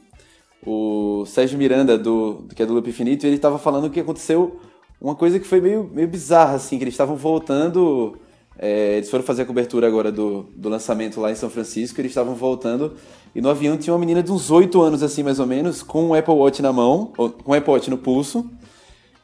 o 0.66 1.26
Sérgio 1.26 1.58
Miranda, 1.58 1.98
do, 1.98 2.46
que 2.56 2.62
é 2.62 2.64
do 2.64 2.72
Loop 2.72 2.88
Infinito, 2.88 3.26
e 3.26 3.28
ele 3.28 3.36
estava 3.36 3.58
falando 3.58 3.90
que 3.90 4.00
aconteceu 4.00 4.58
uma 4.98 5.14
coisa 5.14 5.38
que 5.38 5.46
foi 5.46 5.60
meio, 5.60 5.90
meio 5.92 6.08
bizarra, 6.08 6.54
assim, 6.54 6.78
que 6.78 6.84
eles 6.84 6.94
estavam 6.94 7.16
voltando. 7.16 8.16
É, 8.58 8.96
eles 8.96 9.08
foram 9.08 9.22
fazer 9.22 9.42
a 9.42 9.46
cobertura 9.46 9.86
agora 9.86 10.10
do, 10.10 10.46
do 10.56 10.68
lançamento 10.68 11.20
lá 11.20 11.30
em 11.30 11.34
São 11.36 11.48
Francisco, 11.48 12.00
eles 12.00 12.10
estavam 12.10 12.34
voltando 12.34 12.94
e 13.34 13.40
no 13.40 13.48
avião 13.48 13.76
tinha 13.76 13.92
uma 13.92 14.00
menina 14.00 14.22
de 14.22 14.32
uns 14.32 14.50
8 14.50 14.80
anos, 14.80 15.02
assim, 15.02 15.22
mais 15.22 15.38
ou 15.38 15.46
menos, 15.46 15.82
com 15.82 16.06
um 16.06 16.14
Apple 16.14 16.34
Watch 16.34 16.60
na 16.62 16.72
mão, 16.72 17.12
com 17.16 17.52
um 17.52 17.54
Apple 17.54 17.70
Watch 17.70 17.90
no 17.90 17.98
pulso, 17.98 18.50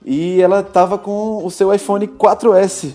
e 0.04 0.40
ela 0.40 0.62
tava 0.62 0.98
com 0.98 1.44
o 1.44 1.50
seu 1.50 1.74
iPhone 1.74 2.06
4S. 2.06 2.94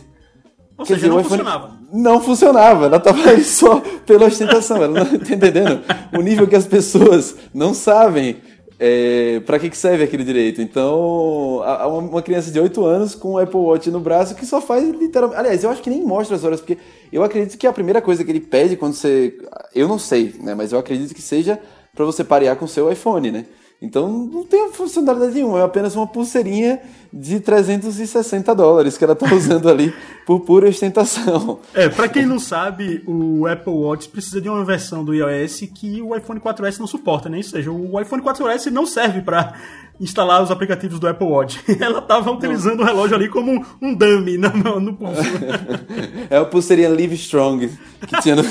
Ou 0.78 0.86
Quer 0.86 0.94
seja, 0.94 0.96
dizer, 0.96 1.10
não 1.10 1.24
funcionava. 1.24 1.80
Não 1.92 2.22
funcionava, 2.22 2.86
ela 2.86 3.00
tava 3.00 3.32
aí 3.32 3.44
só 3.44 3.82
pela 4.06 4.28
ostentação, 4.28 4.78
ela 4.78 5.04
não 5.04 5.06
tá 5.20 5.34
entendendo? 5.34 5.82
O 6.14 6.22
nível 6.22 6.48
que 6.48 6.56
as 6.56 6.68
pessoas 6.68 7.36
não 7.54 7.74
sabem 7.74 8.38
é, 8.80 9.42
para 9.42 9.60
que, 9.60 9.70
que 9.70 9.78
serve 9.78 10.04
aquele 10.04 10.24
direito. 10.24 10.62
Então, 10.62 11.62
há 11.64 11.86
uma 11.88 12.22
criança 12.22 12.50
de 12.50 12.60
8 12.60 12.86
anos 12.86 13.14
com 13.14 13.34
um 13.34 13.38
Apple 13.38 13.60
Watch 13.60 13.92
no 13.92 14.00
braço 14.00 14.36
que 14.36 14.46
só 14.46 14.62
faz 14.62 14.88
literalmente. 14.90 15.40
Aliás, 15.40 15.64
eu 15.64 15.70
acho 15.70 15.82
que 15.82 15.90
nem 15.90 16.02
mostra 16.02 16.38
as 16.38 16.44
horas, 16.46 16.62
porque 16.62 16.78
eu 17.12 17.22
acredito 17.22 17.58
que 17.58 17.68
a 17.68 17.74
primeira 17.74 18.02
coisa 18.02 18.24
que 18.24 18.32
ele 18.32 18.40
pede 18.40 18.78
quando 18.78 18.94
você. 18.94 19.38
Eu 19.76 19.88
não 19.88 20.00
sei, 20.00 20.34
né? 20.40 20.56
Mas 20.56 20.72
eu 20.72 20.80
acredito 20.80 21.14
que 21.14 21.22
seja 21.22 21.60
para 21.94 22.06
você 22.06 22.24
parear 22.24 22.56
com 22.56 22.64
o 22.66 22.68
seu 22.70 22.90
iPhone, 22.90 23.30
né? 23.32 23.46
Então 23.82 24.10
não 24.10 24.44
tem 24.44 24.74
funcionalidade 24.74 25.34
nenhuma, 25.36 25.60
é 25.60 25.64
apenas 25.64 25.96
uma 25.96 26.06
pulseirinha 26.06 26.82
de 27.14 27.40
360 27.40 28.54
dólares 28.54 28.98
que 28.98 29.04
ela 29.06 29.14
está 29.14 29.26
usando 29.34 29.70
ali 29.70 29.94
por 30.26 30.42
pura 30.42 30.68
ostentação. 30.68 31.60
É, 31.74 31.88
para 31.88 32.10
quem 32.10 32.26
não 32.26 32.40
sabe, 32.40 33.02
o 33.08 33.48
Apple 33.48 33.72
Watch 33.72 34.10
precisa 34.10 34.42
de 34.42 34.50
uma 34.50 34.66
versão 34.66 35.04
do 35.04 35.14
iOS 35.14 35.62
que 35.74 36.02
o 36.02 36.14
iPhone 36.16 36.42
4S 36.42 36.78
não 36.78 36.88
suporta, 36.88 37.30
né? 37.30 37.38
Ou 37.38 37.44
seja, 37.44 37.72
o 37.72 38.00
iPhone 38.02 38.22
4S 38.22 38.70
não 38.70 38.86
serve 38.86 39.22
para 39.22 39.54
instalar 39.98 40.44
os 40.44 40.52
aplicativos 40.52 41.00
do 41.00 41.08
Apple 41.08 41.28
Watch. 41.28 41.64
Ela 41.80 42.00
estava 42.00 42.30
utilizando 42.32 42.82
o 42.82 42.84
relógio 42.84 43.16
ali 43.16 43.30
como 43.30 43.66
um 43.82 43.96
dummy 43.96 44.38
no, 44.38 44.80
no 44.80 44.94
pulso. 44.94 45.22
É 46.30 46.38
a 46.38 46.46
pulseirinha 46.46 46.90
Live 46.90 47.16
Strong 47.16 47.70
que 48.08 48.22
tinha 48.22 48.36
no... 48.36 48.44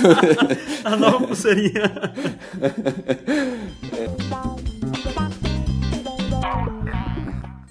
a 0.84 0.96
nova 0.96 1.26
pulseirinha. 1.26 1.92
É. 3.92 4.77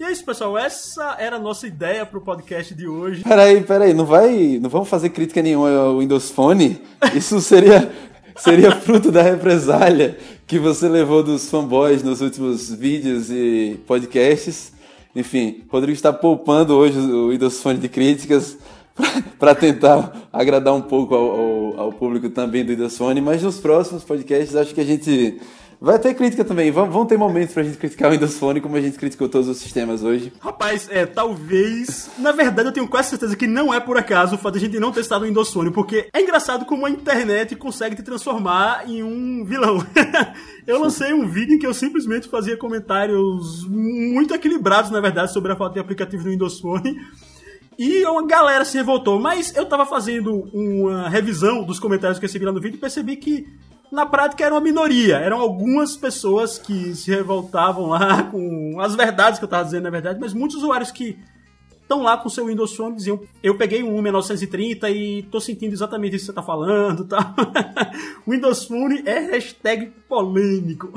é 0.08 0.12
isso, 0.12 0.24
pessoal. 0.24 0.58
Essa 0.58 1.18
era 1.20 1.36
a 1.36 1.39
nossa 1.39 1.68
ideia 1.68 2.05
pro 2.05 2.22
podcast 2.22 2.74
de 2.74 2.88
hoje. 2.88 3.24
Peraí, 3.24 3.62
peraí. 3.62 3.93
Não 3.93 4.05
vai. 4.05 4.58
Não 4.62 4.70
vamos 4.70 4.88
fazer 4.88 5.10
crítica 5.10 5.41
nenhuma 5.41 5.70
ao 5.70 5.99
Windows 5.99 6.32
Phone? 6.32 6.82
Isso 7.14 7.41
seria. 7.41 7.91
seria 8.38 8.72
fruto 8.72 9.12
da 9.12 9.24
represália 9.24 10.16
que 10.45 10.60
você 10.60 10.88
levou 10.88 11.24
dos 11.24 11.49
fanboys 11.49 12.03
nos 12.03 12.22
últimos 12.22 12.70
vídeos 12.72 13.32
e 13.32 13.80
podcasts. 13.88 14.72
Enfim, 15.16 15.64
Rodrigo 15.70 15.95
está 15.95 16.14
poupando 16.14 16.76
hoje 16.76 16.97
o 16.99 17.32
Windows 17.32 17.60
Phone 17.62 17.80
de 17.80 17.89
críticas 17.89 18.55
para 19.39 19.55
tentar 19.55 20.30
agradar 20.32 20.74
um 20.76 20.82
pouco 20.82 21.16
ao, 21.16 21.32
ao, 21.32 21.80
ao, 21.80 21.91
público 21.91 22.30
também 22.30 22.64
do 22.64 22.70
Windows 22.70 22.95
Phone, 22.95 23.20
mas 23.20 23.41
nos 23.41 23.60
próximos 23.60 24.03
podcasts 24.03 24.55
acho 24.55 24.74
que 24.74 24.82
a 24.82 24.86
gente 24.86 25.41
Vai 25.80 26.00
ter 26.00 26.16
crítica 26.16 26.44
também. 26.44 26.72
Vão, 26.72 26.90
vão 26.90 27.06
ter 27.06 27.18
momentos 27.18 27.54
pra 27.54 27.62
gente 27.62 27.78
criticar 27.78 28.10
o 28.10 28.14
Windows 28.14 28.38
Phone 28.38 28.60
como 28.60 28.76
a 28.76 28.82
gente 28.82 28.98
criticou 28.98 29.30
todos 29.30 29.48
os 29.48 29.58
sistemas 29.58 30.04
hoje. 30.04 30.34
Rapaz, 30.40 30.88
é, 30.92 31.06
talvez. 31.06 32.10
Na 32.18 32.32
verdade, 32.32 32.70
eu 32.70 32.74
tenho 32.74 32.88
quase 32.88 33.10
certeza 33.10 33.36
que 33.36 33.46
não 33.46 33.72
é 33.72 33.80
por 33.80 33.98
acaso 33.98 34.36
o 34.36 34.38
fato 34.40 34.58
de 34.58 34.66
a 34.66 34.68
gente 34.68 34.80
não 34.80 34.92
ter 34.92 35.02
estado 35.02 35.22
o 35.22 35.26
Windows 35.26 35.54
Phone, 35.54 35.72
porque 35.72 36.10
é 36.12 36.22
engraçado 36.22 36.66
como 36.66 36.86
a 36.86 36.90
internet 36.90 37.56
consegue 37.56 37.96
te 37.96 38.02
transformar 38.02 38.90
em 38.90 39.04
um 39.04 39.46
vilão. 39.46 39.86
eu 40.66 40.82
lancei 40.82 41.14
um 41.14 41.28
vídeo 41.28 41.56
em 41.56 41.60
que 41.60 41.68
eu 41.68 41.74
simplesmente 41.74 42.28
fazia 42.28 42.58
comentários 42.58 43.64
muito 43.68 44.34
equilibrados, 44.34 44.90
na 44.90 45.00
verdade, 45.00 45.32
sobre 45.32 45.52
a 45.52 45.56
falta 45.56 45.76
de 45.76 45.80
aplicativo 45.80 46.24
no 46.24 46.32
Windows 46.32 46.60
Phone. 46.60 47.00
E 47.78 48.04
uma 48.06 48.26
galera 48.26 48.66
se 48.66 48.76
revoltou, 48.76 49.20
mas 49.20 49.56
eu 49.56 49.64
tava 49.64 49.86
fazendo 49.86 50.50
uma 50.52 51.08
revisão 51.08 51.64
dos 51.64 51.80
comentários 51.80 52.18
que 52.18 52.26
eu 52.26 52.28
recebi 52.28 52.44
lá 52.44 52.52
no 52.52 52.60
vídeo 52.60 52.78
e 52.78 52.80
percebi 52.80 53.16
que 53.16 53.46
na 53.92 54.06
prática 54.06 54.44
era 54.44 54.54
uma 54.54 54.62
minoria. 54.62 55.18
Eram 55.18 55.40
algumas 55.40 55.96
pessoas 55.96 56.58
que 56.58 56.96
se 56.96 57.12
revoltavam 57.12 57.88
lá 57.88 58.24
com 58.32 58.80
as 58.80 58.96
verdades 58.96 59.40
que 59.40 59.46
eu 59.46 59.48
estava 59.48 59.64
dizendo, 59.64 59.84
na 59.84 59.90
verdade, 59.90 60.20
mas 60.20 60.34
muitos 60.34 60.58
usuários 60.58 60.92
que 60.92 61.18
estão 61.82 62.04
lá 62.04 62.18
com 62.18 62.28
o 62.28 62.32
seu 62.32 62.46
Windows 62.46 62.76
Phone 62.76 62.96
diziam: 62.96 63.20
Eu 63.42 63.56
peguei 63.58 63.82
um 63.82 64.02
1930 64.02 64.90
e 64.90 65.24
tô 65.24 65.40
sentindo 65.40 65.74
exatamente 65.74 66.16
isso 66.16 66.26
que 66.26 66.32
você 66.32 66.36
tá 66.36 66.44
falando. 66.44 67.08
Tá? 67.08 67.34
Windows 68.28 68.66
Phone 68.66 69.04
é 69.06 69.20
hashtag 69.32 69.94
polêmico. 70.10 70.92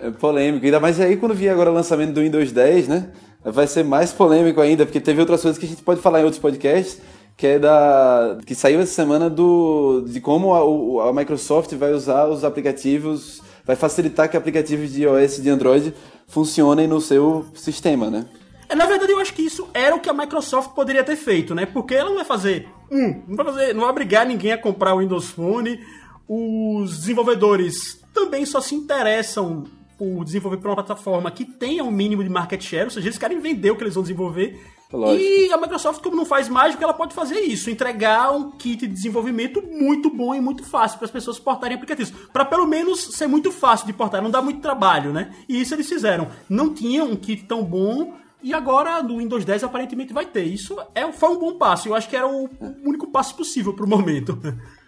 É 0.00 0.10
polêmico, 0.10 0.64
ainda 0.64 0.78
mais 0.78 1.00
aí 1.00 1.16
quando 1.16 1.34
vier 1.34 1.52
agora 1.52 1.70
o 1.70 1.74
lançamento 1.74 2.12
do 2.12 2.20
Windows 2.20 2.52
10, 2.52 2.88
né? 2.88 3.10
Vai 3.44 3.66
ser 3.66 3.82
mais 3.82 4.12
polêmico 4.12 4.60
ainda, 4.60 4.84
porque 4.84 5.00
teve 5.00 5.20
outras 5.20 5.42
coisas 5.42 5.58
que 5.58 5.66
a 5.66 5.68
gente 5.68 5.82
pode 5.82 6.00
falar 6.00 6.20
em 6.20 6.24
outros 6.24 6.40
podcasts 6.40 7.00
que 7.36 7.46
é 7.46 7.58
da 7.58 8.38
que 8.44 8.54
saiu 8.54 8.80
essa 8.80 8.92
semana 8.92 9.30
do 9.30 10.04
de 10.06 10.20
como 10.20 10.54
a, 10.54 11.08
a, 11.08 11.12
Microsoft 11.12 11.72
vai 11.74 11.92
usar 11.92 12.26
os 12.26 12.44
aplicativos, 12.44 13.40
vai 13.64 13.76
facilitar 13.76 14.28
que 14.28 14.36
aplicativos 14.36 14.92
de 14.92 15.02
iOS 15.02 15.38
e 15.38 15.42
de 15.42 15.50
Android 15.50 15.94
funcionem 16.28 16.86
no 16.86 17.00
seu 17.00 17.46
sistema, 17.54 18.10
né? 18.10 18.26
É, 18.68 18.74
na 18.74 18.86
verdade, 18.86 19.10
eu 19.10 19.18
acho 19.18 19.34
que 19.34 19.42
isso 19.42 19.68
era 19.74 19.96
o 19.96 20.00
que 20.00 20.08
a 20.08 20.12
Microsoft 20.12 20.70
poderia 20.74 21.02
ter 21.02 21.16
feito, 21.16 21.54
né? 21.54 21.66
Porque 21.66 21.94
ela 21.94 22.08
não 22.08 22.16
vai 22.16 22.24
fazer 22.24 22.68
um, 22.90 23.22
não 23.28 23.36
vai 23.36 23.46
fazer, 23.46 23.72
não 23.72 23.82
vai 23.82 23.90
obrigar 23.90 24.26
ninguém 24.26 24.52
a 24.52 24.58
comprar 24.58 24.94
o 24.94 24.98
Windows 24.98 25.30
Phone. 25.30 25.80
Os 26.28 26.98
desenvolvedores 26.98 28.00
também 28.12 28.44
só 28.44 28.60
se 28.60 28.74
interessam 28.74 29.64
por 29.96 30.24
desenvolver 30.24 30.56
para 30.56 30.70
uma 30.70 30.76
plataforma 30.76 31.30
que 31.30 31.44
tenha 31.44 31.84
um 31.84 31.90
mínimo 31.90 32.24
de 32.24 32.30
market 32.30 32.62
share, 32.62 32.84
ou 32.84 32.90
seja, 32.90 33.06
eles 33.06 33.18
querem 33.18 33.38
vender 33.38 33.70
o 33.70 33.76
que 33.76 33.84
eles 33.84 33.94
vão 33.94 34.02
desenvolver 34.02 34.60
Lógico. 34.92 35.22
E 35.22 35.52
a 35.52 35.56
Microsoft, 35.56 36.02
como 36.02 36.16
não 36.16 36.24
faz 36.24 36.48
mágica, 36.48 36.82
ela 36.82 36.92
pode 36.92 37.14
fazer 37.14 37.40
isso, 37.40 37.70
entregar 37.70 38.32
um 38.32 38.50
kit 38.50 38.86
de 38.86 38.92
desenvolvimento 38.92 39.62
muito 39.62 40.10
bom 40.10 40.34
e 40.34 40.40
muito 40.40 40.64
fácil 40.64 40.98
para 40.98 41.04
as 41.04 41.12
pessoas 41.12 41.38
portarem 41.38 41.76
aplicativos. 41.76 42.12
Para 42.32 42.44
pelo 42.44 42.66
menos 42.66 43.00
ser 43.00 43.28
muito 43.28 43.52
fácil 43.52 43.86
de 43.86 43.92
portar, 43.92 44.20
não 44.20 44.30
dá 44.30 44.42
muito 44.42 44.60
trabalho, 44.60 45.12
né? 45.12 45.32
E 45.48 45.60
isso 45.60 45.74
eles 45.74 45.88
fizeram. 45.88 46.28
Não 46.48 46.74
tinha 46.74 47.04
um 47.04 47.14
kit 47.14 47.44
tão 47.44 47.64
bom 47.64 48.14
e 48.42 48.52
agora 48.52 49.02
no 49.02 49.18
Windows 49.18 49.44
10 49.44 49.64
aparentemente 49.64 50.12
vai 50.12 50.26
ter. 50.26 50.44
Isso 50.44 50.76
é, 50.94 51.10
foi 51.12 51.28
um 51.28 51.38
bom 51.38 51.54
passo. 51.54 51.88
Eu 51.88 51.94
acho 51.94 52.08
que 52.08 52.16
era 52.16 52.26
o 52.26 52.48
único 52.84 53.06
passo 53.06 53.36
possível 53.36 53.72
para 53.72 53.84
o 53.84 53.88
momento. 53.88 54.38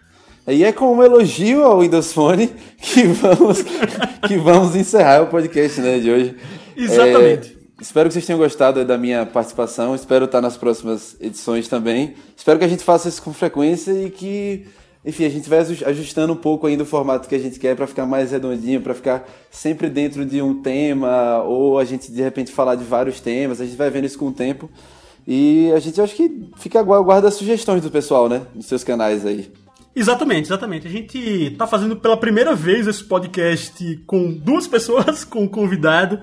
E 0.45 0.61
é 0.61 0.73
com 0.73 0.97
um 0.97 1.01
elogio 1.01 1.63
ao 1.63 1.79
Windows 1.79 2.11
Phone 2.11 2.47
que 2.77 3.03
vamos, 3.03 3.63
que 4.27 4.35
vamos 4.35 4.75
encerrar 4.75 5.21
o 5.21 5.27
podcast 5.27 5.79
né, 5.79 5.99
de 5.99 6.11
hoje. 6.11 6.35
Exatamente. 6.75 7.57
É... 7.57 7.62
Espero 7.81 8.07
que 8.07 8.13
vocês 8.13 8.25
tenham 8.25 8.39
gostado 8.39 8.85
da 8.85 8.97
minha 8.97 9.25
participação. 9.25 9.95
Espero 9.95 10.25
estar 10.25 10.41
nas 10.41 10.55
próximas 10.55 11.17
edições 11.19 11.67
também. 11.67 12.13
Espero 12.37 12.59
que 12.59 12.65
a 12.65 12.67
gente 12.67 12.83
faça 12.83 13.09
isso 13.09 13.21
com 13.21 13.33
frequência 13.33 13.91
e 13.91 14.11
que, 14.11 14.67
enfim, 15.03 15.25
a 15.25 15.29
gente 15.29 15.49
vai 15.49 15.59
ajustando 15.59 16.33
um 16.33 16.35
pouco 16.37 16.67
ainda 16.67 16.83
o 16.83 16.85
formato 16.85 17.27
que 17.27 17.35
a 17.35 17.39
gente 17.39 17.59
quer 17.59 17.75
para 17.75 17.87
ficar 17.87 18.05
mais 18.05 18.31
redondinho, 18.31 18.79
para 18.79 18.93
ficar 18.93 19.27
sempre 19.49 19.89
dentro 19.89 20.23
de 20.23 20.41
um 20.41 20.61
tema 20.61 21.41
ou 21.43 21.79
a 21.79 21.83
gente 21.83 22.11
de 22.11 22.21
repente 22.21 22.51
falar 22.51 22.75
de 22.75 22.83
vários 22.83 23.19
temas. 23.19 23.59
A 23.59 23.65
gente 23.65 23.75
vai 23.75 23.89
vendo 23.89 24.05
isso 24.05 24.19
com 24.19 24.27
o 24.27 24.33
tempo. 24.33 24.69
E 25.25 25.71
a 25.75 25.79
gente 25.79 25.99
acho 25.99 26.15
que 26.15 26.49
fica 26.57 26.81
guarda 26.83 27.27
as 27.27 27.33
sugestões 27.33 27.81
do 27.81 27.89
pessoal, 27.89 28.29
né? 28.29 28.43
Nos 28.53 28.67
seus 28.67 28.83
canais 28.83 29.25
aí. 29.25 29.51
Exatamente, 29.95 30.45
exatamente. 30.45 30.87
A 30.87 30.89
gente 30.89 31.17
está 31.17 31.65
fazendo 31.65 31.95
pela 31.95 32.17
primeira 32.17 32.55
vez 32.55 32.87
esse 32.87 33.03
podcast 33.03 34.03
com 34.05 34.31
duas 34.31 34.67
pessoas, 34.67 35.23
com 35.25 35.43
um 35.43 35.47
convidado 35.47 36.19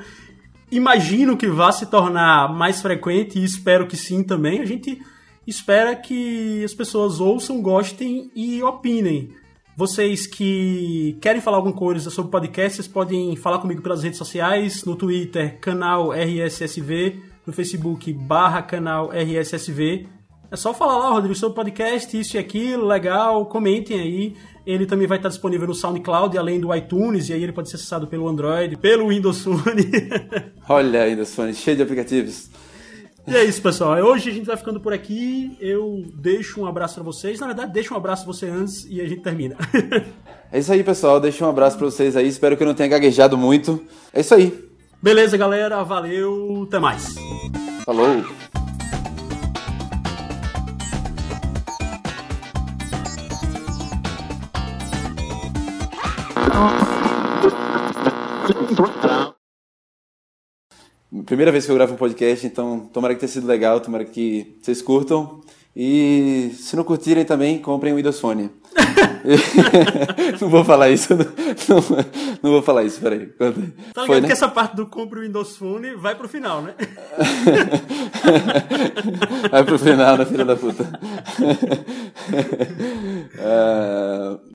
imagino 0.71 1.37
que 1.37 1.47
vá 1.49 1.73
se 1.73 1.87
tornar 1.87 2.53
mais 2.53 2.81
frequente 2.81 3.39
e 3.39 3.45
espero 3.45 3.87
que 3.87 3.97
sim 3.97 4.23
também. 4.23 4.61
A 4.61 4.65
gente 4.65 5.01
espera 5.47 5.97
que 5.97 6.63
as 6.65 6.75
pessoas 6.75 7.21
ouçam, 7.21 7.61
gostem 7.61 8.31
e 8.35 8.63
opinem. 8.63 9.35
Vocês 9.77 10.27
que 10.27 11.17
querem 11.21 11.41
falar 11.41 11.57
alguma 11.57 11.75
coisa 11.75 12.11
sobre 12.11 12.31
podcast, 12.31 12.77
vocês 12.77 12.89
podem 12.89 13.35
falar 13.37 13.59
comigo 13.59 13.81
pelas 13.81 14.03
redes 14.03 14.19
sociais, 14.19 14.85
no 14.85 14.95
Twitter, 14.95 15.59
canal 15.59 16.13
RSSV, 16.13 17.19
no 17.47 17.53
Facebook, 17.53 18.13
barra 18.13 18.63
canal 18.63 19.11
RSSV. 19.11 20.20
É 20.51 20.57
só 20.57 20.75
falar 20.75 20.99
lá, 20.99 21.11
Rodrigo, 21.11 21.35
sobre 21.35 21.53
o 21.53 21.55
podcast, 21.55 22.19
isso 22.19 22.37
e 22.37 22.39
aquilo, 22.39 22.85
legal, 22.87 23.47
comentem 23.47 24.01
aí. 24.01 24.35
Ele 24.67 24.85
também 24.85 25.07
vai 25.07 25.17
estar 25.19 25.29
disponível 25.29 25.69
no 25.69 25.75
SoundCloud, 25.75 26.37
além 26.37 26.59
do 26.59 26.75
iTunes, 26.75 27.29
e 27.29 27.33
aí 27.33 27.43
ele 27.43 27.53
pode 27.53 27.71
ser 27.71 27.77
acessado 27.77 28.07
pelo 28.09 28.29
Android, 28.29 28.77
pelo 28.77 29.09
Windows 29.09 29.43
Phone. 29.43 29.91
Olha, 30.69 31.07
Windows 31.07 31.35
Phone, 31.35 31.55
cheio 31.55 31.77
de 31.77 31.85
aplicativos. 31.85 32.51
E 33.29 33.37
é 33.37 33.45
isso, 33.45 33.63
pessoal. 33.63 33.97
Hoje 33.99 34.31
a 34.31 34.33
gente 34.33 34.47
vai 34.47 34.57
ficando 34.57 34.81
por 34.81 34.93
aqui. 34.93 35.57
Eu 35.61 36.05
deixo 36.15 36.61
um 36.61 36.67
abraço 36.67 36.95
pra 36.95 37.05
vocês. 37.05 37.39
Na 37.39 37.47
verdade, 37.47 37.73
deixo 37.73 37.95
um 37.95 37.97
abraço 37.97 38.25
pra 38.25 38.33
você 38.33 38.47
antes 38.47 38.87
e 38.91 39.01
a 39.01 39.09
gente 39.09 39.23
termina. 39.23 39.57
É 40.53 40.59
isso 40.59 40.73
aí, 40.73 40.83
pessoal. 40.83 41.21
Deixa 41.21 41.47
um 41.47 41.49
abraço 41.49 41.79
pra 41.79 41.87
vocês 41.87 42.17
aí. 42.17 42.27
Espero 42.27 42.57
que 42.57 42.63
eu 42.65 42.67
não 42.67 42.75
tenha 42.75 42.89
gaguejado 42.89 43.39
muito. 43.39 43.81
É 44.13 44.19
isso 44.19 44.35
aí. 44.35 44.53
Beleza, 45.01 45.37
galera. 45.37 45.85
Valeu. 45.85 46.65
Até 46.67 46.81
mais. 46.81 47.15
Falou. 47.87 48.25
Primeira 61.27 61.53
vez 61.53 61.65
que 61.65 61.71
eu 61.71 61.77
gravo 61.77 61.95
um 61.95 61.97
podcast, 61.97 62.47
então 62.47 62.81
tomara 62.93 63.15
que 63.15 63.21
tenha 63.21 63.31
sido 63.31 63.47
legal, 63.47 63.81
tomara 63.81 64.05
que 64.05 64.57
vocês 64.61 64.83
curtam. 64.83 65.41
E 65.75 66.51
se 66.55 66.75
não 66.75 66.83
curtirem 66.83 67.25
também, 67.25 67.59
comprem 67.59 67.93
o 67.93 67.97
Windows 67.97 68.19
Phone. 68.19 68.51
não 70.41 70.49
vou 70.49 70.65
falar 70.65 70.91
isso, 70.91 71.15
não, 71.15 71.27
não, 71.69 71.77
não 72.43 72.51
vou 72.51 72.63
falar 72.63 72.85
isso, 72.85 73.01
peraí. 73.01 73.27
Tá 73.27 73.51
ligado 73.51 74.07
Foi, 74.07 74.21
né? 74.21 74.27
que 74.27 74.33
essa 74.33 74.49
parte 74.49 74.77
do 74.77 74.87
compre 74.87 75.21
o 75.21 75.23
Windows 75.23 75.57
Phone 75.57 75.95
vai 75.95 76.15
pro 76.15 76.29
final, 76.29 76.63
né? 76.63 76.75
vai 79.51 79.65
pro 79.65 79.79
final, 79.79 80.17
né, 80.17 80.25
filha 80.25 80.45
da 80.45 80.57
puta? 80.57 80.85
uh... 83.39 84.41